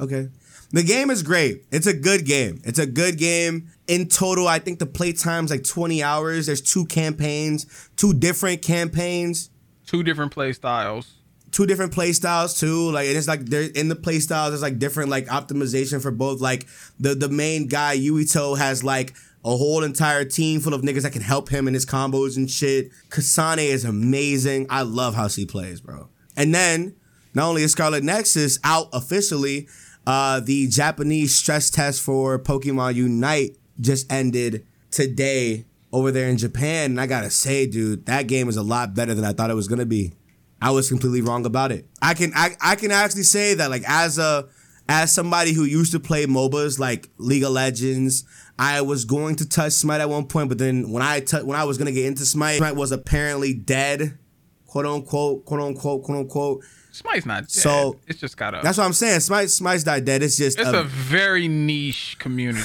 [0.00, 0.28] okay.
[0.72, 1.64] The game is great.
[1.70, 2.60] It's a good game.
[2.64, 3.68] It's a good game.
[3.86, 6.46] In total, I think the play time's like 20 hours.
[6.46, 9.50] There's two campaigns, two different campaigns,
[9.86, 11.14] Two different play styles.
[11.52, 12.90] two different play styles too.
[12.90, 16.10] Like and it's like there in the play styles, there's like different like optimization for
[16.10, 16.40] both.
[16.40, 16.66] Like
[16.98, 19.14] the the main guy Yuito has like
[19.44, 22.50] a whole entire team full of niggas that can help him in his combos and
[22.50, 22.90] shit.
[23.10, 24.66] Kasane is amazing.
[24.68, 26.08] I love how she plays, bro.
[26.36, 26.96] And then
[27.32, 29.68] not only is Scarlet Nexus out officially,
[30.06, 36.92] uh, the Japanese stress test for Pokemon Unite just ended today over there in Japan.
[36.92, 39.54] And I gotta say, dude, that game is a lot better than I thought it
[39.54, 40.12] was gonna be.
[40.60, 41.86] I was completely wrong about it.
[42.00, 44.48] I can I, I can actually say that like as a
[44.88, 48.24] as somebody who used to play MOBAs like League of Legends,
[48.58, 51.58] I was going to touch Smite at one point, but then when I tou- when
[51.58, 54.18] I was gonna get into Smite, Smite was apparently dead,
[54.66, 56.64] quote unquote, quote unquote, quote unquote.
[56.96, 57.50] Smite's not dead.
[57.50, 58.60] So- it's just got a.
[58.62, 59.20] That's what I'm saying.
[59.20, 60.22] Smite Smite's not dead.
[60.22, 62.64] It's just it's a- a very niche community.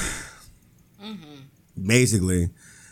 [1.81, 2.49] basically.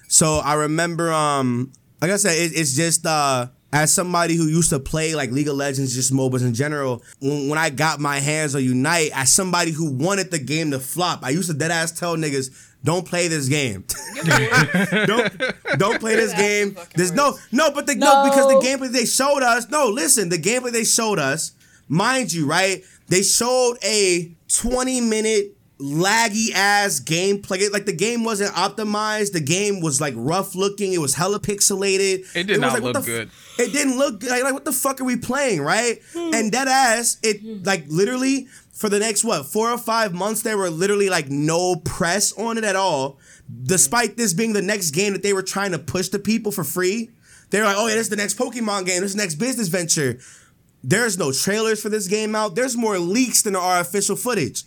[0.07, 1.71] So I remember, um,
[2.01, 5.47] like I said, it, it's just uh, as somebody who used to play like League
[5.47, 7.03] of Legends, just MOBAs in general.
[7.19, 10.79] When, when I got my hands on Unite, as somebody who wanted the game to
[10.79, 12.49] flop, I used to dead ass tell niggas,
[12.83, 13.85] "Don't play this game.
[15.05, 15.41] don't
[15.77, 16.77] don't play this game.
[16.95, 18.23] There's no no, but the no.
[18.23, 18.29] No.
[18.29, 19.69] because the gameplay they showed us.
[19.69, 21.51] No, listen, the gameplay they showed us,
[21.87, 22.83] mind you, right?
[23.07, 27.71] They showed a 20 minute laggy ass gameplay.
[27.71, 29.31] Like the game wasn't optimized.
[29.31, 30.93] The game was like rough looking.
[30.93, 32.25] It was hella pixelated.
[32.35, 33.29] It did was not like, look the f- good.
[33.57, 34.29] It didn't look good.
[34.29, 36.01] Like, like, what the fuck are we playing, right?
[36.13, 36.33] Hmm.
[36.33, 38.47] And that ass, it like literally
[38.79, 42.57] for the next what four or five months, there were literally like no press on
[42.57, 43.19] it at all.
[43.63, 46.63] Despite this being the next game that they were trying to push to people for
[46.63, 47.09] free,
[47.49, 49.01] they're like, "Oh yeah, this is the next Pokemon game.
[49.01, 50.17] This is the next business venture."
[50.81, 52.55] There's no trailers for this game out.
[52.55, 54.63] There's more leaks than there are official footage,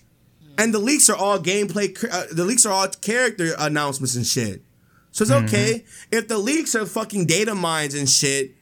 [0.59, 1.97] and the leaks are all gameplay.
[2.05, 4.63] Uh, the leaks are all character announcements and shit.
[5.13, 8.57] So it's okay if the leaks are fucking data mines and shit,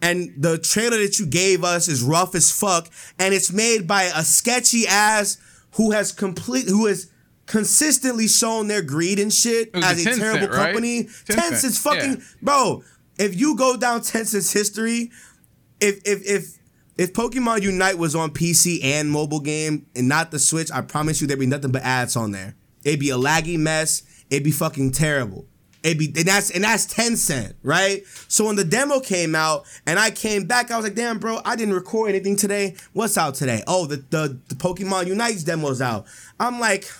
[0.00, 2.88] and the trailer that you gave us is rough as fuck,
[3.18, 5.38] and it's made by a sketchy ass
[5.72, 7.10] who has complete who has
[7.46, 10.66] consistently shown their greed and shit as a terrible right?
[10.66, 11.04] company.
[11.04, 12.24] Tencent, Tencent's fucking yeah.
[12.42, 12.82] bro.
[13.18, 15.10] If you go down Tencent's history,
[15.80, 16.58] if if if
[16.96, 21.20] if Pokemon Unite was on PC and mobile game and not the Switch, I promise
[21.20, 22.54] you there'd be nothing but ads on there.
[22.84, 24.02] It'd be a laggy mess.
[24.30, 25.46] It'd be fucking terrible.
[25.82, 28.02] It be and that's and that's Tencent, right?
[28.26, 31.40] So when the demo came out and I came back, I was like, damn, bro,
[31.44, 32.74] I didn't record anything today.
[32.94, 33.62] What's out today?
[33.66, 36.06] Oh, the the, the Pokemon Unites demo's out.
[36.40, 36.90] I'm like,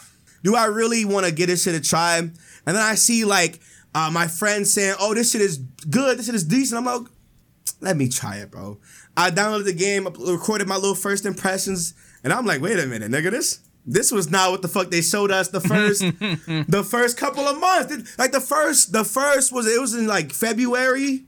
[0.44, 2.18] do I really want to get this shit a try?
[2.18, 2.32] And
[2.64, 3.60] then I see like
[3.94, 5.58] uh, my friends saying, oh, this shit is
[5.90, 6.78] good, this shit is decent.
[6.78, 7.10] I'm like,
[7.80, 8.78] let me try it, bro.
[9.16, 13.10] I downloaded the game, recorded my little first impressions, and I'm like, wait a minute,
[13.10, 13.60] nigga, this
[13.90, 16.00] this was not what the fuck they showed us the first
[16.68, 18.18] the first couple of months.
[18.18, 21.24] Like the first the first was it was in like February.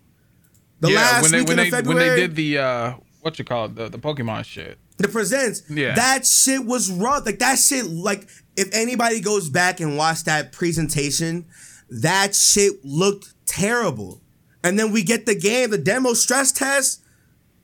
[0.81, 2.07] The last when they when of they February.
[2.09, 2.93] when they did the uh
[3.23, 4.78] what you call it the the Pokemon shit.
[4.99, 5.62] the presents.
[5.70, 5.95] Yeah.
[5.95, 7.24] That shit was rough.
[7.24, 11.47] Like that shit, like if anybody goes back and watch that presentation,
[11.89, 14.20] that shit looked terrible.
[14.62, 17.03] And then we get the game, the demo stress test,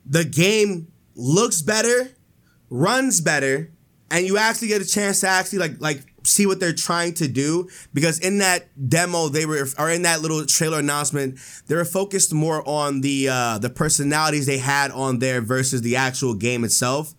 [0.06, 2.12] the game looks better,
[2.70, 3.70] runs better,
[4.10, 7.28] and you actually get a chance to actually like like see what they're trying to
[7.28, 11.38] do because in that demo they were or in that little trailer announcement
[11.68, 15.96] they were focused more on the uh the personalities they had on there versus the
[15.96, 17.14] actual game itself.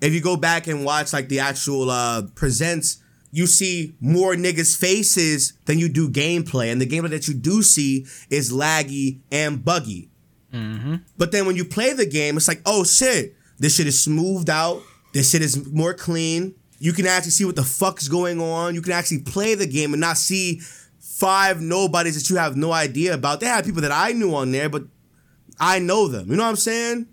[0.00, 2.98] If you go back and watch like the actual uh presents
[3.34, 6.70] you see more niggas faces than you do gameplay.
[6.70, 10.10] And the gameplay that you do see is laggy and buggy.
[11.16, 14.50] But then when you play the game, it's like, oh shit, this shit is smoothed
[14.50, 14.82] out.
[15.12, 16.54] This shit is more clean.
[16.78, 18.74] You can actually see what the fuck's going on.
[18.74, 20.60] You can actually play the game and not see
[20.98, 23.40] five nobodies that you have no idea about.
[23.40, 24.84] They had people that I knew on there, but
[25.60, 26.28] I know them.
[26.30, 27.06] You know what I'm saying?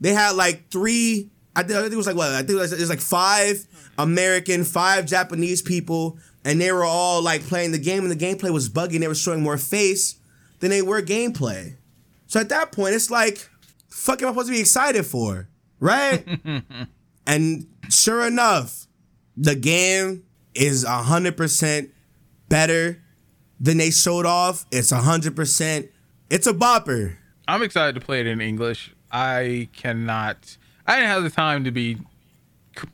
[0.00, 1.30] They had like three.
[1.56, 2.30] I think, it was like what?
[2.32, 3.64] I think it was, like five
[3.96, 8.50] American, five Japanese people, and they were all like playing the game, and the gameplay
[8.50, 8.96] was buggy.
[8.96, 10.16] and They were showing more face
[10.60, 11.76] than they were gameplay.
[12.26, 13.48] So at that point, it's like,
[13.88, 15.48] fuck am I supposed to be excited for?
[15.78, 16.26] Right?
[17.26, 18.86] and sure enough,
[19.36, 20.24] the game
[20.54, 21.90] is 100%
[22.48, 23.02] better
[23.58, 24.66] than they showed off.
[24.70, 25.88] It's 100%,
[26.30, 27.16] it's a bopper.
[27.46, 28.94] I'm excited to play it in English.
[29.10, 30.56] I cannot.
[30.86, 31.98] I didn't have the time to be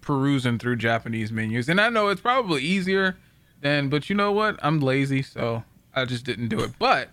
[0.00, 3.16] perusing through Japanese menus, and I know it's probably easier
[3.60, 3.88] than.
[3.88, 4.58] But you know what?
[4.62, 6.72] I'm lazy, so I just didn't do it.
[6.78, 7.08] But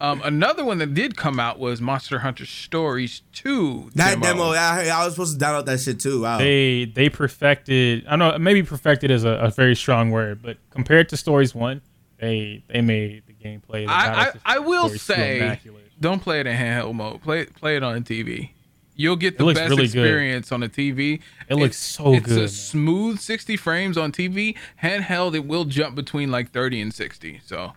[0.00, 3.90] um, another one that did come out was Monster Hunter Stories 2.
[3.94, 6.22] That demo, I, I was supposed to download that shit too.
[6.22, 6.38] Wow.
[6.38, 8.06] They they perfected.
[8.06, 8.38] I don't know.
[8.38, 11.82] Maybe perfected is a, a very strong word, but compared to Stories One,
[12.18, 13.86] they they made the gameplay.
[13.86, 15.60] the I, I, I will say,
[16.00, 17.22] don't play it in handheld mode.
[17.22, 18.50] Play play it on TV.
[18.96, 20.04] You'll get the best really good.
[20.04, 21.22] experience on a TV.
[21.48, 22.84] It looks so it's good, It's a man.
[22.84, 24.56] smooth 60 frames on TV.
[24.82, 27.40] Handheld, it will jump between like 30 and 60.
[27.46, 27.72] So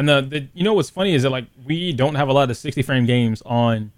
[0.00, 2.50] And the, the you know what's funny is that like we don't have a lot
[2.50, 3.92] of 60 frame games on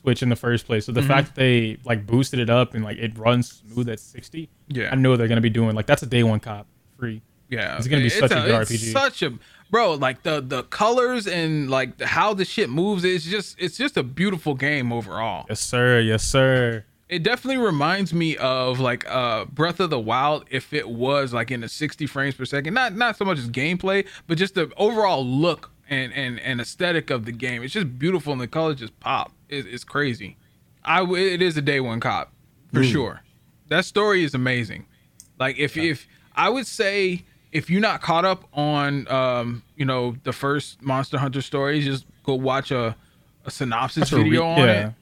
[0.00, 0.86] Switch in the first place.
[0.86, 1.08] So the Mm-hmm.
[1.08, 4.88] fact that they like boosted it up and like it runs smooth at 60, Yeah.
[4.90, 6.66] I know they're gonna be doing like that's a day one cop
[6.98, 7.20] free.
[7.50, 8.92] yeah, It's gonna be such a good it's RPG.
[8.92, 9.32] Such a
[9.70, 13.04] bro, like the the colors and like the, how the shit moves.
[13.04, 15.46] It's just it's just a beautiful game overall.
[15.50, 16.84] Yes sir, yes sir.
[17.10, 21.50] It definitely reminds me of like uh Breath of the Wild if it was like
[21.50, 22.72] in the 60 frames per second.
[22.72, 27.10] Not not so much as gameplay, but just the overall look and and, and aesthetic
[27.10, 27.64] of the game.
[27.64, 29.32] It's just beautiful and the colors just pop.
[29.48, 30.36] It, it's crazy.
[30.84, 32.32] I it is a day one cop
[32.72, 33.22] for sure.
[33.68, 34.86] That story is amazing.
[35.38, 36.06] Like if if
[36.36, 41.18] I would say if you're not caught up on um you know the first Monster
[41.18, 42.96] Hunter stories, just go watch a
[43.44, 44.88] a synopsis That's a re- video on yeah.
[44.88, 44.94] it.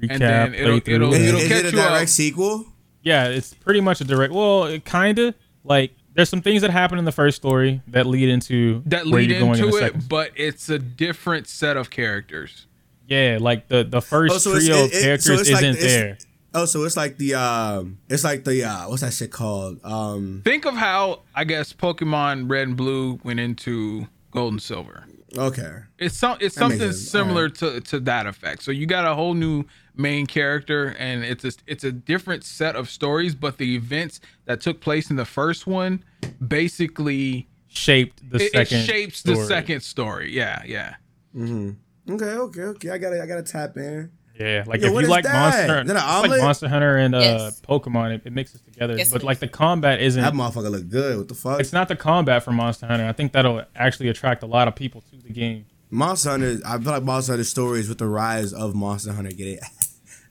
[0.00, 0.88] Recap, And then it'll- playthrough.
[0.94, 1.88] it'll- is, it'll is catch it a you up.
[1.92, 2.66] direct sequel?
[3.02, 4.32] Yeah, it's pretty much a direct.
[4.32, 8.28] Well, it kinda like there's some things that happen in the first story that lead
[8.28, 10.08] into that where lead you're in into the it, second.
[10.08, 12.66] but it's a different set of characters.
[13.08, 15.82] Yeah, like the the first Oh, so trio it- of it- characters so isn't it's-
[15.82, 16.18] there.
[16.52, 19.78] Oh, so it's like the um, it's like the uh, what's that shit called?
[19.84, 25.04] Um, Think of how I guess Pokemon Red and Blue went into Gold and Silver.
[25.36, 27.10] Okay, It's some it's That something sense.
[27.10, 28.62] similar to to that effect.
[28.62, 29.64] So you got a whole new
[29.96, 33.34] main character, and it's a, it's a different set of stories.
[33.34, 36.02] But the events that took place in the first one
[36.46, 38.84] basically Shaped the it, it second.
[38.84, 39.46] shapes the story.
[39.46, 40.32] second story.
[40.34, 40.94] Yeah, yeah.
[41.36, 42.14] Mm-hmm.
[42.14, 42.90] okay, okay, okay.
[42.90, 44.10] I gotta, I gotta tap in.
[44.40, 45.34] Yeah, like Yo, if you like that?
[45.68, 46.42] Monster, Is it's like?
[46.42, 47.60] Monster Hunter and uh, Yes.
[47.60, 48.96] Pokemon, it, it mixes together.
[48.96, 50.22] Yes, but like the combat isn't.
[50.22, 51.18] That motherfucker look good.
[51.18, 51.60] What the fuck?
[51.60, 53.06] it's not the combat for Monster Hunter.
[53.06, 55.66] I think that'll actually attract a lot of people to the game.
[55.90, 56.58] Monster Hunter.
[56.64, 59.30] I feel like Monster Hunter stories with the rise of Monster Hunter.
[59.32, 59.60] Get it?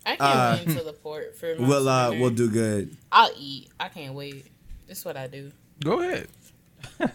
[0.07, 1.45] I can't Uh, wait until the port for.
[1.55, 2.97] Monster we'll uh, Monster we'll do good.
[3.11, 3.69] I'll eat.
[3.79, 4.47] I can't wait.
[4.87, 5.51] That's what I do.
[5.83, 6.27] Go ahead.
[6.99, 7.09] I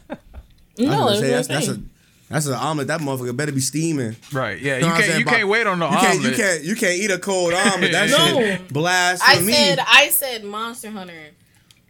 [0.78, 1.82] No, was say, that's that's, that's a
[2.28, 2.88] that's an omelet.
[2.88, 4.16] That motherfucker better be steaming.
[4.32, 4.58] Right.
[4.60, 4.78] Yeah.
[4.80, 6.30] know You can't you But can't wait on the you can't, omelet.
[6.30, 7.92] You can't you can't eat a cold omelet.
[7.92, 8.40] That No.
[8.40, 9.52] shit blast I for me.
[9.52, 11.30] said I said Monster Hunter.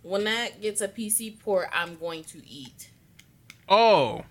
[0.03, 2.91] When that gets a PC port, I'm going to eat.
[3.69, 4.23] Oh,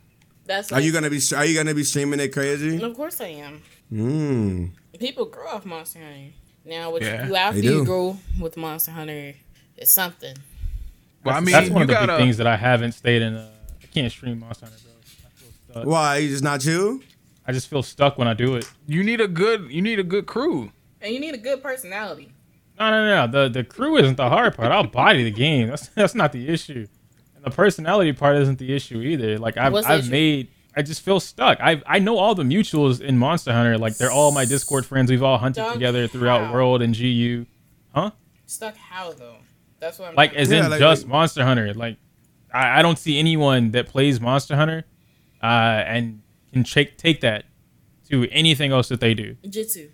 [0.45, 2.81] That's Are you gonna be Are you gonna be streaming it crazy?
[2.81, 3.61] Of course I am.
[3.91, 4.71] Mm.
[4.99, 6.33] People grow off Monster Hunter.
[6.65, 7.23] Now, what Yeah.
[7.23, 7.85] you do after you do.
[7.85, 9.33] grow with Monster Hunter
[9.77, 10.35] is something.
[11.23, 12.13] Well, I mean, that's one you of the gotta.
[12.13, 13.33] big things that I haven't stayed in.
[13.35, 13.49] Uh,
[13.81, 14.92] I can't stream Monster Hunter, bro.
[15.75, 15.91] I feel stuck.
[15.91, 16.17] Why?
[16.17, 17.01] You just not you?
[17.45, 18.69] I just feel stuck when I do it.
[18.87, 19.69] You need a good.
[19.71, 20.71] You need a good crew.
[21.01, 22.31] And you need a good personality.
[22.79, 23.31] No, no, no.
[23.31, 24.71] The the crew isn't the hard part.
[24.71, 25.67] I'll body the game.
[25.67, 26.87] That's that's not the issue.
[27.35, 29.37] And the personality part isn't the issue either.
[29.37, 30.47] Like I've What's I've made.
[30.75, 31.59] I just feel stuck.
[31.61, 33.77] I I know all the mutuals in Monster Hunter.
[33.77, 35.11] Like they're all my Discord friends.
[35.11, 36.53] We've all hunted Stuck together throughout how?
[36.53, 37.45] World and GU.
[37.93, 38.11] Huh?
[38.47, 39.35] Stuck how though?
[39.79, 41.73] That's what I'm Like trying as Yeah, in like- just Monster Hunter.
[41.73, 41.97] Like
[42.53, 44.85] I, I don't see anyone that plays Monster Hunter,
[45.43, 46.21] uh, and
[46.53, 47.45] can take take that
[48.09, 49.35] to anything else that they do.
[49.47, 49.89] Jitsu.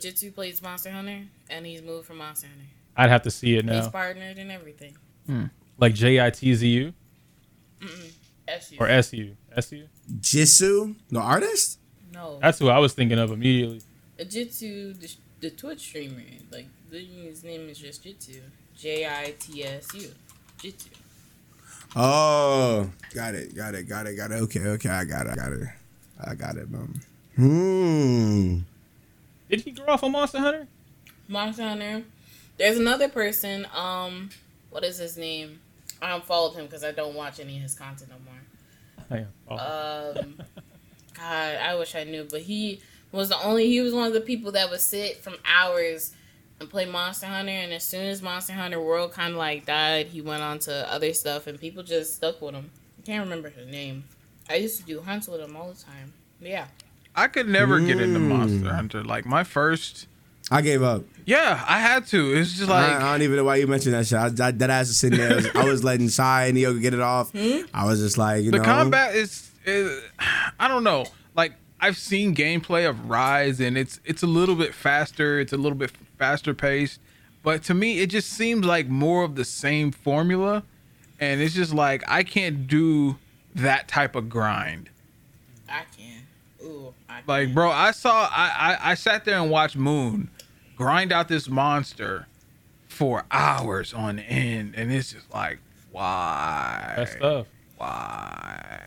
[0.00, 2.64] Jitsu plays Monster Hunter, and he's moved from Monster Hunter.
[2.96, 3.80] I'd have to see it now.
[3.80, 4.96] He's partnered and everything.
[5.78, 6.92] Like J I T Z U
[8.48, 8.76] SU.
[8.80, 9.86] or S U S U.
[10.20, 10.94] Jitsu?
[11.10, 11.78] the artist?
[12.12, 12.38] no.
[12.40, 13.80] That's who I was thinking of immediately.
[14.28, 16.22] Jitsu, the, the Twitch streamer.
[16.52, 18.40] Like, his name is just Jitsu.
[18.76, 20.10] J I T S U.
[20.58, 20.90] Jitsu.
[21.96, 24.34] Oh, got it, got it, got it, got it.
[24.34, 25.68] Okay, okay, I got it, I got it,
[26.26, 27.00] I got it, mom.
[27.36, 28.58] Hmm.
[29.48, 30.66] Did he grow off of Monster Hunter?
[31.28, 32.02] Monster Hunter.
[32.58, 33.66] There's another person.
[33.74, 34.30] Um,
[34.70, 35.60] what is his name?
[36.02, 39.18] I unfollowed him because I don't watch any of his content no more.
[39.20, 39.26] Yeah.
[39.48, 40.20] Oh.
[40.20, 40.34] Um,
[41.14, 42.80] God, I wish I knew, but he
[43.12, 43.68] was the only.
[43.68, 46.12] He was one of the people that would sit from hours
[46.64, 47.52] and play Monster Hunter.
[47.52, 50.92] And as soon as Monster Hunter World kind of like died, he went on to
[50.92, 52.70] other stuff, and people just stuck with him.
[52.98, 54.04] I can't remember his name.
[54.50, 56.12] I used to do hunts with him all the time.
[56.40, 56.66] Yeah,
[57.14, 58.28] I could never get into Mm.
[58.28, 59.04] Monster Hunter.
[59.04, 60.06] Like my first.
[60.50, 61.04] I gave up.
[61.24, 62.34] Yeah, I had to.
[62.34, 62.84] It's just like.
[62.84, 64.18] I, I don't even know why you mentioned that shit.
[64.18, 65.32] I, I, that ass was sitting there.
[65.32, 67.34] I was, I was letting Shy and Neo get it off.
[67.34, 70.02] I was just like, you the know, combat is, is
[70.60, 74.74] i don't know like i've seen gameplay of rise and it's it's a little bit
[74.74, 77.00] faster it's a little bit faster paced
[77.42, 80.62] but to me it just seems like more of the same formula
[81.20, 83.16] and it's just like i can't do
[83.54, 84.90] that type of grind
[85.68, 86.22] I can.
[86.64, 87.22] Ooh, I can.
[87.26, 90.30] like bro i saw i i, I sat there and watched moon
[90.76, 92.26] grind out this monster
[92.88, 95.58] for hours on end and it's just like
[95.90, 97.46] why That stuff.
[97.76, 98.80] why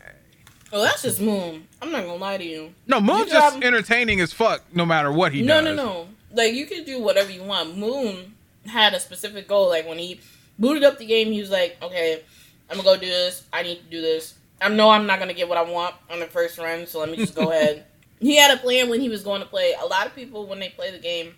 [0.72, 1.66] Oh, that's just Moon.
[1.80, 2.74] I'm not gonna lie to you.
[2.86, 5.64] No, Moon's You just got- entertaining as fuck, no matter what he no, does.
[5.64, 6.08] No, no, no.
[6.32, 7.76] Like you can do whatever you want.
[7.76, 8.34] Moon
[8.66, 9.68] had a specific goal.
[9.68, 10.20] Like when he
[10.58, 12.22] booted up the game, he was like, "Okay,
[12.70, 13.44] I'm gonna go do this.
[13.52, 14.34] I need to do this.
[14.60, 17.08] I know I'm not gonna get what I want on the first run, so let
[17.10, 17.84] me just go ahead."
[18.20, 19.74] He had a plan when he was going to play.
[19.80, 21.34] A lot of people, when they play the game,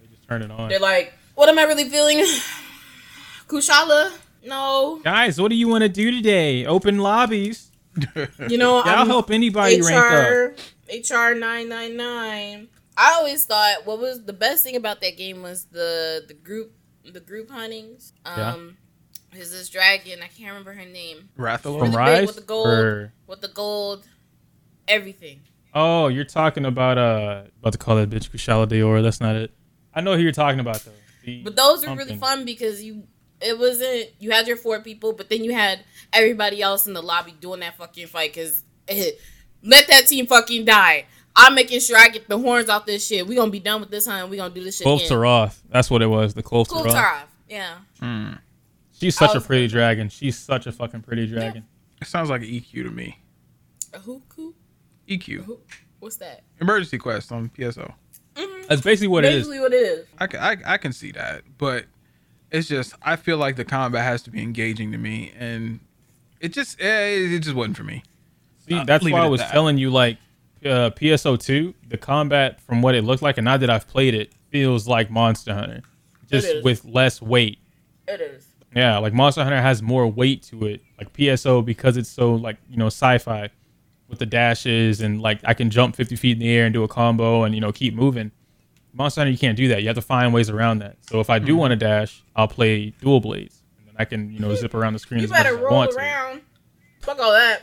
[0.00, 0.68] They just turn it on.
[0.70, 2.24] they're like, "What am I really feeling?"
[3.48, 4.12] Kushala,
[4.44, 5.00] no.
[5.04, 6.64] Guys, what do you want to do today?
[6.64, 7.70] Open lobbies.
[8.48, 10.58] You know, Yeah, I'll I'm- help anybody rank up.
[10.88, 12.68] HR HR nine nine nine.
[12.96, 16.72] I always thought what was the best thing about that game was the the group
[17.04, 18.12] the group huntings.
[18.24, 18.52] Yeah.
[18.52, 18.76] Um,
[19.32, 20.20] is this dragon?
[20.22, 21.28] I can't remember her name.
[21.38, 21.80] Rathalos?
[21.80, 22.26] From big Rise?
[22.28, 22.68] with the gold.
[22.68, 24.06] Or, With the gold,
[24.88, 25.40] everything.
[25.74, 29.02] oh, you're talking about uh about to call that bitch Kushala Daora.
[29.02, 29.52] That's not it.
[29.94, 30.92] I know who you're talking about though.
[31.24, 33.04] The But those are really fun because you
[33.44, 35.80] it wasn't you had your four people, but then you had
[36.12, 38.62] everybody else in the lobby doing that fucking fight because
[39.62, 41.06] let that team fucking die.
[41.36, 43.26] I'm making sure I get the horns off this shit.
[43.26, 44.30] We gonna be done with this hunt.
[44.30, 45.10] We gonna do this shit Kulve again.
[45.10, 45.58] Taroth.
[45.68, 46.34] That's what it was.
[46.34, 46.92] The Kulve Cool Taroth.
[46.94, 47.22] Taroth.
[47.48, 47.74] Yeah.
[48.00, 48.32] Hmm.
[48.92, 50.08] She's such I a was- pretty dragon.
[50.08, 51.64] She's such a fucking pretty dragon.
[52.00, 53.18] It sounds like an EQ to me.
[53.92, 54.52] A hookoo?
[55.08, 55.44] EQ.
[55.44, 55.60] Who-
[56.00, 56.42] What's that?
[56.60, 57.92] Emergency Quest on PSO.
[58.34, 58.62] Mm-hmm.
[58.68, 59.38] That's basically what it is.
[59.46, 60.06] Basically, what it is.
[60.18, 61.84] I can, I, I can see that, but
[62.54, 65.80] it's just I feel like the combat has to be engaging to me, and
[66.40, 68.02] it just eh, it just wasn't for me.
[68.68, 69.50] See, Uh, that's leave why I was that.
[69.50, 70.16] telling you, like,
[70.64, 74.32] uh, PSO2, the combat from what it looked like, and now that I've played it,
[74.50, 75.82] feels like Monster Hunter,
[76.30, 77.58] just with less weight.
[78.08, 78.46] It is.
[78.74, 80.80] Yeah, like Monster Hunter has more weight to it.
[80.98, 83.50] Like PSO, because it's so, like, you know, sci fi
[84.08, 86.82] with the dashes and, like, I can jump 50 feet in the air and do
[86.82, 88.30] a combo and, you know, keep moving.
[88.94, 89.82] Monster Hunter, you can't do that.
[89.82, 90.96] You have to find ways around that.
[91.02, 91.44] So if I Hmm.
[91.46, 93.60] do want to dash, I'll play dual blades.
[93.78, 95.60] And then I can, you know, zip around the screen You as much better as
[95.60, 95.96] I roll want to.
[95.98, 96.40] around.
[97.00, 97.62] Fuck all that.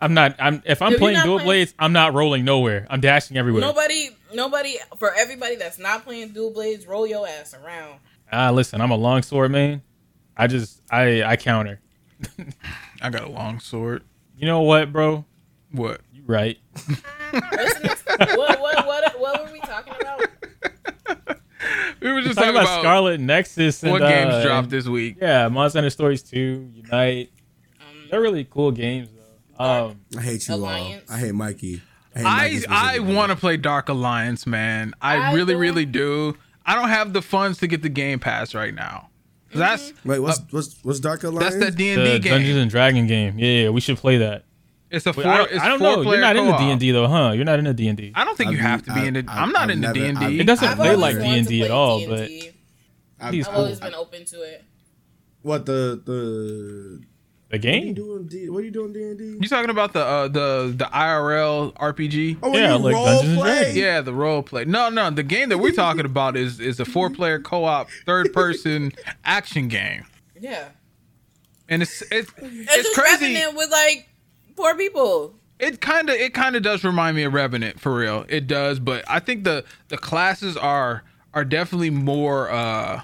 [0.00, 0.34] I'm not.
[0.38, 2.86] I'm if I'm If playing dual playing- blades, I'm not rolling nowhere.
[2.90, 3.60] I'm dashing everywhere.
[3.60, 8.00] Nobody, nobody, for everybody that's not playing dual blades, roll your ass around.
[8.32, 9.82] Ah, listen, I'm a longsword man.
[10.36, 11.80] I just I I counter.
[13.00, 14.02] I got a long sword.
[14.36, 15.24] You know what, bro?
[15.70, 16.00] What?
[16.26, 16.58] You right.
[16.72, 20.20] What's the next, what, what, what, what were we talking about?
[22.00, 24.86] We were just Talking talking about, Scarlet Nexus and what uh, games dropped and- this
[24.86, 25.18] week.
[25.20, 27.30] Yeah, Monster Hunter Stories 2, Unite.
[27.80, 29.08] Um, They're really cool games
[29.58, 29.64] though.
[29.64, 31.08] Um, I hate you Alliance.
[31.08, 31.16] all.
[31.16, 31.80] I hate Mikey.
[32.16, 34.92] hate I I want to play Dark Alliance, man.
[35.00, 35.58] I, I really do.
[35.58, 36.36] really do.
[36.66, 39.08] I don't have the funds to get the Game Pass right now.
[39.54, 41.54] That's Wait, what's what's what's Dark Alliance?
[41.54, 43.38] that's that D and the D Dungeons and Dragon game.
[43.38, 44.44] Yeah, yeah, we should play that.
[44.92, 45.26] It's a four.
[45.26, 46.12] I, it's I don't four know.
[46.12, 46.60] You're not into co-op.
[46.60, 47.32] D and D though, huh?
[47.32, 48.12] You're not into D and D.
[48.14, 49.20] I don't think you I've- have to be I- into.
[49.20, 50.40] I've- I'm not I've into D and D.
[50.40, 52.10] It doesn't play like D and D at all, D&D.
[53.20, 53.62] but he's I've cool.
[53.64, 54.64] always been open to it.
[55.42, 56.12] what the the
[57.50, 58.52] The what are you game?
[58.52, 58.92] what are you doing?
[58.92, 59.24] D and D?
[59.40, 62.38] You talking about the uh, the the IRL RPG?
[62.42, 63.54] Oh, Yeah, like role Dungeons and play?
[63.54, 63.76] Dragons.
[63.76, 64.64] Yeah, the role play.
[64.64, 67.88] No, no, the game that we're talking about is is a four player co op
[68.06, 68.92] third person
[69.24, 70.04] action game,
[70.40, 70.68] Yeah.
[71.68, 73.34] and it's it's It's, it's just crazy.
[73.54, 74.08] With like
[74.56, 75.34] four people.
[75.58, 78.24] It kind of it kind of does remind me of Revenant for real.
[78.28, 81.04] It does, but I think the the classes are
[81.34, 83.02] are definitely more uh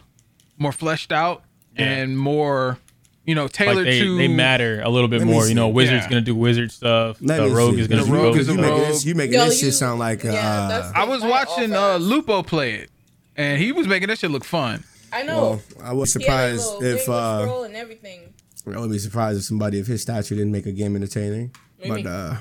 [0.58, 1.44] more fleshed out
[1.76, 1.84] Yeah.
[1.86, 2.78] and more
[3.24, 5.46] you know Like tailored they, to they matter a little bit Let me more.
[5.46, 6.08] You know, wizard's Yeah.
[6.08, 7.18] gonna do wizard stuff.
[7.20, 8.66] Let the rogue see, is gonna because do The you- rogue rogue is you stuff.
[8.66, 11.22] making this, you making Yo, this you- shit sound like uh, yeah, that's- I was
[11.22, 11.98] watching uh.
[11.98, 12.90] Lupo play it,
[13.36, 14.82] and he was making that shit look fun.
[15.12, 15.40] I know.
[15.40, 18.34] well, I was He surprised little if uh, and everything.
[18.76, 21.54] I wouldn't be surprised if somebody of his stature didn't make a game entertaining.
[21.80, 22.36] do you But uh,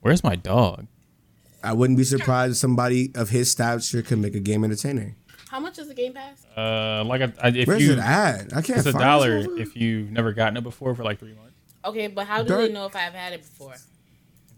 [0.00, 0.86] Where's my dog?
[1.62, 5.16] I wouldn't be surprised if somebody of his stature could make a game entertaining.
[5.48, 6.44] How much is the Game Pass?
[6.56, 8.52] Uh, like I, I, if Where's you, it at?
[8.56, 11.18] I can't it's a find dollar this if you've never gotten it before for like
[11.18, 11.54] three months.
[11.84, 13.74] Okay, but how do Dark- they know if I've had it before?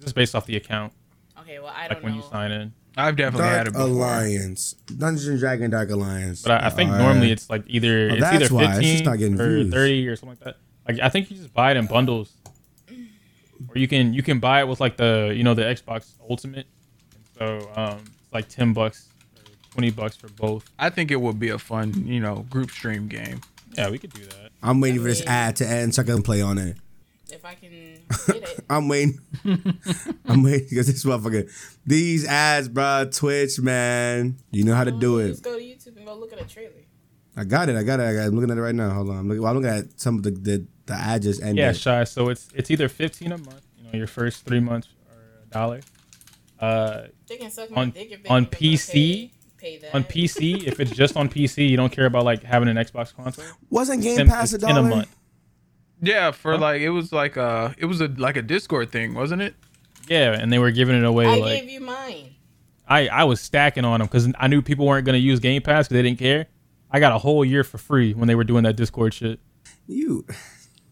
[0.01, 0.93] It's based off the account,
[1.41, 2.19] Okay, well I don't like when know.
[2.25, 2.73] you sign in.
[2.97, 3.87] I've definitely had Dark it before.
[3.89, 6.43] Alliance, Dungeons and Dragon Dark Alliance.
[6.43, 7.05] But I, I think Alright.
[7.07, 8.65] normally it's like either Oh, it's either why.
[8.65, 9.73] It's just fifteen not getting or views.
[9.73, 10.57] thirty or something like that.
[10.89, 12.33] Like I think you just buy it in bundles,
[13.69, 16.67] or you can you can buy it with like the you know the Xbox Ultimate.
[17.15, 19.43] And so um, it's like ten bucks, or
[19.73, 20.71] twenty bucks for both.
[20.79, 23.43] I think it would be a fun you know group stream game.
[23.77, 24.51] Yeah, we could do that.
[24.63, 26.79] I'm waiting for this ad to end so I can play on it.
[27.31, 28.65] If I can get it.
[28.71, 29.21] I'm waiting.
[30.25, 31.51] I'm waiting because this motherfucker.
[31.87, 33.11] These ads, bro.
[33.13, 34.37] Twitch, man.
[34.51, 35.29] You know how to do it.
[35.29, 36.73] Just go to YouTube and go look at a trailer.
[37.39, 37.77] I got it.
[37.77, 38.05] I got it.
[38.05, 38.27] I got it.
[38.27, 38.91] I'm looking at it right now.
[38.91, 39.19] Hold on.
[39.19, 41.59] I'm looking, well, I'm looking at some of the the, the ad just ended.
[41.59, 42.05] Yeah, shy.
[42.05, 43.63] So it's it's either fifteen a month.
[43.79, 45.81] You know, your first three months are a dollar.
[46.59, 48.93] Uh, They can suck my On- dick if they on think they're gonna PC?
[48.93, 49.95] Pay, pay that.
[49.95, 53.15] on PC, if it's just on PC, you don't care about like having an Xbox
[53.15, 53.45] console.
[53.71, 54.75] Wasn't Game 10 Pass a dollar?
[54.75, 54.93] 10 dollar?
[54.93, 55.17] a month.
[56.01, 59.43] Yeah, for like it was like uh it was a like a Discord thing, wasn't
[59.43, 59.55] it?
[60.09, 62.35] Yeah, and they were giving it away I like gave you mine.
[62.91, 65.87] I, I was stacking on them because I knew people weren't gonna use Game Pass
[65.89, 66.47] because they didn't care.
[66.91, 69.41] I got a whole year for free when they were doing that Discord shit.
[69.87, 70.27] You,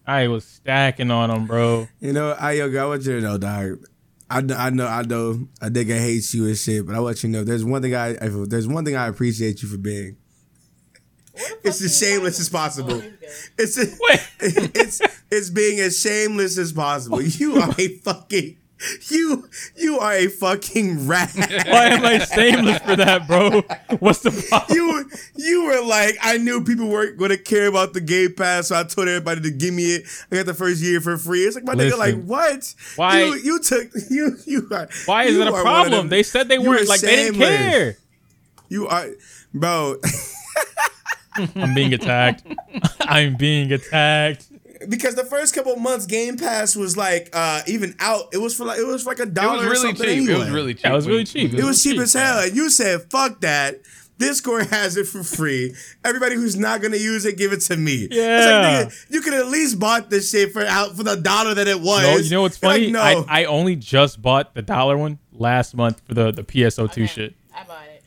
[0.07, 1.89] I was stacking on them, bro.
[2.01, 3.85] you know, I yo, girl, I want you to know, dog.
[4.29, 7.23] I know, I know, I know, a nigga hates you and shit, but I want
[7.23, 9.79] you to know, there's one thing I, if there's one thing I appreciate you for
[9.79, 10.17] being.
[11.33, 12.95] What the It's as shameless as possible.
[12.95, 13.33] Oh, here we go.
[13.59, 13.83] It's a,
[14.81, 15.01] it's
[15.31, 17.21] it's being as shameless as possible.
[17.21, 18.57] You are a fucking
[19.09, 21.33] you you are a fucking rat.
[21.37, 23.63] Why am I shameless for that, bro?
[23.99, 24.77] What's the problem?
[24.77, 28.79] You you were like, I knew people weren't gonna care about the Game Pass, so
[28.79, 30.05] I told everybody to give me it.
[30.31, 31.43] I got the first year for free.
[31.43, 32.75] It's like my nigga, like what?
[32.97, 36.09] Why- you, you took you you are Why is it a are one of problem?
[36.09, 37.97] They said they weren't like they didn't care.
[38.69, 39.07] You are,
[39.55, 39.97] bro.
[41.55, 42.45] I'm being attacked.
[43.01, 44.49] I'm being attacked.
[44.89, 48.25] Because the first couple months, Game Pass was like uh even out.
[48.33, 49.57] It was for like it was for like a dollar.
[49.57, 49.57] It dollar.
[49.57, 50.29] was or really something cheap.
[50.29, 50.35] Anyway.
[50.35, 50.85] It was really cheap.
[50.85, 51.55] Yeah, it was really cheap.
[51.55, 52.39] It was cheap as hell.
[52.41, 53.81] And you said, fuck that.
[54.19, 55.75] Discord has it for free.
[56.03, 58.05] Everybody who's not gonna use it, give it to me.
[58.11, 58.79] It's Yeah.
[58.85, 61.69] like, nigga, you could at least bought this shit for out for the dollar that
[61.69, 62.03] it was.
[62.03, 62.85] No, you know what's funny?
[62.91, 63.25] Like, no.
[63.29, 67.07] I, I only just bought the dollar one last month for the, the PSO2 Okay,
[67.07, 67.35] shit.
[67.55, 68.05] I bought it.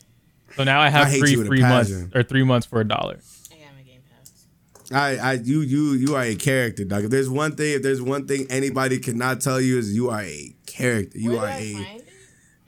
[0.56, 2.82] So now I have I three you with a free months or three months for
[2.82, 3.20] a dollar.
[3.52, 4.46] I got my Game Pass.
[4.92, 7.04] I, I, you, you, you are a character, dog.
[7.06, 10.22] If there's one thing, if there's one thing anybody cannot tell you is you are
[10.22, 11.18] a character.
[11.18, 11.74] You Where are did I a.
[11.74, 12.04] find?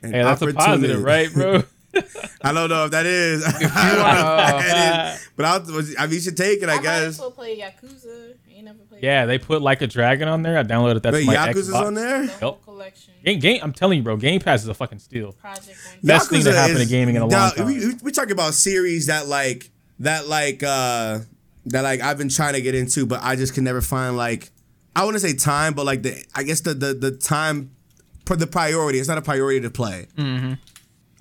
[0.03, 0.67] An Hey, that's a opportunist.
[0.67, 1.63] positive, right, bro?
[2.41, 3.43] I don't know if that is.
[3.75, 5.29] I don't know if that is.
[5.35, 7.19] But I'll, I mean, you should take it, I I might guess.
[7.19, 8.35] also play Yakuza.
[8.47, 8.69] I ain't
[9.01, 10.57] yeah, they put like a dragon on there.
[10.57, 11.85] I downloaded that Wait, my Yakuza's Xbox.
[11.87, 12.27] on there?
[12.27, 12.63] The whole Yep.
[12.63, 13.13] collection.
[13.25, 14.15] Game, game, I'm telling you, bro.
[14.17, 15.31] Game Pass is a fucking steal.
[15.33, 15.95] Project One.
[16.03, 17.65] Best thing that Yakuza happened to gaming in a long time.
[17.65, 21.19] We, we, we talk about series that like that like uh
[21.67, 24.51] that like I've been trying to get into, but I just can never find like
[24.95, 27.71] I want to say time, but like the I guess the the the time
[28.25, 28.99] for the priority.
[28.99, 30.07] It's not a priority to play.
[30.17, 30.53] Mm-hmm.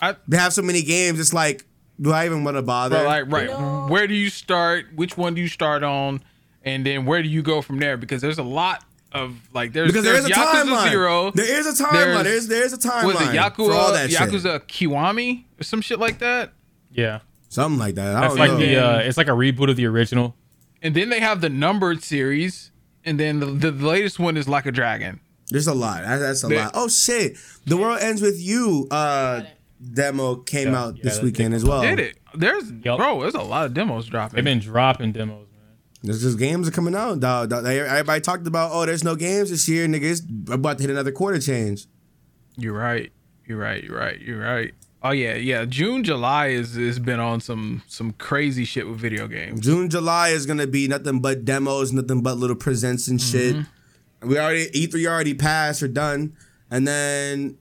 [0.01, 1.21] I- they have so many games.
[1.21, 1.65] It's like,
[2.01, 2.97] do I even want to bother?
[2.97, 3.87] But like, right, No.
[3.89, 4.87] where do you start?
[4.95, 6.23] Which one do you start on?
[6.63, 7.97] And then where do you go from there?
[7.97, 10.91] Because there's a lot of like there's because there there's is a Yakuza timeline.
[10.91, 11.31] Zero.
[11.33, 12.23] There is a timeline.
[12.25, 14.19] There's- There's there's a timeline was it for all Yakuza shit.
[14.19, 16.53] Yakuza Kiwami or some shit like that?
[16.93, 18.17] Yeah, Something like that.
[18.17, 18.57] I that's don't like know.
[18.59, 18.77] the.
[18.77, 20.35] Uh, it's like a reboot of the original.
[20.83, 22.71] And then they have the numbered series,
[23.05, 25.21] and then the, the latest one is like a dragon.
[25.51, 26.03] There's a lot.
[26.03, 26.71] That- That's a There- lot.
[26.75, 27.37] Oh shit!
[27.67, 28.89] The world ends with you.
[28.91, 29.43] Uh,
[29.93, 31.83] demo came Yeah, out yeah, this weekend as well.
[31.83, 32.17] Did it?
[32.35, 32.99] There's Yup.
[32.99, 33.21] bro.
[33.21, 34.37] There's a lot of demos dropping.
[34.37, 35.77] They've been dropping demos, man.
[36.03, 37.19] There's just games are coming out.
[37.21, 37.67] Dog, dog.
[37.67, 40.05] Everybody talked about, oh, there's no games this year, nigga.
[40.05, 40.23] It's
[40.55, 41.87] about to hit another quarter change.
[42.57, 43.11] You're right.
[43.47, 43.83] You're right.
[43.83, 44.21] You're right.
[44.21, 44.73] You're right.
[45.03, 45.65] Oh yeah, yeah.
[45.65, 49.61] June, July is has been on some some crazy shit with video games.
[49.61, 53.57] June, July is gonna be nothing but demos, nothing but little presents and shit.
[53.57, 54.29] Mm-hmm.
[54.29, 56.37] We already E3 already passed or done,
[56.71, 57.57] and then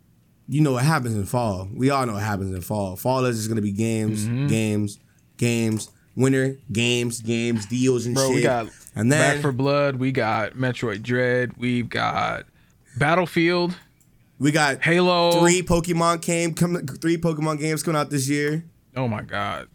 [0.49, 1.69] you know what happens in fall.
[1.73, 2.97] We all know what happens in fall.
[2.97, 4.47] Fall is just gonna be games, mm-hmm.
[4.47, 4.99] games,
[5.37, 5.89] games.
[6.15, 8.35] Winter games, games, deals and Bro, shit.
[8.35, 9.95] we got and then Back for Blood.
[9.95, 11.53] We got Metroid Dread.
[11.55, 12.45] We've got
[12.97, 13.73] Battlefield.
[14.39, 15.39] We got Halo.
[15.39, 18.63] three Pokemon game coming, three Pokemon games coming out this year.
[18.95, 19.67] Oh my God.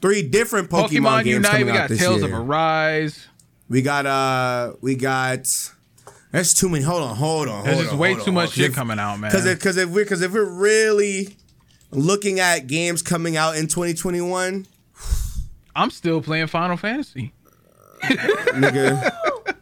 [0.00, 1.50] Three different Pokemon, Pokemon, games Unite.
[1.50, 2.34] coming We out got this Tales year.
[2.34, 3.26] of Arise.
[3.68, 5.48] We got uh we got
[6.32, 6.84] there's too many.
[6.84, 7.64] Hold on, hold on.
[7.64, 8.34] There's hold just on, way hold too on.
[8.34, 9.30] much shit If- coming out, man.
[9.30, 11.36] Cause if, cause if we're cause if we're really
[11.90, 14.66] looking at games coming out in 2021,
[15.74, 17.32] I'm still playing Final Fantasy.
[18.04, 19.12] nigga.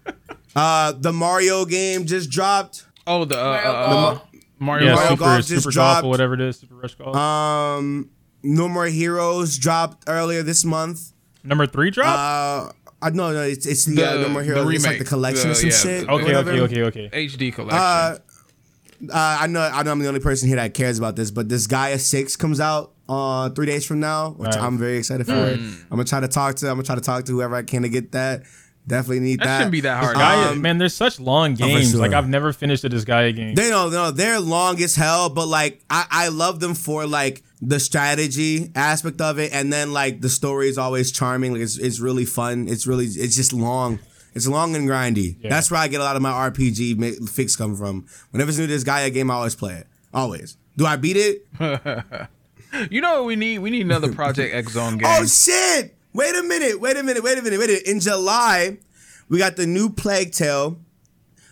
[0.56, 2.84] uh the Mario game just dropped.
[3.06, 4.22] Oh, the uh, Mario uh, uh, Golf.
[4.58, 5.18] Mario Yeah, Mario Golf.
[5.18, 6.04] super Golf just super golf dropped.
[6.04, 7.16] or whatever it is, super rush golf.
[7.16, 8.10] Um
[8.42, 11.12] No More Heroes dropped earlier this month.
[11.42, 12.06] Number three drop.
[12.18, 12.72] Uh
[13.02, 14.74] I no no it's it's the, uh, The- No More the Heroes.
[14.74, 15.08] It's like the remake.
[15.08, 16.06] collection or some yeah, shit.
[16.06, 17.26] the- okay, okay, okay, okay.
[17.28, 17.78] HD collection.
[17.78, 18.18] Uh,
[19.12, 21.48] uh, I know I know I'm the only person here that cares about this, but
[21.48, 24.62] Disgaea Six comes out uh three days from now, which Right.
[24.62, 25.32] I'm very excited for.
[25.34, 25.82] Mm.
[25.82, 27.82] I'm gonna try to talk to I'm gonna try to talk to whoever I can
[27.82, 28.44] to get that.
[28.86, 29.56] Definitely need that that.
[29.58, 30.16] shouldn't be that hard.
[30.16, 31.92] Um, man, there's such long games.
[31.92, 32.00] sure.
[32.00, 33.54] Like I've never finished a Disgaea game.
[33.54, 37.42] They know, no, they're long as hell, but like I, I love them for like
[37.62, 41.52] the strategy aspect of it, and then like the story is always charming.
[41.52, 42.68] Like it's, it's really fun.
[42.68, 44.00] It's really it's just long.
[44.34, 45.36] It's long and grindy.
[45.40, 45.48] Yeah.
[45.48, 48.04] That's where I get a lot of my RPG mi- fix come from.
[48.32, 49.86] Whenever it's new to Disgaea game, I always play it.
[50.12, 50.56] Always.
[50.76, 51.46] Do I beat it?
[52.90, 53.60] you know what we need?
[53.60, 55.06] We need another Project X Zone game.
[55.08, 55.96] Oh shit!
[56.14, 56.80] Wait a minute.
[56.80, 57.22] Wait a minute.
[57.22, 57.58] Wait a minute.
[57.58, 57.86] Wait a minute.
[57.86, 58.78] In July,
[59.28, 60.78] we got the new Plague Tale.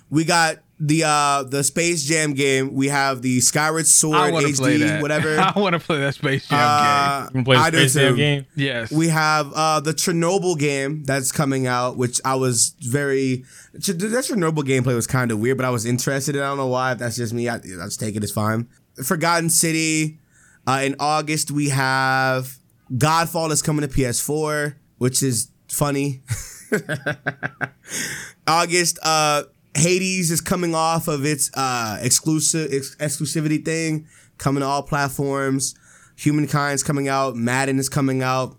[0.08, 2.74] We got the uh the Space Jam game.
[2.74, 5.00] We have the Skyward Sword I want to HD, play that.
[5.02, 5.38] whatever.
[5.40, 7.94] I want to play that Space Jam Uh, You can play I the do Space
[7.94, 8.16] Jam too.
[8.16, 8.40] game.
[8.42, 8.46] game.
[8.56, 8.90] Yes.
[8.92, 13.44] We have uh, the Chernobyl game that's coming out, which I was very.
[13.80, 16.36] Ch- That Chernobyl gameplay was kind of weird, but I was interested.
[16.36, 16.92] in I don't know why.
[16.92, 18.68] If that's just me, I, I just take it as fine.
[19.04, 20.18] Forgotten City.
[20.66, 22.56] Uh, in August, we have
[22.94, 26.22] Godfall is coming to PS4, which is funny.
[28.46, 29.44] August, uh,
[29.74, 34.06] Hades is coming off of its uh, exclusive ex- exclusivity thing,
[34.38, 35.74] coming to all platforms.
[36.16, 37.36] Humankind's coming out.
[37.36, 38.56] Madden is coming out.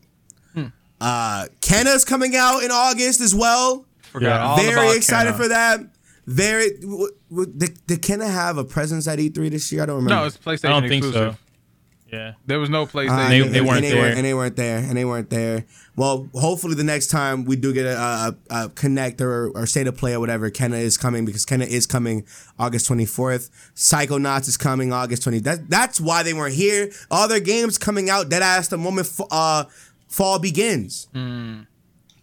[1.02, 3.86] Uh, Kena's coming out in August as well.
[4.14, 4.46] Forgot Yeah.
[4.46, 5.38] all Very about excited Kena.
[5.38, 5.80] for that.
[6.28, 6.80] Very.
[6.80, 9.84] W- w- did, did Kena have a presence at E3 this year?
[9.84, 10.16] I don't remember.
[10.16, 11.34] No, it's PlayStation I don't think exclusive.
[11.36, 11.40] so.
[12.14, 12.34] Yeah.
[12.46, 13.30] There was no Uh, PlayStation.
[13.30, 14.16] They- and- they and weren't there.
[14.18, 15.66] and they weren't there, and they weren't there.
[15.96, 18.36] Well, hopefully the next time we do get a, a,
[18.66, 21.88] a connect or, or state of play or whatever, Kena is coming because Kena is
[21.88, 22.26] coming
[22.60, 23.50] August twenty fourth.
[23.76, 25.40] Psychonauts is coming August twenty.
[25.40, 26.92] That that's why they weren't here.
[27.10, 29.64] All their games coming out dead ass the moment f- uh,
[30.08, 31.08] fall begins.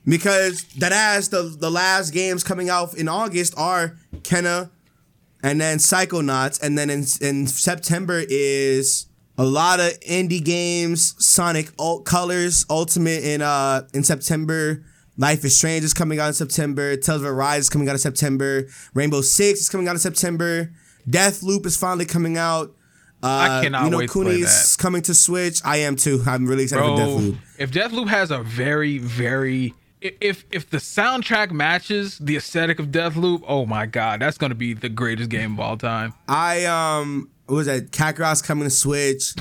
[0.05, 4.71] Because that ass the the last games coming out in August are Kena,
[5.43, 9.07] and then Psychonauts, and then in in September is
[9.41, 11.15] a lot of indie games.
[11.25, 14.85] Sonic Alt Colors Ultimate in uh in September.
[15.17, 16.97] Life is Strange is coming out in September.
[16.97, 18.67] Tales of Arise is coming out in September.
[18.95, 20.71] Rainbow Six is coming out in September.
[21.09, 22.75] Deathloop is finally coming out.
[23.23, 25.61] Uh, I cannot you know, wait to play Cooney's coming to Switch.
[25.65, 26.23] I am too.
[26.27, 27.39] I'm really excited for Bro, Deathloop.
[27.59, 33.43] if Deathloop has a very, very if if the soundtrack matches the aesthetic of Deathloop,
[33.47, 36.15] oh my god, that's gonna be the greatest game of all time.
[36.29, 37.91] I um what was that?
[37.91, 39.35] Kakarot's coming to Switch.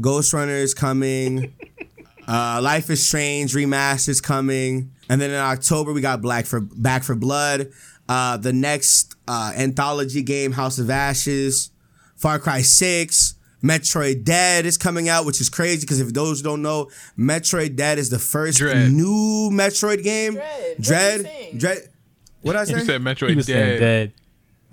[0.00, 1.54] Ghost Runner is coming.
[2.28, 4.92] uh Life is Strange remaster is coming.
[5.08, 7.70] And then in October we got Black for Back for Blood.
[8.08, 11.70] Uh the next uh anthology game, House of Ashes,
[12.16, 13.34] Far Cry 6.
[13.62, 17.98] Metroid Dead is coming out, which is crazy because if those don't know, Metroid Dead
[17.98, 18.92] is the first Dread.
[18.92, 20.34] new Metroid game.
[20.34, 20.76] Dread.
[20.80, 21.18] Dread.
[21.20, 21.58] you saying?
[21.58, 21.78] Dread.
[22.42, 22.84] What did I You say?
[22.84, 23.80] said He Metroid was saying dead.
[23.80, 24.12] dead.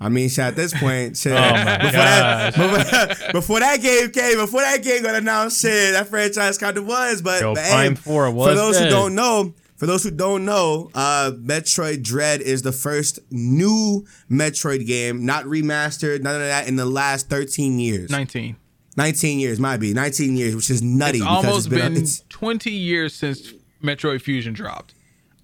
[0.02, 1.32] I mean, shit, at this point, shit.
[1.32, 5.92] Oh my before, that, before, before that game came, before that game got announced, shit,
[5.92, 7.22] that franchise kind of was.
[7.22, 10.44] But, Yo, but Prime 4 for was those who don't know, for those who don't
[10.44, 16.66] know, uh, Metroid Dread is the first new Metroid game, not remastered, none of that,
[16.66, 18.10] in the last 13 years.
[18.10, 18.56] Nineteen.
[18.96, 21.18] 19 years, might be 19 years, which is nutty.
[21.18, 24.94] It's almost it's been it's, twenty years since Metroid Fusion dropped.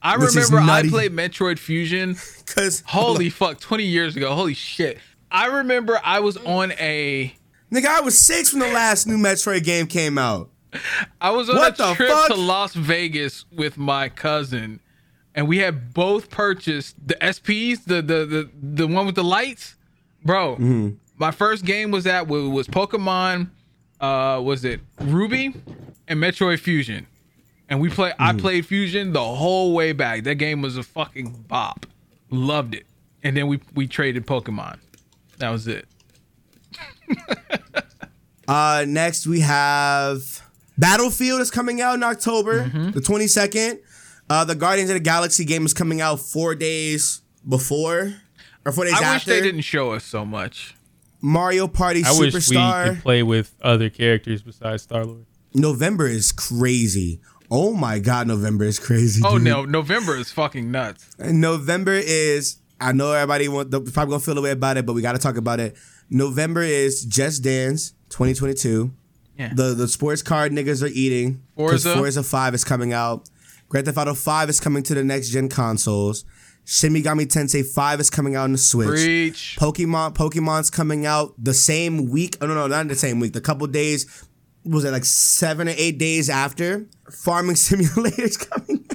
[0.03, 2.17] I Which is remember I played Metroid Fusion.
[2.47, 4.35] because Holy fuck, twenty years ago.
[4.35, 4.99] Holy shit.
[5.31, 7.35] I remember I was on a
[7.73, 10.51] Nigga, I was six when the last new Metroid game came out.
[11.21, 12.29] I was on What a trip fuck?
[12.29, 14.81] to Las Vegas with my cousin,
[15.35, 19.77] and we had both purchased the SPs, the the the, the one with the lights,
[20.25, 20.55] bro.
[20.55, 20.89] Mm-hmm.
[21.17, 23.51] My first game was that was, was Pokemon.
[24.01, 25.53] Uh, was it Ruby
[26.07, 27.07] and Metroid Fusion?
[27.69, 28.13] And we play.
[28.19, 28.41] I Mm.
[28.41, 30.25] played Fusion the whole way back.
[30.25, 31.87] That game was a fucking bop.
[32.31, 32.87] Loved it.
[33.23, 34.79] And then we we traded Pokemon.
[35.39, 35.87] That was it.
[38.47, 40.41] Uh, next we have
[40.79, 42.91] Battlefield is coming out in October, Mm-hmm.
[42.93, 43.79] the 22nd.
[44.31, 48.15] Uh, the Guardians of the Galaxy game is coming out four days before
[48.65, 50.75] or four days I wish they didn't show us so much.
[51.21, 55.27] Mario Party I wish we could play with other characters besides Star Lord.
[55.53, 57.21] November is crazy.
[57.51, 59.23] Oh my god, November is crazy.
[59.25, 59.45] Oh dude.
[59.45, 61.09] no, November is fucking nuts.
[61.19, 62.57] November is.
[62.81, 65.19] I know everybody want probably gonna feel a way about it, but we got to
[65.19, 65.77] talk about it.
[66.11, 68.93] November is Just Dance 2022.
[69.37, 69.53] Yeah.
[69.55, 71.43] The the sports card niggas are eating.
[71.57, 71.95] Forza.
[71.95, 73.29] Forza 5 is coming out.
[73.69, 76.25] Grand Theft Auto 5 is coming to the next gen consoles.
[76.65, 78.89] Shin Megami Tensei 5 is coming out on the Switch.
[78.89, 79.57] Preach.
[79.59, 82.37] Pokemon Pokemon's coming out the same week.
[82.41, 83.33] Oh no, no, not the same week.
[83.33, 84.27] The couple days
[84.69, 86.87] was it like seven or eight days after?
[87.11, 88.87] Farming Simulator's coming.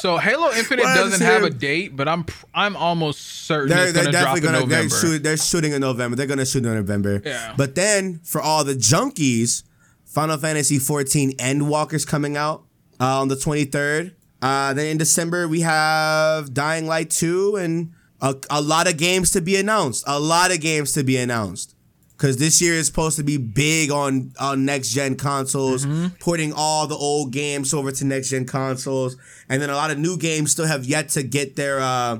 [0.00, 2.24] So Halo Infinite Well, doesn't have a date, but I'm
[2.54, 6.16] I'm almost certain They're, it's they're definitely in gonna they're, shoot, they're shooting in November.
[6.16, 7.20] They're gonna shoot in November.
[7.24, 7.54] Yeah.
[7.56, 9.62] But then for all the junkies,
[10.06, 12.64] Final Fantasy 14 Endwalker's coming out
[12.98, 14.14] uh, on the 23rd.
[14.40, 17.92] Uh, then in December we have Dying Light 2 and
[18.22, 20.04] a, a lot of games to be announced.
[20.06, 21.74] A lot of games to be announced.
[22.20, 25.86] Cause this year is supposed to be big on on next gen consoles,
[26.18, 29.16] porting all the old games over to next gen consoles,
[29.48, 32.18] and then a lot of new games still have yet to get their uh,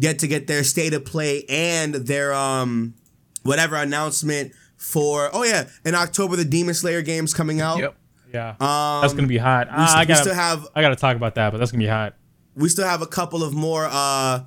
[0.00, 2.94] get to get their state of play and their um
[3.44, 5.30] whatever announcement for.
[5.32, 7.78] Oh yeah, in October the Demon Slayer game's coming out.
[7.78, 7.96] Yep.
[8.34, 9.68] Yeah, that's gonna be hot.
[9.68, 11.88] St- I we gotta, still have- I gotta talk about that, but that's gonna be
[11.88, 12.14] hot.
[12.56, 14.40] we still have a couple of more uh,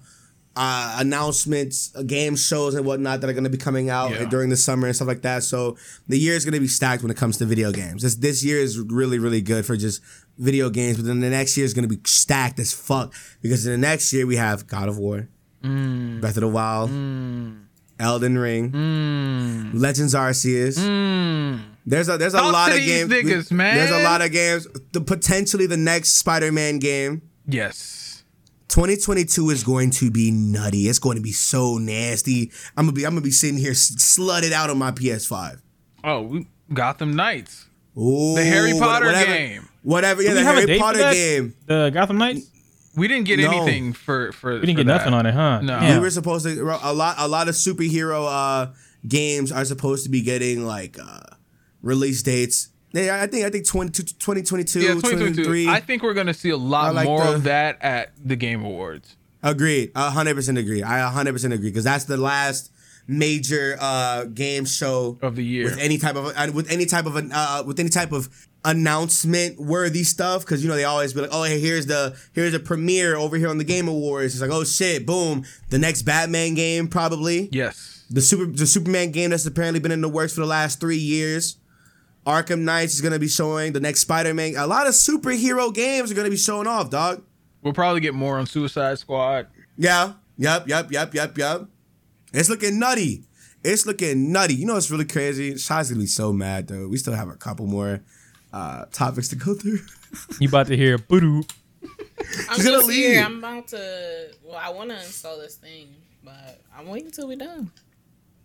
[0.62, 4.26] uh, announcements, uh, game shows, and whatnot that are going to be coming out Yeah.
[4.26, 5.44] during the summer and stuff like that.
[5.44, 5.78] So
[6.10, 8.02] the year is going to be stacked when it comes to video games.
[8.04, 10.02] This this year is really really good for just
[10.38, 13.66] video games, but then the next year is going to be stacked as fuck because
[13.66, 15.30] in the next year we have God of War,
[15.64, 16.20] Mm.
[16.22, 16.90] Breath of the Wild,
[18.00, 19.72] Elden Ring, Mm.
[19.80, 20.76] Legends Arceus.
[21.86, 23.12] There's a there's a Talk lot to of games.
[23.12, 23.48] niggas.
[23.50, 24.68] There's a lot of games.
[24.94, 27.22] The potentially the next Spider-Man game.
[27.48, 27.96] Yes.
[28.70, 30.88] 2022 is going to be nutty.
[30.88, 32.52] It's going to be so nasty.
[32.78, 35.60] I'm gonna be I'm gonna be sitting here s- slutted out on my PS5.
[36.04, 37.66] Oh, we Gotham Knights.
[37.98, 39.68] Ooh, The Harry Potter whatever, game.
[39.84, 40.22] Whatever.
[40.22, 41.56] Yeah, Do the we have a Harry date for Potter game.
[41.66, 42.50] The Gotham Knights.
[42.96, 43.52] We didn't get No.
[43.52, 44.54] anything for for.
[44.56, 45.62] We didn't get nothing on it, huh?
[45.62, 45.80] No.
[45.80, 45.96] Damn.
[45.96, 48.72] We were supposed to a lot a lot of superhero uh
[49.08, 51.22] games are supposed to be getting like uh
[51.82, 52.69] release dates.
[52.92, 55.44] Yeah, I think I think 20, 2022, Yeah, 2022.
[55.44, 55.68] 2023.
[55.70, 58.64] I think we're gonna see a lot like more the- of that at the Game
[58.66, 59.16] Awards.
[59.44, 59.92] Agreed.
[59.96, 60.82] A hundred percent agree.
[60.84, 62.72] I a hundred percent agree because that's the last
[63.08, 65.66] major uh game show Of the year.
[65.66, 68.28] with any type of uh, with any type of an uh, with any type of
[68.66, 72.54] announcement worthy stuff because you know they always be like oh hey here's the here's
[72.54, 74.34] a premiere over here on the Game Awards.
[74.34, 78.04] It's like oh shit boom the next Batman game probably Yes.
[78.10, 80.98] the super the Superman game that's apparently been in the works for the last three
[80.98, 81.58] years.
[82.30, 84.54] Arkham Knights is gonna be showing the next Spider Man.
[84.56, 87.24] A lot of superhero games are gonna be showing off, dog.
[87.64, 89.48] We'll probably get more on Suicide Squad.
[89.78, 90.14] Yeah.
[90.38, 90.68] Yep.
[90.68, 90.92] Yep.
[90.92, 91.16] Yep.
[91.16, 91.38] Yep.
[91.38, 91.62] Yep.
[92.32, 93.24] It's looking nutty.
[93.64, 94.54] It's looking nutty.
[94.54, 95.58] You know what's really crazy?
[95.58, 96.88] Shy's gonna be so mad though.
[96.88, 98.02] We still have a couple more
[98.54, 99.80] uh topics to go through.
[100.40, 101.44] You about to hear boo
[101.82, 103.24] I'm She's gonna just here.
[103.24, 104.32] I'm about to.
[104.44, 107.72] Well, I want to install this thing, but I'm waiting till we're done.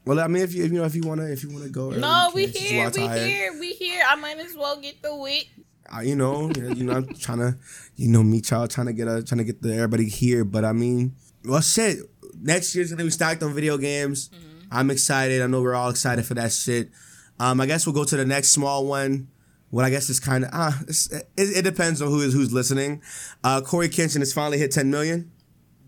[0.04, 1.90] Well, I mean, if you if you know if you wanna if you wanna go,
[1.90, 2.62] early, No, we can.
[2.62, 2.90] Here.
[2.90, 3.26] We tired.
[3.26, 3.52] here.
[3.58, 4.02] We here.
[4.06, 5.46] I might as well get through it.
[5.94, 7.56] Uh, you know, you know, I'm trying to,
[7.96, 10.44] you know, me, child, trying to get a, trying to get the everybody here.
[10.44, 11.14] But I mean,
[11.44, 11.98] well, shit.
[12.40, 14.30] Next year's gonna be stacked on video games.
[14.70, 15.40] I'm excited.
[15.40, 16.90] I know we're all excited for that shit.
[17.38, 19.28] Um, I guess we'll go to the next small one.
[19.70, 22.52] What I guess is kind of ah, it's, it, it depends on who is who's
[22.52, 23.02] listening.
[23.42, 25.32] Uh, Corey Kenshin has finally hit 10 million.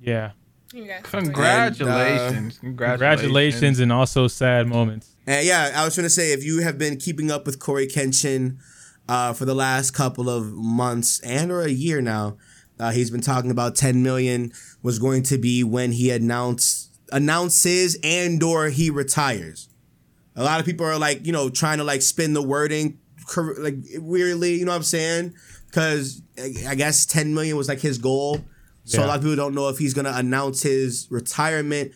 [0.00, 0.32] Yeah.
[1.02, 2.58] Congratulations.
[2.58, 2.58] Congratulations.
[2.58, 5.14] Congratulations and also sad moments.
[5.26, 7.86] And yeah, I was trying to say if you have been keeping up with Corey
[7.86, 8.58] Kenshin
[9.08, 12.36] uh, for the last couple of months and or a year now,
[12.78, 17.96] uh, he's been talking about 10 million was going to be when he announced announces
[18.02, 19.68] and or he retires.
[20.34, 22.98] A lot of people are like, you know, trying to like spin the wording
[23.58, 25.34] like weirdly, you know what I'm saying?
[25.66, 26.22] Because
[26.68, 28.44] I guess 10 million was like his goal.
[28.86, 31.92] So a lot of people don't know if he's gonna announce his retirement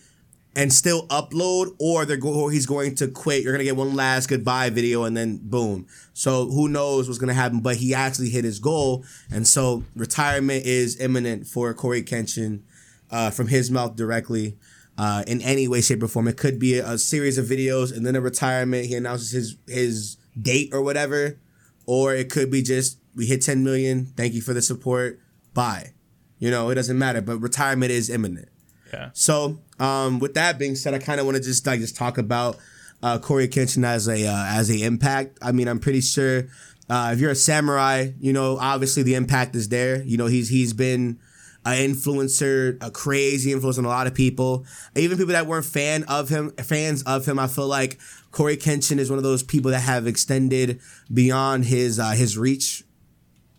[0.57, 3.45] and still upload, or they're go- or he's going to quit.
[3.45, 5.87] You're gonna get one last goodbye video, and then boom.
[6.13, 7.61] So who knows what's gonna happen?
[7.61, 12.63] But he actually hit his goal, and so retirement is imminent for Corey Kenshin,
[13.11, 14.57] uh, from his mouth directly.
[14.99, 17.97] Uh, in any way, shape, or form, it could be a, a series of videos
[17.97, 18.87] and then a retirement.
[18.87, 21.39] He announces his his date or whatever,
[21.87, 24.13] or it could be just we hit 10 million.
[24.17, 25.21] Thank you for the support.
[25.55, 25.93] Bye.
[26.41, 27.21] You know, it doesn't matter.
[27.21, 28.49] But retirement is imminent.
[28.93, 29.11] Yeah.
[29.13, 32.19] So, um, with that being said, I kind of want to just like just talk
[32.19, 32.59] about
[33.03, 35.39] uh, Corey Kenshin as a uh, as a impact.
[35.41, 36.49] I mean, I'm pretty sure
[36.89, 40.03] uh, if you're a samurai, you know, obviously the impact is there.
[40.03, 41.21] You know, he's he's been
[41.65, 44.65] an influencer, a crazy influence on a lot of people,
[44.97, 47.39] even people that weren't fan of him, fans of him.
[47.39, 48.01] I feel like
[48.33, 50.81] Corey Kenshin is one of those people that have extended
[51.13, 52.83] beyond his uh, his reach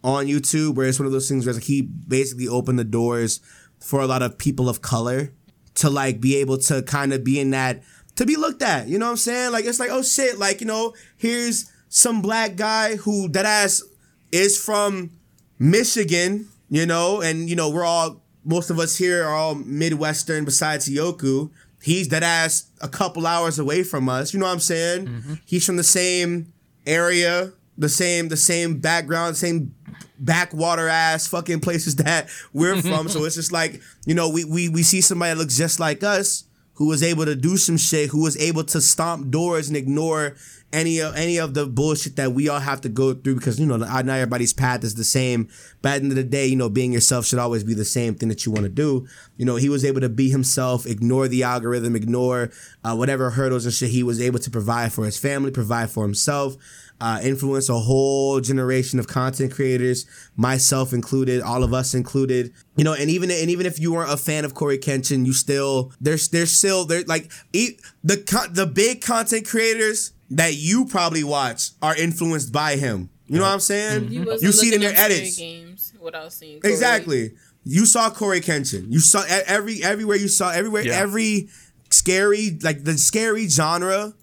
[0.03, 3.39] on YouTube, where it's one of those things where like he basically opened the doors
[3.79, 5.31] for a lot of people of color
[5.75, 7.81] to like be able to kind of be in that
[8.15, 8.87] to be looked at.
[8.87, 9.51] You know what I'm saying?
[9.51, 13.83] Like it's like oh shit, like you know here's some black guy who that ass
[14.31, 15.11] is from
[15.59, 20.45] Michigan, you know, and you know we're all most of us here are all Midwestern
[20.45, 21.51] besides Yoku.
[21.81, 24.33] He's that ass a couple hours away from us.
[24.33, 25.07] You know what I'm saying?
[25.07, 25.33] Mm-hmm.
[25.45, 26.53] He's from the same
[26.85, 29.73] area, the same the same background, same
[30.21, 33.09] backwater ass fucking places that we're from.
[33.09, 36.03] so it's just like, you know, we, we we see somebody that looks just like
[36.03, 36.45] us
[36.75, 40.35] who was able to do some shit, who was able to stomp doors and ignore
[40.73, 43.65] any of any of the bullshit that we all have to go through because you
[43.65, 45.49] know not everybody's path is the same.
[45.81, 47.85] But at the end of the day, you know, being yourself should always be the
[47.85, 49.05] same thing that you want to do.
[49.37, 52.51] You know, he was able to be himself, ignore the algorithm, ignore
[52.83, 53.89] uh, whatever hurdles and shit.
[53.89, 56.55] He was able to provide for his family, provide for himself
[57.01, 60.05] uh, influence a whole generation of content creators,
[60.37, 62.53] myself included, all of us included.
[62.77, 65.33] You know, and even and even if you weren't a fan of Corey Kenshin, you
[65.33, 70.85] still there's there's still there like e- the con- the big content creators that you
[70.85, 73.09] probably watch are influenced by him.
[73.27, 74.11] You know what I'm saying?
[74.11, 75.33] You, wasn't You see it in their up edits.
[75.35, 76.73] Squid Games without seeing Corey.
[76.73, 77.31] Exactly.
[77.63, 78.91] You saw Corey Kenshin.
[78.91, 80.93] You saw every everywhere you saw everywhere Yeah.
[80.99, 81.49] every
[81.89, 84.13] scary like the scary genre.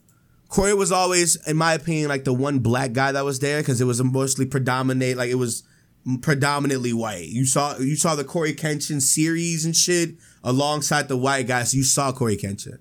[0.49, 3.81] Corey was always, in my opinion, like the one black guy that was there because
[3.81, 5.63] it was mostly predominate like it was
[6.23, 7.29] predominantly white.
[7.29, 11.75] You saw you saw the Corey Kenshin series and shit alongside the white guys.
[11.75, 12.79] You saw Corey Kenshin,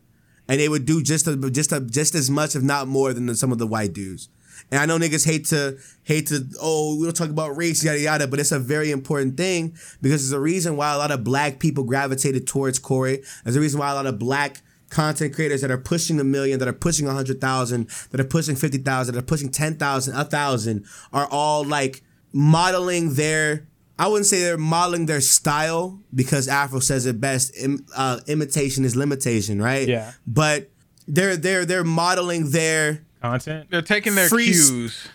[0.48, 3.34] and they would do just a, just a, just as much, if not more, than
[3.36, 4.30] some of the white dudes.
[4.72, 8.00] And I know niggas hate to hate to oh we don't talk about race yada
[8.00, 11.26] yada, but it's a very important thing because there's a reason why a lot of
[11.26, 13.24] black people gravitated towards Corey.
[13.44, 14.62] There's a reason why a lot of black
[14.98, 18.24] content creators that are pushing a million, that are pushing a hundred thousand, that are
[18.38, 22.02] pushing fifty thousand, that are pushing ten thousand, a thousand, are all like
[22.34, 23.68] modeling their.
[24.00, 27.56] I wouldn't say they're modeling their style because Afro says it best.
[27.58, 29.88] Im, uh, imitation is limitation, right?
[29.88, 30.14] Yeah.
[30.26, 30.70] But
[31.08, 33.70] they're they're they're modeling their Content.
[33.70, 35.08] They're taking their Free- cues.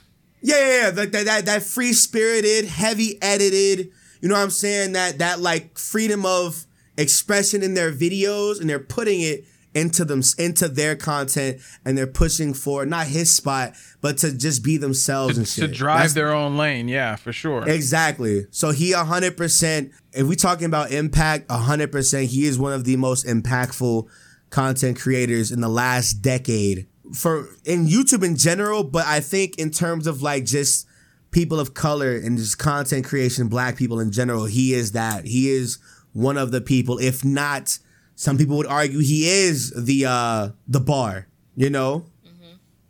[0.42, 0.92] yeah, yeah, yeah.
[0.94, 3.90] Like that, that, that free spirited, heavy edited,
[4.20, 4.92] you know what I'm saying?
[4.92, 6.66] That, that like freedom of
[6.98, 12.06] expression in their videos and they're putting it into them, into their content and they're
[12.06, 16.32] pushing for not his spot, but to just be themselves and To drive That's- their
[16.32, 17.66] own lane, yeah, for sure.
[17.68, 18.46] Exactly.
[18.50, 23.26] So he 100%, if we talking about impact, 100%, he is one of the most
[23.26, 24.06] impactful
[24.50, 29.70] content creators in the last decade for in YouTube in general, but I think in
[29.70, 30.86] terms of like just
[31.30, 35.24] people of color and just content creation, black people in general, he is that.
[35.26, 35.78] He is
[36.12, 37.78] one of the people, if not
[38.22, 41.26] some people would argue he is the uh the bar,
[41.56, 42.06] you know?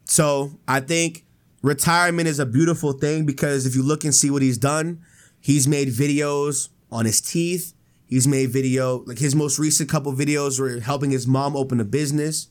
[0.05, 1.25] So I think
[1.63, 5.01] retirement is a beautiful thing because if you look and see what he's done,
[5.41, 7.73] he's made videos on his teeth.
[8.05, 11.85] He's made video like his most recent couple videos were helping his mom open a
[11.85, 12.49] business,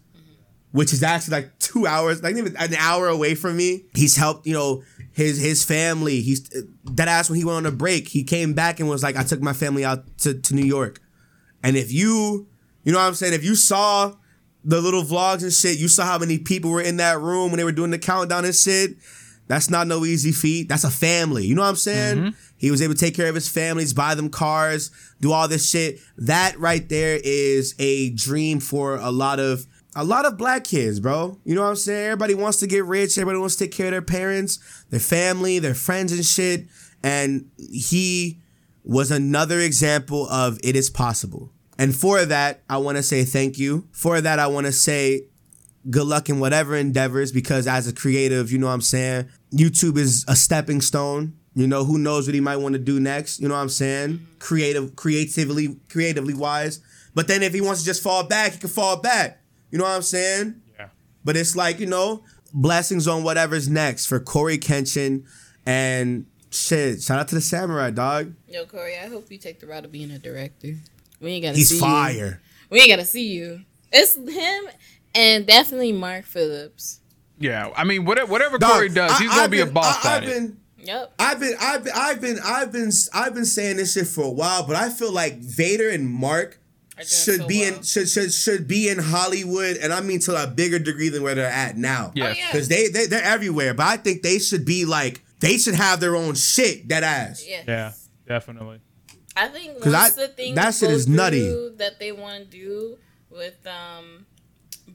[0.72, 3.86] which is actually like two hours, like even an hour away from me.
[3.94, 4.82] He's helped, you know,
[5.12, 6.22] his his family.
[6.22, 6.50] He's
[6.86, 9.22] that ass when he went on a break, he came back and was like, I
[9.24, 11.00] took my family out to, to New York.
[11.64, 12.48] And if you,
[12.84, 14.14] you know what I'm saying, if you saw
[14.64, 17.58] the little vlogs and shit, you saw how many people were in that room when
[17.58, 18.92] they were doing the countdown and shit.
[19.48, 20.70] That's not no easy feat.
[20.70, 21.46] That's a family.
[21.46, 22.18] You know what I'm saying?
[22.18, 22.30] Mm-hmm.
[22.58, 25.70] He was able to take care of his families, buy them cars, do all this
[25.70, 26.00] shit.
[26.18, 31.00] That right there is a dream for a lot of a lot of black kids,
[31.00, 31.38] bro.
[31.44, 32.06] You know what I'm saying?
[32.06, 33.18] Everybody wants to get rich.
[33.18, 36.68] Everybody wants to take care of their parents, their family, their friends and shit.
[37.04, 38.40] And he
[38.84, 41.52] was another example of it is possible.
[41.82, 43.88] And for that, I want to say thank you.
[43.92, 45.24] For that, I want to say
[45.90, 49.30] good luck in whatever endeavors because as a creative, you know what I'm saying?
[49.52, 51.34] YouTube is a stepping stone.
[51.56, 53.40] You know, who knows what he might want to do next?
[53.40, 54.28] You know what I'm saying?
[54.38, 56.82] Creative, creatively, creatively wise.
[57.16, 59.42] But then if he wants to just fall back, he can fall back.
[59.72, 60.62] You know what I'm saying?
[60.78, 60.90] Yeah.
[61.26, 65.26] But it's like, you know, blessings on whatever's next for Corey Kenshin
[65.66, 67.02] and shit.
[67.02, 68.36] Shout out to the samurai dog.
[68.48, 70.76] Yo, Corey, I hope you take the route of being a director.
[71.22, 72.38] We ain't gotta He's see you.
[72.70, 73.62] We ain't gotta see you.
[73.92, 74.64] It's him
[75.16, 77.00] and definitely Mark Phillips.
[77.40, 80.06] Yeah, I mean, whatever, whatever Dog, Corey does, he's I- gonna I've be a boss
[80.06, 80.28] I, I've it.
[80.28, 81.14] been Yep.
[81.20, 84.30] I've been, I've been, I've been, I've been, I've been saying this shit for a
[84.32, 86.60] while, but I feel like Vader and Mark
[86.98, 87.76] should so be well.
[87.78, 91.22] in should, should should be in Hollywood, and I mean to a bigger degree than
[91.24, 92.12] where they're at now.
[92.16, 92.36] Yes.
[92.36, 92.48] Oh, yeah.
[92.52, 93.74] because they, they they're everywhere.
[93.76, 96.90] But I think they should be like they should have their own shit.
[96.90, 97.46] That ass.
[97.48, 97.62] Yeah.
[97.68, 97.92] Yeah,
[98.28, 98.82] definitely.
[99.36, 101.42] I think 'Cause once I- the thing that shit is nutty.
[101.42, 102.98] through that they want to do
[103.30, 104.26] with um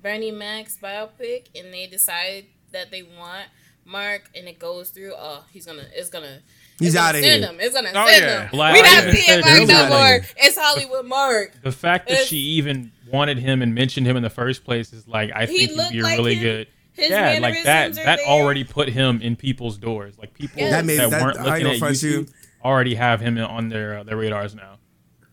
[0.02, 3.46] Bernie Mac's biopic, and they decide that they want
[3.84, 5.14] Mark, and it goes through.
[5.16, 5.86] Oh, he's gonna.
[5.94, 6.40] It's gonna.
[6.78, 7.52] He's it's gonna outta send here.
[7.52, 7.58] Him.
[7.60, 8.48] It's gonna Oh, send yeah.
[8.48, 8.58] him.
[8.58, 10.26] Like, we I not even seeing Mark he's no more.
[10.36, 11.62] It's Hollywood Mark.
[11.62, 14.92] The fact that It's- she even wanted him and mentioned him in the first place
[14.92, 16.42] is like I He think he'd be like really him.
[16.42, 16.66] good.
[16.92, 17.94] His yeah, like that.
[17.94, 18.26] That there.
[18.26, 20.18] already put him in people's doors.
[20.18, 20.70] Like people Yes.
[20.72, 22.26] that, That made- that- weren't looking at YouTube you.
[22.66, 24.78] Already have him on their uh, their radars now.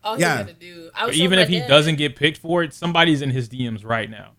[0.04, 0.38] All Yeah.
[0.44, 0.90] he to do.
[0.94, 1.68] I even if he dad.
[1.68, 4.32] doesn't get picked for it, somebody's in his DMs right now.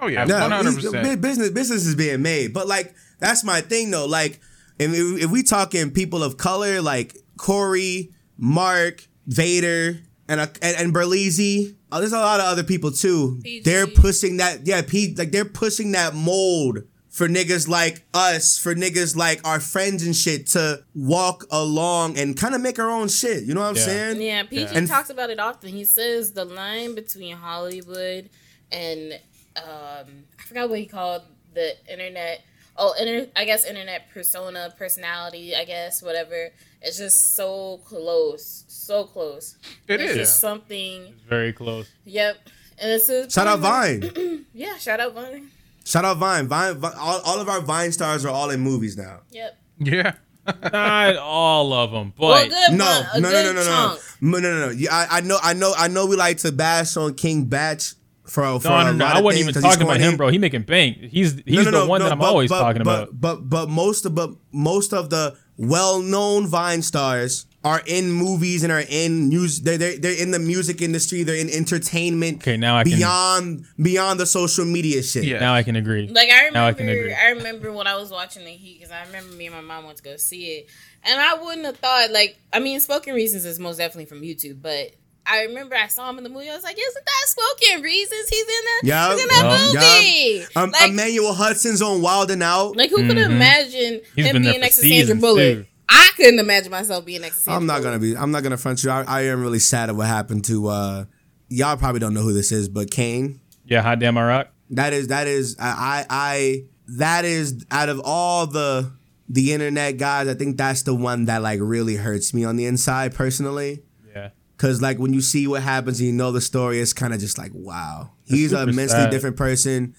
[0.00, 1.20] Oh yeah, Yeah, one hundred percent.
[1.20, 2.52] business business is being made.
[2.52, 4.06] But like that's my thing though.
[4.06, 4.40] Like
[4.78, 4.90] if,
[5.24, 11.76] if we talking people of color, like Corey, Mark, Vader, and a, and, and Berleezy.
[11.92, 13.38] Oh, there's a lot of other people too.
[13.42, 13.62] PG.
[13.62, 14.66] They're pushing that.
[14.66, 16.78] Yeah, P, like they're pushing that mold
[17.10, 22.36] for niggas like us, for niggas like our friends and shit to walk along and
[22.36, 23.42] kind of make our own shit.
[23.44, 23.84] You know what I'm Yeah.
[23.84, 24.22] saying?
[24.22, 24.86] Yeah, PG Yeah.
[24.86, 25.70] Talks about it often.
[25.70, 28.30] He says the line between Hollywood
[28.72, 29.14] and
[29.56, 31.22] um, I forgot what he called
[31.52, 32.42] the internet.
[32.76, 35.54] Oh, inter- I guess internet persona, personality.
[35.56, 36.50] I guess whatever.
[36.80, 39.56] It's just so close, so close.
[39.88, 40.16] It it's is.
[40.16, 41.02] just something.
[41.08, 41.88] It's very close.
[42.04, 42.36] Yep,
[42.78, 44.46] and it's a Shout out Vine.
[44.54, 45.50] Yeah, shout out Vine.
[45.90, 46.46] Shout out Vine.
[46.46, 46.76] Vine.
[46.78, 49.20] Vine all, all of our Vine stars are all in movies now.
[49.30, 49.58] Yep.
[49.80, 50.12] Yeah.
[50.72, 53.06] Not all of them, but Well, good No, one.
[53.14, 53.64] A no, no, good no, no, no,
[53.96, 54.00] chunk.
[54.20, 54.72] no, no, no, no.
[54.72, 56.06] Yeah, I, I know, I know, I know.
[56.06, 57.80] We like to bash on King Bach
[58.24, 59.04] for for no, a no, no.
[59.04, 60.28] lot I wasn't things even 'cause he's talking about him, bro.
[60.28, 60.98] He making bank.
[61.10, 63.02] He's he's No, no, the no, one no, that I'm but- always but- talking but,
[63.08, 63.20] about.
[63.20, 68.72] But but most of but most of the well-known Vine stars are in movies and
[68.72, 69.60] are in news.
[69.60, 71.22] They're, they're they're in the music industry.
[71.24, 72.38] They're in entertainment.
[72.38, 75.24] Okay, now I can- beyond beyond the social media shit.
[75.24, 75.40] Yeah.
[75.40, 76.08] Now I can agree.
[76.08, 77.14] Like I Now I remember, can agree.
[77.14, 79.84] I, remember when I was watching the Heat because I remember me and my mom
[79.84, 80.68] went to go see it,
[81.04, 84.62] and I wouldn't have thought like I mean, Spoken Reasons is most definitely from YouTube,
[84.62, 84.92] but
[85.26, 86.48] I remember I saw him in the movie.
[86.48, 88.28] I was like, isn't that Spoken Reasons?
[88.30, 88.80] He's in that.
[88.84, 90.46] Yeah, he's in that yeah, movie.
[90.56, 92.74] Um, like, Emmanuel Hudson's on Wild and Out.
[92.74, 94.16] like who could imagine Mm-hmm.
[94.16, 95.36] He's him being for next to Sandra Bullock?
[95.58, 95.66] too.
[95.90, 98.16] I couldn't imagine myself being next to Sandra I'm not gonna be.
[98.16, 98.90] I'm not gonna front you.
[98.90, 100.68] I, I am really sad at what happened to.
[100.68, 101.04] uh
[101.48, 103.40] Y'all probably don't know who this is, but Kane.
[103.64, 104.48] Yeah, hot damn I rock.
[104.70, 106.64] That is that is I I, I
[106.98, 108.92] that is out of all the
[109.28, 112.66] the internet guys, I think that's the one that like really hurts me on the
[112.66, 113.82] inside personally.
[114.14, 114.30] Yeah.
[114.58, 117.20] Cause like when you see what happens and you know the story, it's kind of
[117.20, 119.10] just like wow, he's an immensely sad.
[119.10, 119.94] different person.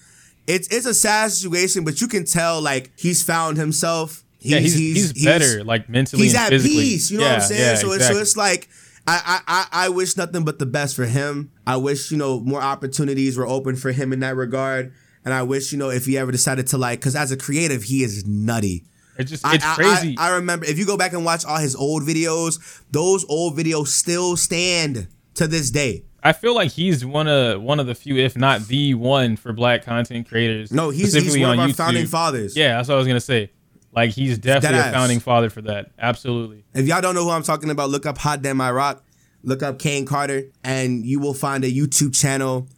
[0.46, 4.22] It's it's a sad situation, but you can tell like he's found himself.
[4.42, 6.76] He's, Yeah, he's, he's, better, like mentally he's and at physically.
[6.82, 7.10] peace.
[7.10, 7.60] You know what I'm saying?
[7.60, 8.14] yeah, so it's exactly.
[8.16, 8.68] so it's like
[9.06, 11.52] I, I I I wish nothing but the best for him.
[11.66, 14.92] I wish you know more opportunities were open for him in that regard.
[15.24, 17.84] And I wish you know if he ever decided to like, because as a creative,
[17.84, 18.84] he is nutty.
[19.18, 20.16] It's just I- it's I, crazy.
[20.18, 23.56] I, I remember if you go back and watch all his old videos, those old
[23.56, 26.04] videos still stand to this day.
[26.24, 29.52] I feel like he's one of one of the few, if not the one, for
[29.52, 30.72] black content creators.
[30.72, 31.74] No, he's, he's one of on our YouTube.
[31.76, 32.56] founding fathers.
[32.56, 33.50] Yeah, that's what I was gonna say.
[33.94, 35.90] Like he's definitely a founding father for that.
[35.98, 36.64] Absolutely.
[36.74, 39.04] If y'all don't know who I'm talking about, look up Hot Damn I Rock,
[39.42, 42.68] look up Kane Carter, and you will find a YouTube channel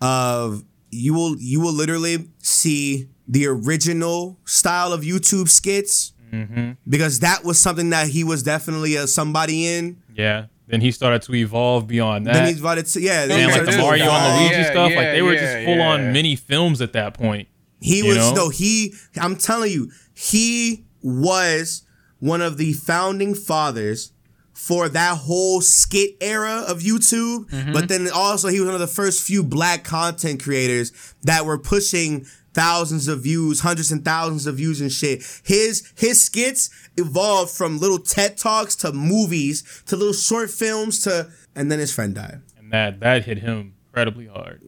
[0.00, 6.72] of you will you will literally see the original style of YouTube skits Mm-hmm.
[6.86, 9.96] because that was something that he was definitely a somebody in.
[10.14, 10.48] Yeah.
[10.66, 12.34] Then he started to evolve beyond that.
[12.34, 13.24] then he's about to yeah.
[13.24, 14.40] Then and like the Mario and evolve.
[14.42, 17.48] Luigi Yeah, stuff, like they were yeah, just full on mini films at that point.
[17.80, 18.34] He You was know?
[18.34, 18.92] no he.
[19.18, 21.84] I'm telling you, he was
[22.18, 24.10] one of the founding fathers
[24.52, 27.48] for that whole skit era of YouTube.
[27.48, 27.72] Mm-hmm.
[27.72, 31.56] But then also he was one of the first few black content creators that were
[31.56, 35.22] pushing thousands of views, hundreds and thousands of views and shit.
[35.44, 41.30] His his skits evolved from little TED talks to movies to little short films to
[41.54, 42.40] and then his friend died.
[42.58, 44.64] And that that hit him incredibly hard.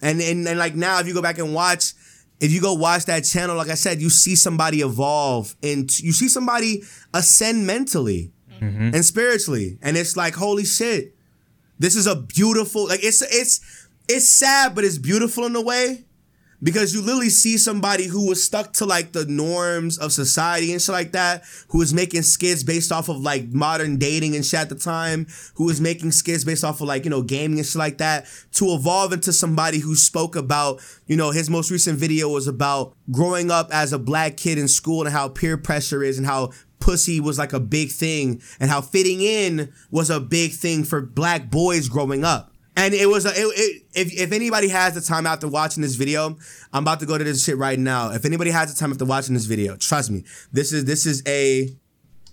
[0.00, 1.94] And, and and like now, if you go back and watch,
[2.40, 6.12] if you go watch that channel, like I said, you see somebody evolve and you
[6.12, 6.82] see somebody
[7.12, 8.94] ascend mentally mm-hmm.
[8.94, 11.14] and spiritually, and it's like holy shit.
[11.78, 16.04] This is a beautiful like it's it's it's sad, but it's beautiful in a way
[16.62, 20.82] because you literally see somebody who was stuck to like the norms of society and
[20.82, 24.60] shit like that, who was making skits based off of like modern dating and shit
[24.60, 27.66] at the time, who was making skits based off of like, you know, gaming and
[27.66, 31.98] shit like that, to evolve into somebody who spoke about, you know, his most recent
[31.98, 36.02] video was about growing up as a black kid in school and how peer pressure
[36.02, 40.20] is and how pussy was like a big thing and how fitting in was a
[40.20, 42.52] big thing for black boys growing up.
[42.78, 45.96] And it was a, it, it, if if anybody has the time after watching this
[45.96, 46.38] video,
[46.72, 48.12] I'm about to go to this shit right now.
[48.12, 50.22] If anybody has the time after watching this video, trust me,
[50.52, 51.76] this is this is a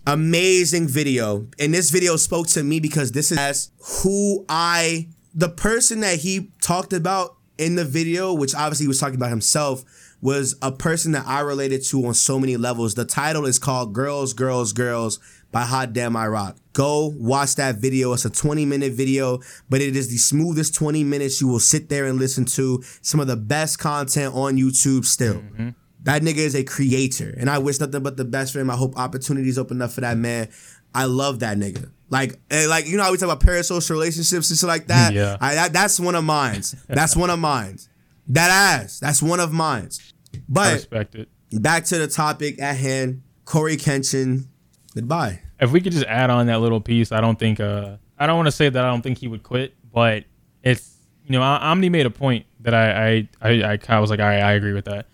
[0.06, 1.48] amazing video.
[1.58, 3.72] And this video spoke to me because this is
[4.04, 9.00] who I the person that he talked about in the video, which obviously he was
[9.00, 9.84] talking about himself,
[10.22, 12.94] was a person that I related to on so many levels.
[12.94, 15.20] The title is called Girls, Girls, Girls
[15.52, 16.58] by Hot Damn I Rock.
[16.76, 18.12] Go watch that video.
[18.12, 19.40] It's a 20 minute video,
[19.70, 22.84] but it is the smoothest 20 minutes you will sit there and listen to.
[23.02, 25.36] Some of the best content on YouTube still.
[25.36, 25.70] Mm-hmm.
[26.04, 28.70] That nigga is a creator, and I wish nothing but the best for him.
[28.70, 30.50] I hope opportunities open up for that man.
[30.94, 31.90] I love that nigga.
[32.10, 35.14] Like, eh, like you know how we talk about parasocial relationships and shit like that.
[35.14, 35.38] Yeah.
[35.40, 36.62] I, that, that's one of mine.
[36.90, 37.80] That's one of mine.
[38.28, 39.00] That ass.
[39.00, 40.14] That's one of mine's.
[40.36, 41.30] I But respect it.
[41.54, 43.22] back to the topic at hand.
[43.46, 44.48] Corey Kenshin,
[44.94, 45.42] goodbye.
[45.60, 47.60] If we could just add on that little piece, I don't think.
[47.60, 50.24] Uh, I don't want to say that I don't think he would quit, but
[50.64, 50.96] it's
[51.26, 54.42] you know, Omni made a point that I I I, I was like, all right,
[54.42, 55.08] I agree with that.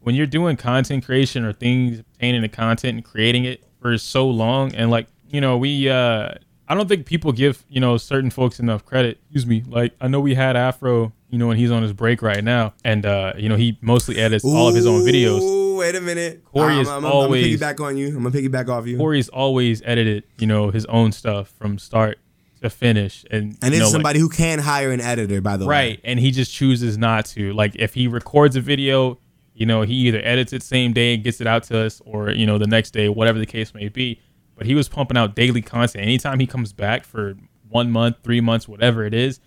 [0.00, 4.28] When you're doing content creation or things obtaining the content and creating it for so
[4.28, 6.32] long, and like you know, we uh,
[6.68, 9.18] I don't think people give you know certain folks enough credit.
[9.24, 12.22] Excuse me, like I know we had Afro, you know, and he's on his break
[12.22, 15.69] right now, and uh, you know, he mostly edits all of his own videos.
[15.80, 16.44] Wait a minute.
[16.44, 18.08] Corey I'm, is I'm, always- I'm gonna piggyback on you.
[18.08, 18.96] I'm gonna piggyback off you.
[18.98, 22.18] Corey's always edited, you know, his own stuff from start
[22.62, 25.56] to finish, and and this know, is like- somebody who can hire an editor, by
[25.56, 25.70] the way.
[25.70, 27.52] right, and he just chooses not to.
[27.54, 29.18] Like if he records a video,
[29.54, 32.30] you know, he either edits it same day and gets it out to us, or
[32.30, 34.20] you know, the next day, whatever the case may be.
[34.56, 36.04] But he was pumping out daily content.
[36.04, 37.34] Anytime he comes back for
[37.70, 39.40] one month, three months, whatever it is,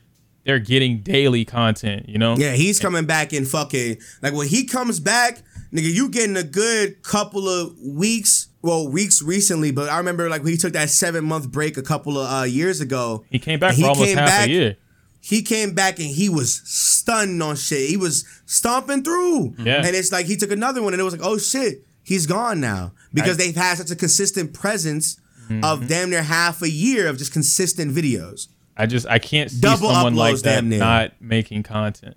[0.43, 2.10] they're getting daily content.
[2.10, 5.43] You know, Yeah, he's coming back in fucking like when he comes back,
[5.74, 8.48] nigga, you getting a good couple of weeks.
[8.62, 11.82] Well, weeks recently, but I remember like when he took that seven month break a
[11.82, 13.26] couple of uh, years ago.
[13.30, 14.78] he came back he for almost half back, a year.
[15.20, 17.90] He came back and he was stunned on shit.
[17.90, 19.56] He was stomping through.
[19.58, 19.86] Yeah.
[19.86, 22.62] And it's like he took another one and it was like, oh shit, he's gone
[22.62, 22.94] now.
[23.14, 25.20] Because they've had such a consistent presence
[25.50, 25.66] Mm-hmm.
[25.66, 28.48] of damn near half a year of just consistent videos.
[28.78, 32.16] I just I can't see Double someone like that not making content.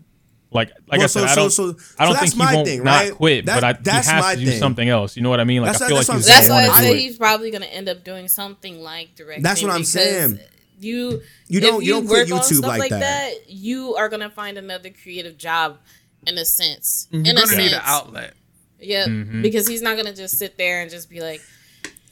[0.52, 2.32] Like like Well, I said, so- I don't so- so- I don't so think that's
[2.32, 3.12] he my won't thing, not right?
[3.12, 4.58] quit, That- but I, he that's has my to do thing.
[4.58, 5.16] something else.
[5.16, 5.62] You know what I mean?
[5.62, 6.68] Like That's- I feel that's like what he's That's saying.
[6.70, 9.42] why I do say he's probably gonna end up doing something like directing.
[9.42, 10.38] That's what I'm saying.
[10.78, 13.32] You You don't- if you don't quit work on YouTube stuff like that.
[13.50, 15.78] You are gonna find another creative job,
[16.26, 17.08] in a sense.
[17.10, 17.58] You're in a gonna sense.
[17.58, 18.34] need an outlet.
[18.80, 19.08] Yep.
[19.08, 19.42] Mm-hmm.
[19.42, 21.40] Because he's not gonna just sit there and just be like,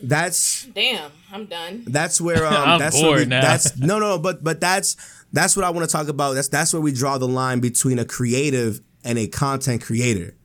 [0.03, 3.41] That's "Damn, I'm done." That's where um, I'm that's where we, bored now.
[3.43, 4.97] that's no no but but that's
[5.35, 6.35] that's what I want to talk about.
[6.35, 10.37] That's that's where we draw the line between a creative and a content creator.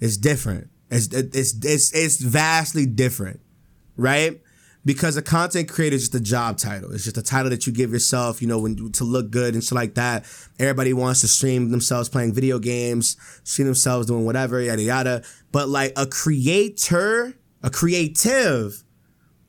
[0.00, 0.70] It's different.
[0.90, 3.40] It's it's it's it's vastly different,
[3.96, 4.40] right?
[4.84, 6.92] Because a content creator is just a job title.
[6.92, 9.62] It's just a title that you give yourself, you know, when to look good and
[9.62, 10.24] shit like that.
[10.58, 15.22] Everybody wants to stream themselves playing video games, stream themselves doing whatever, yada yada.
[15.52, 18.84] But like a creator, a creative,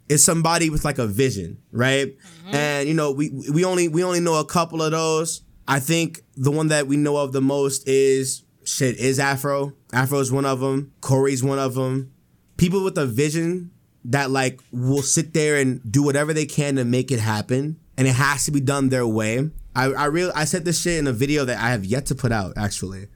[0.09, 2.15] is somebody with like a vision, right?
[2.51, 5.41] And you know, we we only we only know a couple of those.
[5.67, 9.73] I think the one that we know of the most is shit is Afro.
[9.93, 10.93] Afro is one of them.
[11.01, 12.11] Corey's one of them.
[12.57, 13.71] People with a vision
[14.05, 18.07] that like will sit there and do whatever they can to make it happen, and
[18.07, 19.49] it has to be done their way.
[19.75, 22.15] I I real I said this shit in a video that I have yet to
[22.15, 23.07] put out actually.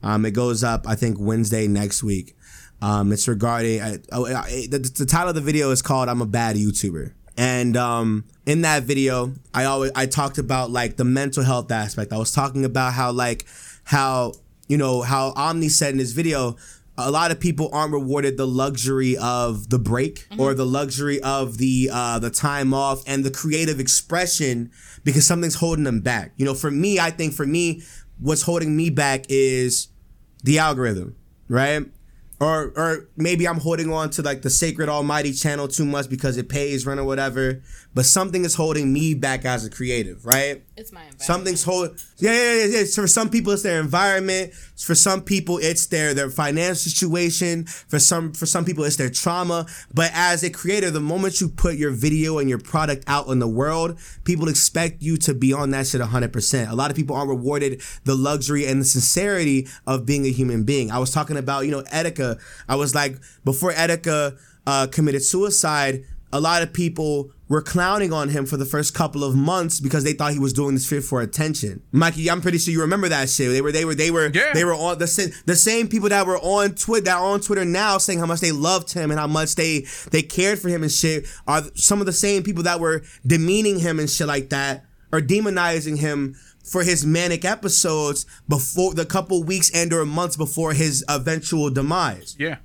[0.00, 2.36] Um, it goes up I think Wednesday next week.
[2.80, 6.22] Um, it's regarding I, oh, I, the, the title of the video is called "I'm
[6.22, 11.04] a Bad YouTuber," and um, in that video, I always I talked about like the
[11.04, 12.12] mental health aspect.
[12.12, 13.46] I was talking about how like
[13.84, 14.34] how
[14.68, 16.56] you know how Omni said in his video.
[17.00, 21.58] A lot of people aren't rewarded the luxury of the break or the luxury of
[21.58, 24.72] the uh, the time off and the creative expression
[25.04, 26.32] because something's holding them back.
[26.36, 27.82] You know, for me, I think for me,
[28.18, 29.88] what's holding me back is
[30.42, 31.14] the algorithm,
[31.48, 31.86] right?
[32.40, 36.36] Or or maybe I'm holding on to like the sacred almighty channel too much because
[36.36, 37.62] it pays rent or whatever.
[37.98, 40.62] But something is holding me back as a creative, right?
[40.76, 41.20] It's my environment.
[41.20, 41.96] Something's holding.
[42.18, 42.84] Yeah, yeah, yeah, yeah.
[42.94, 44.54] For some people, it's their environment.
[44.54, 47.64] For some people, it's their their financial situation.
[47.64, 49.66] For some for some people, it's their trauma.
[49.92, 53.40] But as a creator, the moment you put your video and your product out in
[53.40, 56.70] the world, people expect you to be on that shit 100%.
[56.70, 60.62] A lot of people aren't rewarded the luxury and the sincerity of being a human
[60.62, 60.92] being.
[60.92, 62.40] I was talking about, you know, Etika.
[62.68, 64.38] I was like, before Etika
[64.68, 69.24] uh, committed suicide, a lot of people were clowning on him for the first couple
[69.24, 71.82] of months because they thought he was doing this shit for attention.
[71.92, 73.50] Mikey, I'm pretty sure you remember that shit.
[73.50, 74.52] They were they were they were Yeah.
[74.52, 77.40] they were on the same the same people that were on Twitter that are on
[77.40, 80.68] Twitter now saying how much they loved him and how much they they cared for
[80.68, 84.26] him and shit are some of the same people that were demeaning him and shit
[84.26, 90.04] like that or demonizing him for his manic episodes before the couple weeks and or
[90.04, 92.36] months before his eventual demise.
[92.38, 92.58] Yeah.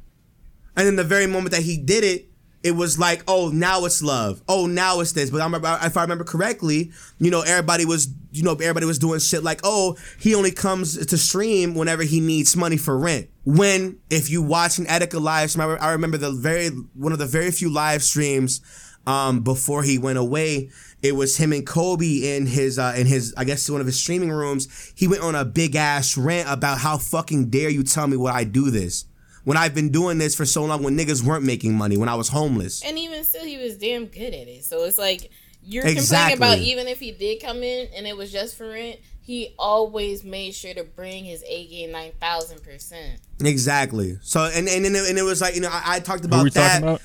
[0.76, 2.28] And in the very moment that he did it,
[2.64, 4.42] it was like, oh, now it's love.
[4.48, 5.30] Oh, now it's this.
[5.30, 8.98] But I remember, if I remember correctly, you know, everybody was, you know, everybody was
[8.98, 13.30] doing shit like, oh, he only comes to stream whenever he needs money for rent.
[13.44, 17.26] When, if you watch an Etika live stream, I remember the very, one of the
[17.26, 18.62] very few live streams,
[19.06, 20.70] um, before he went away,
[21.02, 24.00] it was him and Kobe in his, uh, in his, I guess one of his
[24.00, 24.94] streaming rooms.
[24.96, 28.34] He went on a big ass rant about how fucking dare you tell me what
[28.34, 29.04] I do this
[29.44, 32.16] when I've been doing this for so long when niggas weren't making money, when I
[32.16, 32.84] was homeless.
[32.84, 34.64] And even still, he was damn good at it.
[34.64, 35.30] So it's like
[35.64, 36.34] you're Exactly.
[36.38, 39.54] complaining about even if he did come in and it was just for rent, he
[39.58, 43.20] always made sure to bring his A game nine thousand percent.
[43.42, 44.18] Exactly.
[44.22, 46.46] So and and and it, and it was like you know I, I talked about
[46.46, 46.70] are that.
[46.70, 47.02] talking about?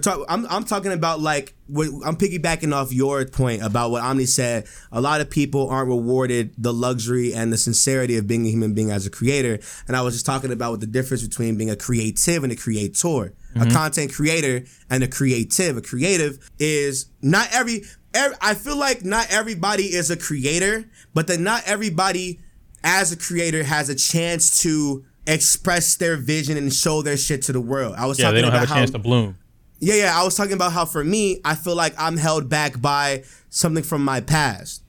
[0.00, 4.24] Talk, I'm I'm talking about like what, I'm piggybacking off your point about what Omni
[4.24, 4.66] said.
[4.90, 8.72] A lot of people aren't rewarded the luxury and the sincerity of being a human
[8.72, 9.58] being as a creator.
[9.86, 12.56] And I was just talking about what the difference between being a creative and a
[12.56, 13.70] creator, a mm-hmm.
[13.72, 15.76] content creator and a creative.
[15.76, 17.82] A creative is not every.
[18.14, 22.40] every I feel like not everybody is a creator, but that not everybody
[22.82, 27.52] as a creator has a chance to express their vision and show their shit to
[27.52, 27.94] the world.
[27.98, 29.36] I was Yeah, talking they don't about have a how chance to bloom.
[29.84, 30.18] Yeah, yeah.
[30.18, 33.84] I was talking about how for me, I feel like I'm held back by something
[33.84, 34.82] from my past.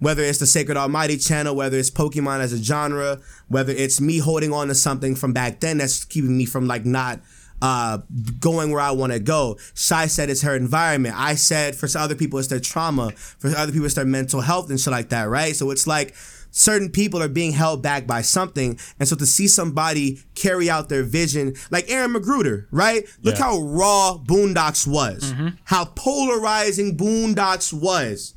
[0.00, 4.18] Whether it's the Sacred Almighty channel, whether it's Pokemon as a genre, whether it's me
[4.18, 7.20] holding on to something from back then that's keeping me from like not
[7.62, 7.98] uh,
[8.40, 9.58] going where I want to go.
[9.74, 11.14] Shy said it's her environment.
[11.16, 13.12] I said for other people it's their trauma.
[13.12, 15.54] For other people it's their mental health and shit like that, right?
[15.54, 16.14] So it's like
[16.50, 18.78] certain people are being held back by something.
[18.98, 23.04] And so to see somebody carry out their vision, like Aaron McGruder, right?
[23.22, 23.44] Look Yeah.
[23.44, 25.32] how raw Boondocks was,
[25.64, 28.34] how polarizing Boondocks was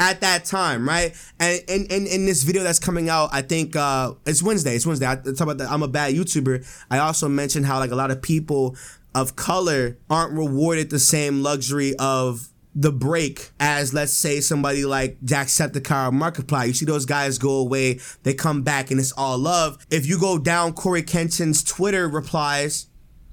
[0.00, 1.12] at that time, right?
[1.40, 4.76] And in in, in this video that's coming out, I think uh, it's Wednesday.
[4.76, 5.06] It's Wednesday.
[5.06, 5.70] I talk about that.
[5.70, 6.64] I'm a bad YouTuber.
[6.90, 8.76] I also mentioned how like a lot of people
[9.14, 12.48] of color aren't rewarded the same luxury of
[12.80, 16.68] the break as let's say somebody like Jacksepticeye or Markiplier.
[16.68, 19.84] You see those guys go away, they come back and it's all love.
[19.90, 22.86] If you go down Corey Kenshin's Twitter replies,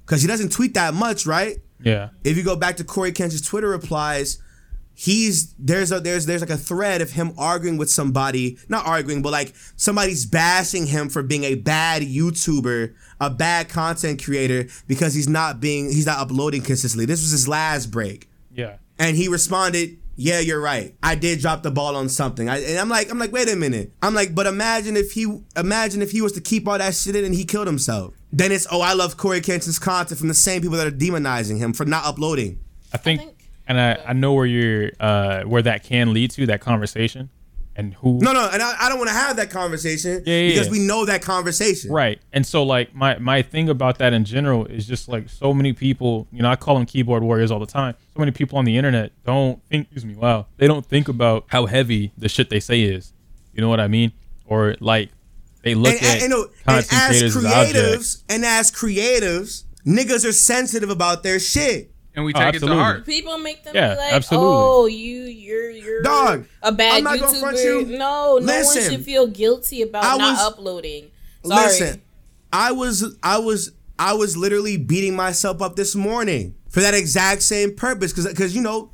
[0.04, 1.58] because he doesn't tweet that much, right?
[1.80, 2.08] Yeah.
[2.24, 4.42] if you go back to Corey Kent's Twitter replies,
[4.94, 9.22] he's there's a there's there's like a thread of him arguing with somebody, not arguing,
[9.22, 15.14] but like somebody's bashing him for being a bad YouTuber, a bad content creator because
[15.14, 17.06] he's not being he's not uploading consistently.
[17.06, 18.28] This was his last break.
[18.52, 18.78] Yeah.
[18.98, 20.94] And he responded, "Yeah, you're right.
[21.02, 23.56] I did drop the ball on something." I, and I'm like, I'm like, wait a
[23.56, 23.92] minute.
[24.02, 27.14] I'm like, but imagine if he, imagine if he was to keep all that shit
[27.16, 28.14] in and he killed himself.
[28.32, 31.58] Then it's, oh, I love Corey Kenshin's content from the same people that are demonizing
[31.58, 32.58] him for not uploading.
[32.92, 33.32] I think, think-
[33.68, 37.30] and I, I know where you're uh where that can lead to that conversation
[37.76, 40.48] and who No, no, and I, I don't want to have that conversation Yeah, yeah,
[40.50, 40.72] because yeah.
[40.72, 41.92] we know that conversation.
[41.92, 42.20] Right.
[42.32, 45.72] And so like my my thing about that in general is just like so many
[45.72, 47.94] people, you know, I call them keyboard warriors all the time.
[48.14, 50.46] So many people on the internet don't think excuse me, wow.
[50.56, 53.12] They don't think about how heavy the shit they say is.
[53.52, 54.12] You know what I mean?
[54.46, 55.10] Or like
[55.62, 60.26] they look And, at and, and, and as creators as creatives, and as creatives, niggas
[60.28, 61.90] are sensitive about their shit.
[62.16, 62.82] And we Oh, take it to absolutely.
[62.82, 63.06] heart.
[63.06, 64.48] People make them Yeah, be like, absolutely.
[64.50, 67.98] "Oh, you, you're, you're Dog, a bad I'm not gonna front YouTuber." you.
[67.98, 71.10] No, no Listen, one should feel guilty about I not was- uploading.
[71.44, 71.66] Sorry.
[71.66, 72.02] Listen,
[72.52, 77.42] I was I was I was literally beating myself up this morning for that exact
[77.42, 78.90] same purpose cuz cuz you know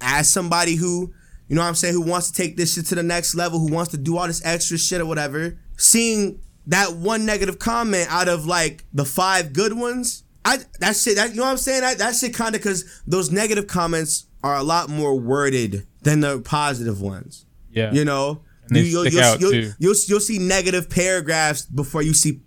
[0.00, 1.12] as somebody who
[1.48, 3.58] you know what I'm saying who wants to take this shit to the next level,
[3.58, 8.06] who wants to do all this extra shit or whatever, seeing that one negative comment
[8.10, 11.56] out of like the five good ones, I that shit that you know what I'm
[11.56, 15.86] saying that that shit kind of cuz those negative comments are a lot more worded
[16.02, 17.46] than the positive ones.
[17.70, 17.92] Yeah.
[17.92, 19.72] You know, And you, will you'll, you'll, too.
[19.78, 22.40] you'll you'll see negative paragraphs before you see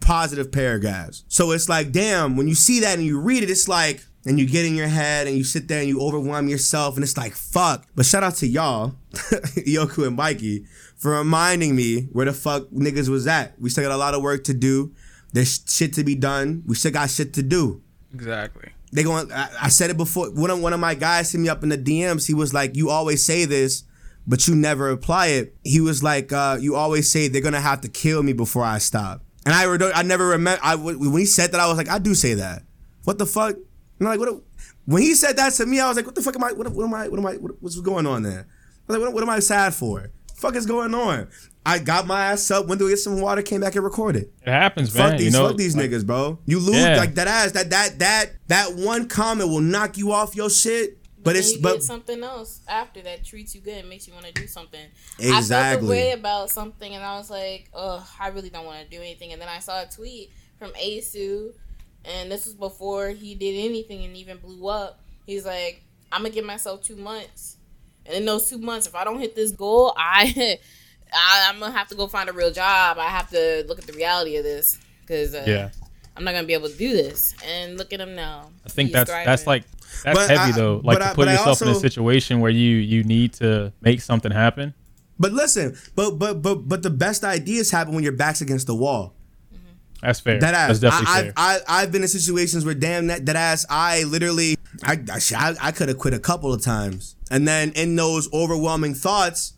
[0.00, 1.24] positive paragraphs.
[1.28, 4.38] So it's like, damn, when you see that and you read it, it's like, and
[4.38, 7.16] you get in your head and you sit there and you overwhelm yourself and it's
[7.16, 7.86] like fuck.
[7.94, 10.66] But shout out to y'all, Yoku and Mikey,
[10.96, 13.58] for reminding me where the fuck niggas was at.
[13.60, 14.92] We still got a lot of work to do.
[15.32, 16.62] There's shit to be done.
[16.66, 17.82] We still got shit to do.
[18.12, 18.70] Exactly.
[18.92, 19.30] They going.
[19.32, 20.30] I, I said it before.
[20.30, 22.26] One of one of my guys hit me up in the DMs.
[22.26, 23.84] He was like, "You always say this,
[24.26, 27.82] but you never apply it." He was like, uh, "You always say they're gonna have
[27.82, 30.60] to kill me before I stop." And I, re- I never remember.
[30.62, 32.62] I when he said that, I was like, "I do say that."
[33.04, 33.56] What the fuck?
[33.56, 34.42] And I'm like, what?
[34.86, 36.52] When he said that to me, I was like, "What the fuck am I?
[36.52, 37.08] What, what am I?
[37.08, 37.34] What am I?
[37.34, 38.46] What, what's going on there?"
[38.88, 40.10] I was like, what, what am I sad for?
[40.38, 41.28] fuck is going on?
[41.68, 44.30] I got my ass up, went to get some water, came back and recorded.
[44.42, 45.10] It happens, man.
[45.10, 46.38] Fuck these, you know, fuck these like, niggas, bro.
[46.46, 46.96] You lose Yeah.
[46.96, 47.52] like that ass.
[47.52, 50.96] That that that that one comment will knock you off your shit.
[51.22, 54.06] But then it's you but get something else after that treats you good and makes
[54.06, 54.80] you want to do something.
[55.18, 55.26] Exactly.
[55.26, 55.86] I felt Exactly.
[55.86, 59.02] the way about something, and I was like, "Oh, I really don't want to do
[59.02, 61.52] anything." And then I saw a tweet from Asu,
[62.04, 65.00] and this was before he did anything and even blew up.
[65.26, 65.82] He's like,
[66.12, 67.56] "I'm gonna give myself two months,
[68.06, 70.58] and in those two months, if I don't hit this goal, I,
[71.12, 72.98] I I'm gonna have to go find a real job.
[72.98, 75.70] I have to look at the reality of this because uh, Yeah,
[76.16, 78.50] I'm not gonna be able to do this." And look at him now.
[78.64, 79.64] I think He's that's that's like
[80.04, 80.80] that's But heavy I- though.
[80.84, 84.32] Like to put I yourself in a situation where you you need to make something
[84.32, 84.74] happen.
[85.18, 88.74] but listen, but but but but the best ideas happen when your back's against the
[88.74, 89.14] wall.
[90.00, 90.38] That's fair.
[90.38, 90.78] That ass.
[90.78, 91.32] That's definitely I, fair.
[91.36, 93.66] I've, I, I've been in situations where damn that, that ass.
[93.68, 94.96] I literally, I,
[95.36, 99.54] I, I could have quit a couple of times, and then in those overwhelming thoughts,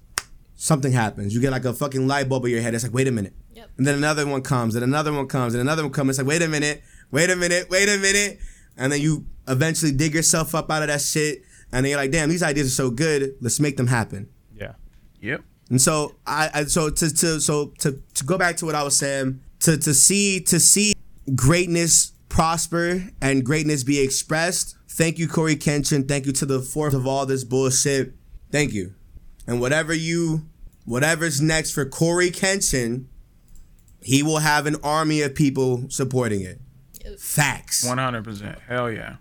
[0.63, 1.35] something happens.
[1.35, 2.75] You get like a fucking light bulb in your head.
[2.75, 3.71] It's like, wait a minute, Yep.
[3.79, 6.11] and then another one comes, and another one comes, and another one comes.
[6.11, 8.39] It's like, wait a minute, wait a minute, wait a minute,
[8.77, 11.43] and then you eventually dig yourself up out of that shit,
[11.73, 13.35] and then you're like, damn, these ideas are so good.
[13.41, 14.29] Let's make them happen.
[14.55, 14.75] yeah.
[15.21, 15.43] Yep.
[15.71, 18.83] And so I, I so to to so to to go back to what I
[18.83, 20.93] was saying, to to see to see
[21.35, 24.77] greatness prosper and greatness be expressed.
[24.89, 26.07] Thank you, Corey Kenshin.
[26.09, 28.15] Thank you to the fourth of all this bullshit.
[28.51, 28.95] Thank you.
[29.47, 30.47] And whatever you
[30.91, 33.07] whatever's next for Corey Kenshin,
[34.03, 36.61] he will have an army of people supporting it.
[37.19, 37.87] Facts.
[37.87, 38.59] One hundred percent.
[38.67, 39.17] Hell yeah.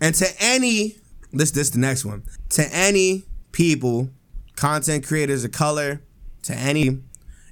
[0.00, 0.96] And to any
[1.30, 2.22] this this the next one.
[2.50, 4.08] To any people,
[4.56, 6.02] content creators of color,
[6.42, 7.02] to any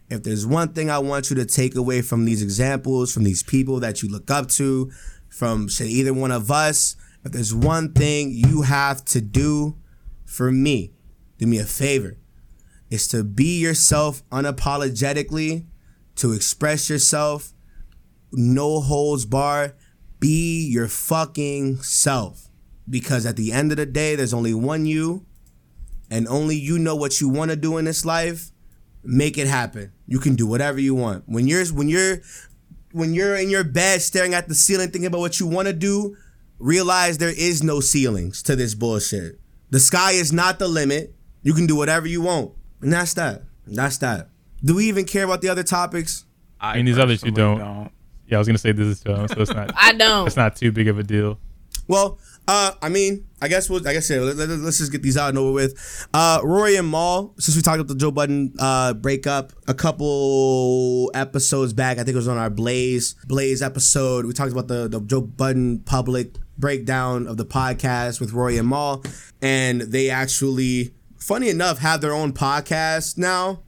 [0.09, 3.43] if there's one thing I want you to take away from these examples, from these
[3.43, 4.91] people that you look up to,
[5.29, 9.77] from say either one of us, if there's one thing you have to do
[10.25, 10.95] for me,
[11.37, 12.17] do me a favor.
[12.91, 15.67] Is to be yourself unapologetically,
[16.17, 17.53] to express yourself,
[18.33, 19.75] no holds bar.
[20.21, 22.49] Be your fucking self.
[22.89, 25.27] Because at the end of the day, there's only one you,
[26.11, 28.51] and only you know what you want to do in this life.
[29.05, 29.93] Make it happen.
[30.07, 31.25] You can do whatever you want.
[31.27, 32.19] When you're when you're
[32.93, 35.75] when you're in your bed staring at the ceiling thinking about what you want to
[35.75, 36.17] do,
[36.59, 39.39] realize there is no ceilings to this bullshit.
[39.71, 41.15] The sky is not the limit.
[41.43, 42.53] You can do whatever you want.
[42.81, 43.43] And that's that.
[43.67, 44.29] That's that.
[44.65, 46.25] Do we even care about the other topics?
[46.61, 47.91] I And these others who personally don't.
[48.27, 50.27] Yeah, I was gonna say this is um, so it's not I don't.
[50.27, 51.39] it's not too big of a deal.
[51.87, 55.03] Well, uh, I mean, I guess we'll, like I said, let, let, us just get
[55.03, 56.07] these out and over with.
[56.13, 61.11] Uh, Rory and Mal, since we talked about the Joe Budden uh, breakup a couple
[61.15, 64.27] episodes back, I think it was on our Blaze Blaze episode.
[64.27, 68.69] We talked about the, the Joe Budden public breakdown of the podcast with Rory and
[68.69, 69.03] Mal,
[69.41, 70.95] and they actually,
[71.29, 73.61] funny enough, have their own podcast now.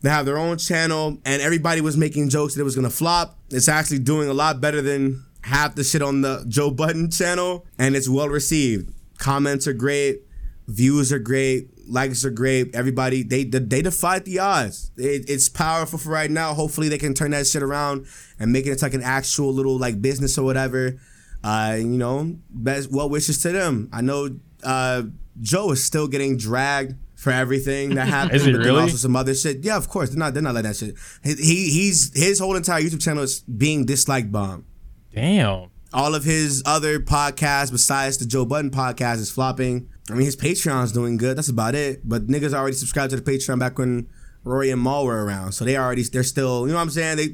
[0.00, 3.38] They have their own channel, and everybody was making jokes that it was gonna flop.
[3.50, 7.66] It's actually doing a lot better than half the shit on the Joe Budden channel,
[7.78, 8.94] and it's well received.
[9.18, 10.22] Comments are great,
[10.66, 12.74] views are great, likes are great.
[12.74, 14.90] Everybody they they defied the odds.
[14.96, 16.54] It, it's powerful for right now.
[16.54, 18.06] Hopefully they can turn that shit around
[18.40, 20.98] and make it like an actual little like business or whatever.
[21.44, 23.90] Uh, you know, best well wishes to them.
[23.92, 24.30] I know
[24.62, 25.02] uh,
[25.40, 28.36] Joe is still getting dragged for everything that happened.
[28.36, 28.82] Is he really?
[28.82, 29.64] Also some other shit.
[29.64, 30.10] Yeah, of course.
[30.10, 30.34] They're not.
[30.34, 30.96] They're not letting that shit.
[31.22, 34.66] He, he he's his whole entire YouTube channel is being dislike bomb.
[35.14, 35.70] Damn.
[35.94, 39.88] All of his other podcasts besides the Joe Budden podcast is flopping.
[40.10, 41.36] I mean, his Patreon's doing good.
[41.36, 42.00] That's about it.
[42.08, 44.08] But niggas already subscribed to the Patreon back when
[44.42, 46.62] Rory and Mal were around, so they already they're still.
[46.62, 47.16] You know what I'm saying?
[47.16, 47.28] They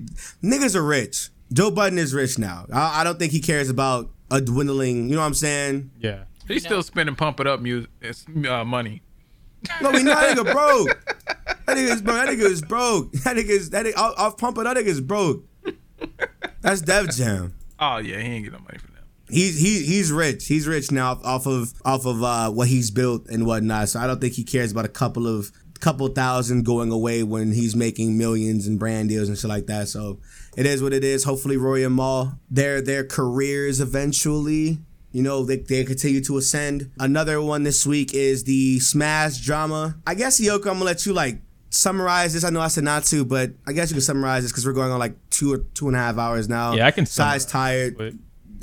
[0.46, 1.30] niggas are rich.
[1.52, 2.66] Joe Budden is rich now.
[2.72, 5.08] I, I don't think he cares about a dwindling.
[5.08, 5.90] You know what I'm saying?
[5.98, 6.24] Yeah.
[6.48, 7.90] He's still spending pump it up music,
[8.48, 9.02] uh, money.
[9.82, 11.14] No, we not that nigga broke.
[11.66, 12.16] That nigga is broke.
[12.16, 13.12] That nigga is broke.
[13.12, 14.64] That nigga is that nigga off, off pumping.
[14.64, 15.44] That nigga is broke.
[16.62, 17.54] That's Def Jam.
[17.78, 19.04] Oh yeah, he ain't get no money from them.
[19.28, 20.46] He's he he's rich.
[20.46, 23.90] He's rich now off of off of uh, what he's built and whatnot.
[23.90, 27.52] So I don't think he cares about a couple of couple thousand going away when
[27.52, 29.88] he's making millions and brand deals and shit like that.
[29.88, 30.20] So
[30.56, 31.24] it is what it is.
[31.24, 34.78] Hopefully Roy and Mal their their careers eventually
[35.12, 36.90] You know, they, they continue to ascend.
[37.00, 39.96] Another one this week is the Smash drama.
[40.06, 41.40] I guess, Yoku, I'm gonna let you like
[41.70, 42.44] summarize this.
[42.44, 44.72] I know I said not to, but I guess you can summarize this because we're
[44.72, 46.74] going on like two or two and a half hours now.
[46.74, 47.96] Yeah, I can Size tired.
[47.96, 48.12] but-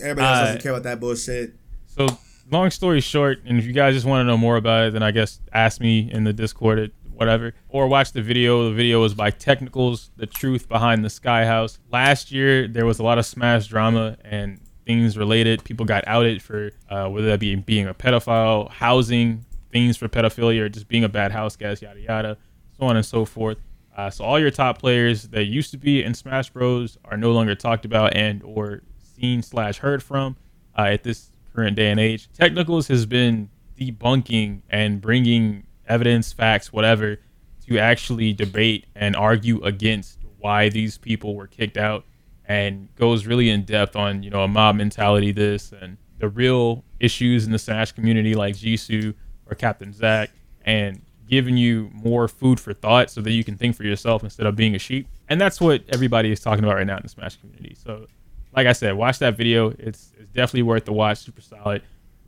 [0.01, 1.55] Everybody else Uh, doesn't care about that bullshit.
[1.85, 2.05] So,
[2.51, 5.01] long story short, and if you guys just want to know more about it, then
[5.01, 8.65] I guess ask me in the Discord at whatever, or watch the video.
[8.69, 11.79] The video was by Technicals, the truth behind the Sky House.
[11.89, 15.63] Last year, there was a lot of Smash drama and things related.
[15.63, 20.61] People got outed for uh, whether that be being a pedophile, housing things for pedophilia,
[20.61, 22.37] or just being a bad house guest, yada yada,
[22.77, 23.57] so on and so forth.
[23.95, 27.31] Uh, so all your top players that used to be in Smash Bros are no
[27.31, 30.35] longer talked about and or seen slash heard from
[30.77, 32.29] uh, at this current day and age.
[32.33, 33.49] Technicals has been
[33.79, 37.19] debunking and bringing evidence, facts, whatever,
[37.67, 42.05] to actually debate and argue against why these people were kicked out,
[42.47, 46.83] and goes really in depth on you know a mob mentality, this and the real
[46.99, 49.13] issues in the Smash community, like Jisoo
[49.49, 50.31] or Captain Zack,
[50.63, 54.45] and giving you more food for thought so that you can think for yourself instead
[54.45, 55.07] of being a sheep.
[55.27, 57.75] And that's what everybody is talking about right now in the Smash community.
[57.75, 58.07] So
[58.55, 59.69] like I said, watch that video.
[59.77, 61.19] It's it's definitely worth the watch.
[61.19, 61.81] Super solid.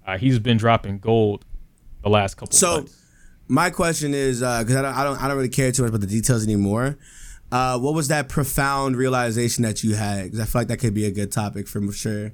[0.05, 1.45] Uh, he's been dropping gold
[2.03, 2.53] the last couple.
[2.53, 2.91] So, months.
[2.93, 2.97] So,
[3.49, 6.01] my question is because I don't, I don't, I don't really care too much about
[6.01, 6.97] the details anymore.
[7.51, 10.25] Uh, what was that profound realization that you had?
[10.25, 12.33] Because I feel like that could be a good topic for sure.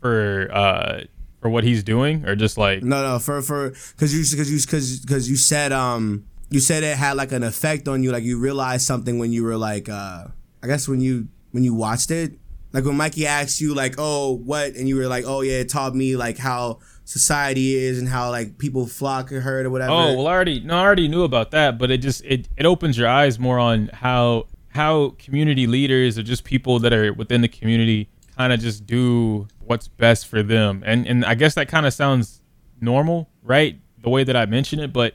[0.00, 1.02] for uh
[1.40, 4.58] for what he's doing, or just like No, no, for for because you because you
[4.60, 8.24] because because you said um you said it had like an effect on you, like
[8.24, 10.26] you realized something when you were like uh
[10.62, 12.38] I guess when you when you watched it,
[12.72, 15.68] like when Mikey asked you like oh what, and you were like oh yeah, it
[15.68, 19.92] taught me like how society is and how like people flock to her or whatever.
[19.92, 22.66] Oh well, I already no, I already knew about that, but it just it it
[22.66, 27.40] opens your eyes more on how how community leaders or just people that are within
[27.40, 31.68] the community kind of just do what's best for them, and and I guess that
[31.68, 32.42] kind of sounds
[32.80, 33.78] normal, right?
[34.02, 35.14] The way that I mention it, but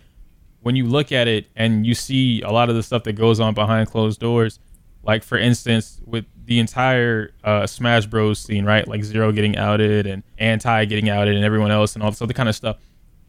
[0.61, 3.39] when you look at it and you see a lot of the stuff that goes
[3.39, 4.59] on behind closed doors,
[5.07, 8.87] like for instance with the entire uh, Smash Bros scene, right?
[8.87, 12.33] Like ZeRo getting outed and Anti getting outed and everyone else and all this other
[12.33, 12.77] kind of stuff.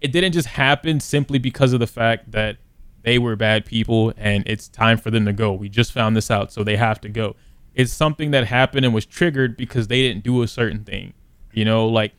[0.01, 2.59] It didn't just happen simply because of the fact that
[3.03, 5.53] they were bad people and it's time for them to go.
[5.53, 7.37] We just found this out, so they have to go.
[7.75, 11.15] It's something that happened and was triggered because they didn't do a certain thing.
[11.53, 12.13] You know, like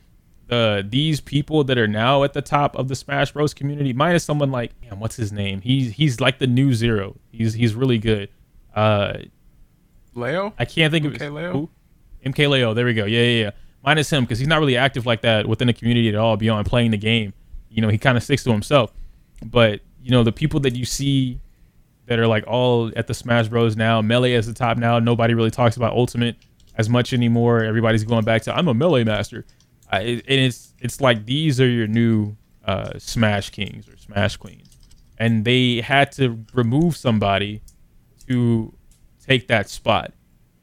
[0.48, 4.24] the these people that are now at the top of the Smash Bros community, minus
[4.24, 5.62] someone like, damn, what's his name?
[5.62, 7.18] He's he's like the new ZeRo.
[7.32, 8.30] He's he's really good.
[8.74, 9.20] Uh,
[10.20, 10.54] Leo?
[10.58, 11.52] I can't think of MK Leo?
[11.52, 11.70] who?
[12.26, 12.74] MK Leo.
[12.74, 13.06] There we go.
[13.06, 13.52] Yeah, yeah, yeah.
[13.84, 16.68] Minus him because he's not really active like that within the community at all beyond
[16.68, 17.34] playing the game.
[17.70, 18.92] You know, he kind of sticks to himself.
[19.46, 21.40] But you know, the people that you see
[22.08, 25.00] that are like all at the Smash Bros now, Melee is the top now.
[25.00, 26.36] Nobody really talks about Ultimate
[26.76, 27.64] as much anymore.
[27.64, 29.46] Everybody's going back to I'm a Melee master,
[29.92, 32.36] and it's it's like these are your new
[32.66, 34.78] uh, Smash Kings or Smash Queens,
[35.18, 37.62] and they had to remove somebody
[38.28, 38.74] to
[39.30, 40.12] take that spot.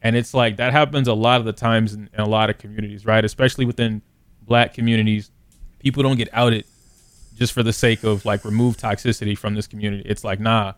[0.03, 2.59] And it's like that happens a lot of the times in, in a lot of
[2.59, 3.25] communities, right?
[3.25, 4.03] Especially within
[4.43, 5.31] black communities.
[5.79, 6.65] People don't get outed
[7.37, 10.03] just for the sake of like remove toxicity from this community.
[10.05, 10.75] It's like, nah,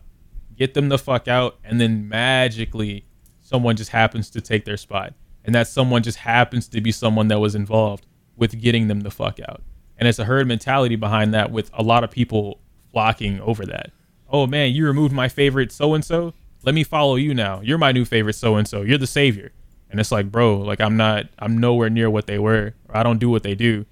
[0.55, 1.57] get them the fuck out.
[1.63, 3.05] And then magically
[3.41, 5.13] someone just happens to take their spot.
[5.43, 8.05] And that someone just happens to be someone that was involved
[8.35, 9.63] with getting them the fuck out.
[9.97, 12.61] And it's a herd mentality behind that with a lot of people
[12.91, 13.91] flocking over that.
[14.29, 16.33] Oh man, you removed my favorite so and so
[16.63, 17.61] let me follow you now.
[17.61, 18.81] You're my new favorite so and so.
[18.81, 19.51] You're the savior.
[19.89, 22.73] And it's like, bro, like I'm not I'm nowhere near what they were.
[22.87, 23.85] Or I don't do what they do.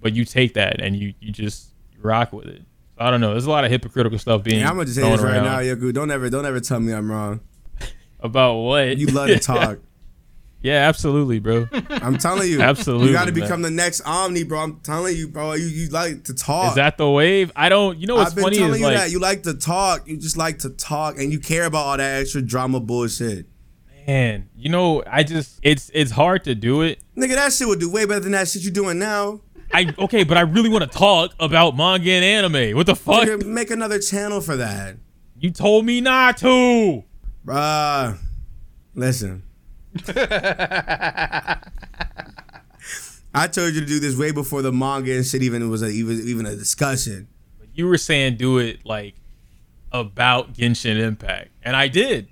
[0.00, 2.62] But you take that and you you just rock with it.
[2.96, 3.32] So I don't know.
[3.32, 5.58] There's a lot of hypocritical stuff being Yeah, I'm gonna just say this right now,
[5.58, 5.92] Yoku.
[5.92, 7.40] Don't ever, don't ever tell me I'm wrong.
[8.20, 8.96] About what?
[8.98, 9.78] You love to talk.
[10.62, 11.68] Yeah, absolutely, bro.
[11.90, 14.58] I'm telling you, Absolutely, You got to become the next Omni, bro.
[14.60, 15.54] I'm telling you, bro.
[15.54, 16.70] You you like to talk.
[16.70, 17.50] Is that the wave?
[17.56, 19.42] I don't you know what's I've been funny telling is you like that you like
[19.44, 20.06] to talk.
[20.06, 23.46] You just like to talk, and you care about all that extra drama bullshit.
[24.06, 27.00] man, you know, I just it's it's hard to do it.
[27.16, 29.40] Nigga, that shit would do way better than that shit you're doing now.
[29.72, 32.76] I okay, but I really want to talk about manga and anime.
[32.76, 33.26] What the fuck?
[33.28, 34.96] Nigga, make another channel for that,
[35.38, 37.04] You told me not to.
[37.46, 38.18] bruh.
[38.94, 39.44] Listen,
[43.32, 45.88] I told you to do this way before the manga and shit even was a,
[45.88, 47.28] even even a discussion.
[47.74, 49.14] you were saying do it like
[49.92, 52.28] about Genshin Impact, and I did.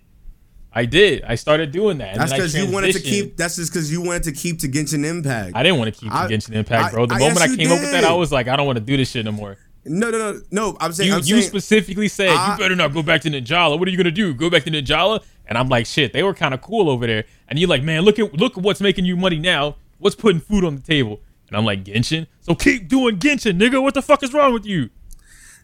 [0.73, 1.25] I did.
[1.25, 2.17] I started doing that.
[2.17, 3.37] That's because you wanted to keep.
[3.37, 5.57] That's just because you wanted to keep to Genshin Impact.
[5.57, 7.07] I didn't want to keep I- the Genshin Impact, bro.
[7.07, 8.79] The I- moment yes, I came up with that, I was like, I don't want
[8.79, 9.57] to do this shit no more.
[9.89, 10.77] No, no, no, no.
[10.81, 11.09] I'm saying.
[11.09, 13.79] You I'm you saying, specifically said I- you better not go back to Ninjala.
[13.79, 14.35] What are you gonna do?
[14.35, 15.23] Go back to Ninjala?
[15.47, 17.25] And I'm like, shit, they were kind of cool over there.
[17.49, 19.77] And you're like, man, look at look at what's making you money now.
[19.99, 21.21] What's putting food on the table?
[21.49, 22.27] And I'm like, Genshin?
[22.41, 23.83] So keep doing Genshin, nigga.
[23.83, 24.91] What the fuck is wrong with you?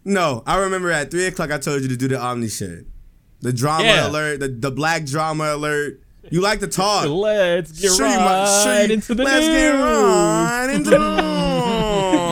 [0.05, 2.87] No, I remember at three o'clock I told you to do the Omni shit.
[3.41, 4.09] The drama Yeah.
[4.09, 6.01] alert, the, the black drama alert.
[6.31, 7.07] You like to talk.
[7.09, 9.57] Let's get Sure you right might- sure you- into the Let's news.
[9.57, 11.21] get right into the news.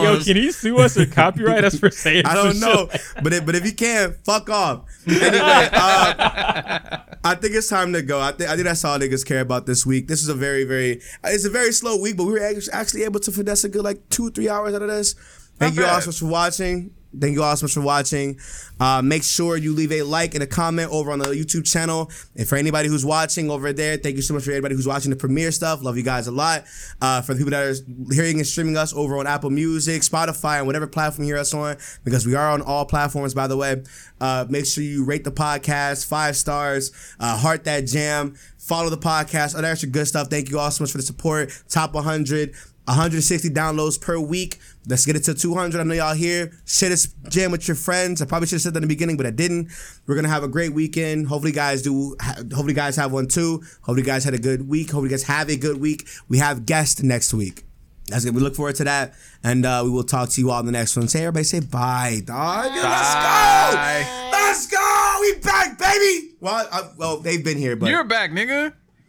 [0.03, 3.33] Yo, can he sue us or copyright us for saying I don't know, like- but
[3.33, 4.85] if, but if you can, fuck off.
[5.07, 5.69] Anyway, uh,
[7.23, 8.19] I think it's time to go.
[8.21, 10.07] I think I think that's all niggas care about this week.
[10.07, 13.19] This is a very very it's a very slow week, but we were actually able
[13.21, 15.13] to finesse a good like two three hours out of this.
[15.59, 16.91] Thank you all so much for watching.
[17.19, 18.39] Thank you all so much for watching.
[18.79, 22.09] Uh, make sure you leave a like and a comment over on the YouTube channel.
[22.35, 25.11] And for anybody who's watching over there, thank you so much for everybody who's watching
[25.11, 25.83] the premiere stuff.
[25.83, 26.65] Love you guys a lot.
[27.01, 30.57] Uh, for the people that are hearing and streaming us over on Apple Music, Spotify,
[30.57, 33.57] and whatever platform you hear us on, because we are on all platforms, by the
[33.57, 33.83] way.
[34.19, 38.97] Uh, make sure you rate the podcast five stars, uh, heart that jam, follow the
[38.97, 40.29] podcast, all that extra good stuff.
[40.29, 41.51] Thank you all so much for the support.
[41.69, 42.55] Top 100.
[42.85, 44.59] 160 downloads per week.
[44.87, 45.79] Let's get it to 200.
[45.79, 46.51] I know y'all here.
[46.65, 48.21] Share this jam with your friends.
[48.21, 49.69] I probably should have said that in the beginning, but I didn't.
[50.05, 51.27] We're gonna have a great weekend.
[51.27, 52.15] Hopefully, you guys do.
[52.21, 53.63] Hopefully, you guys have one too.
[53.81, 54.87] Hopefully, you guys had a good week.
[54.91, 56.07] Hopefully, you guys have a good week.
[56.27, 57.63] We have guests next week.
[58.07, 58.35] That's good.
[58.35, 60.73] We look forward to that, and uh, we will talk to you all in the
[60.73, 61.07] next one.
[61.07, 62.65] Say everybody, say bye, dog.
[62.65, 62.83] Let's go.
[62.83, 64.29] Bye.
[64.33, 65.17] Let's go.
[65.21, 66.31] We back, baby.
[66.41, 68.73] Well, I, well, they've been here, but You're back, nigga.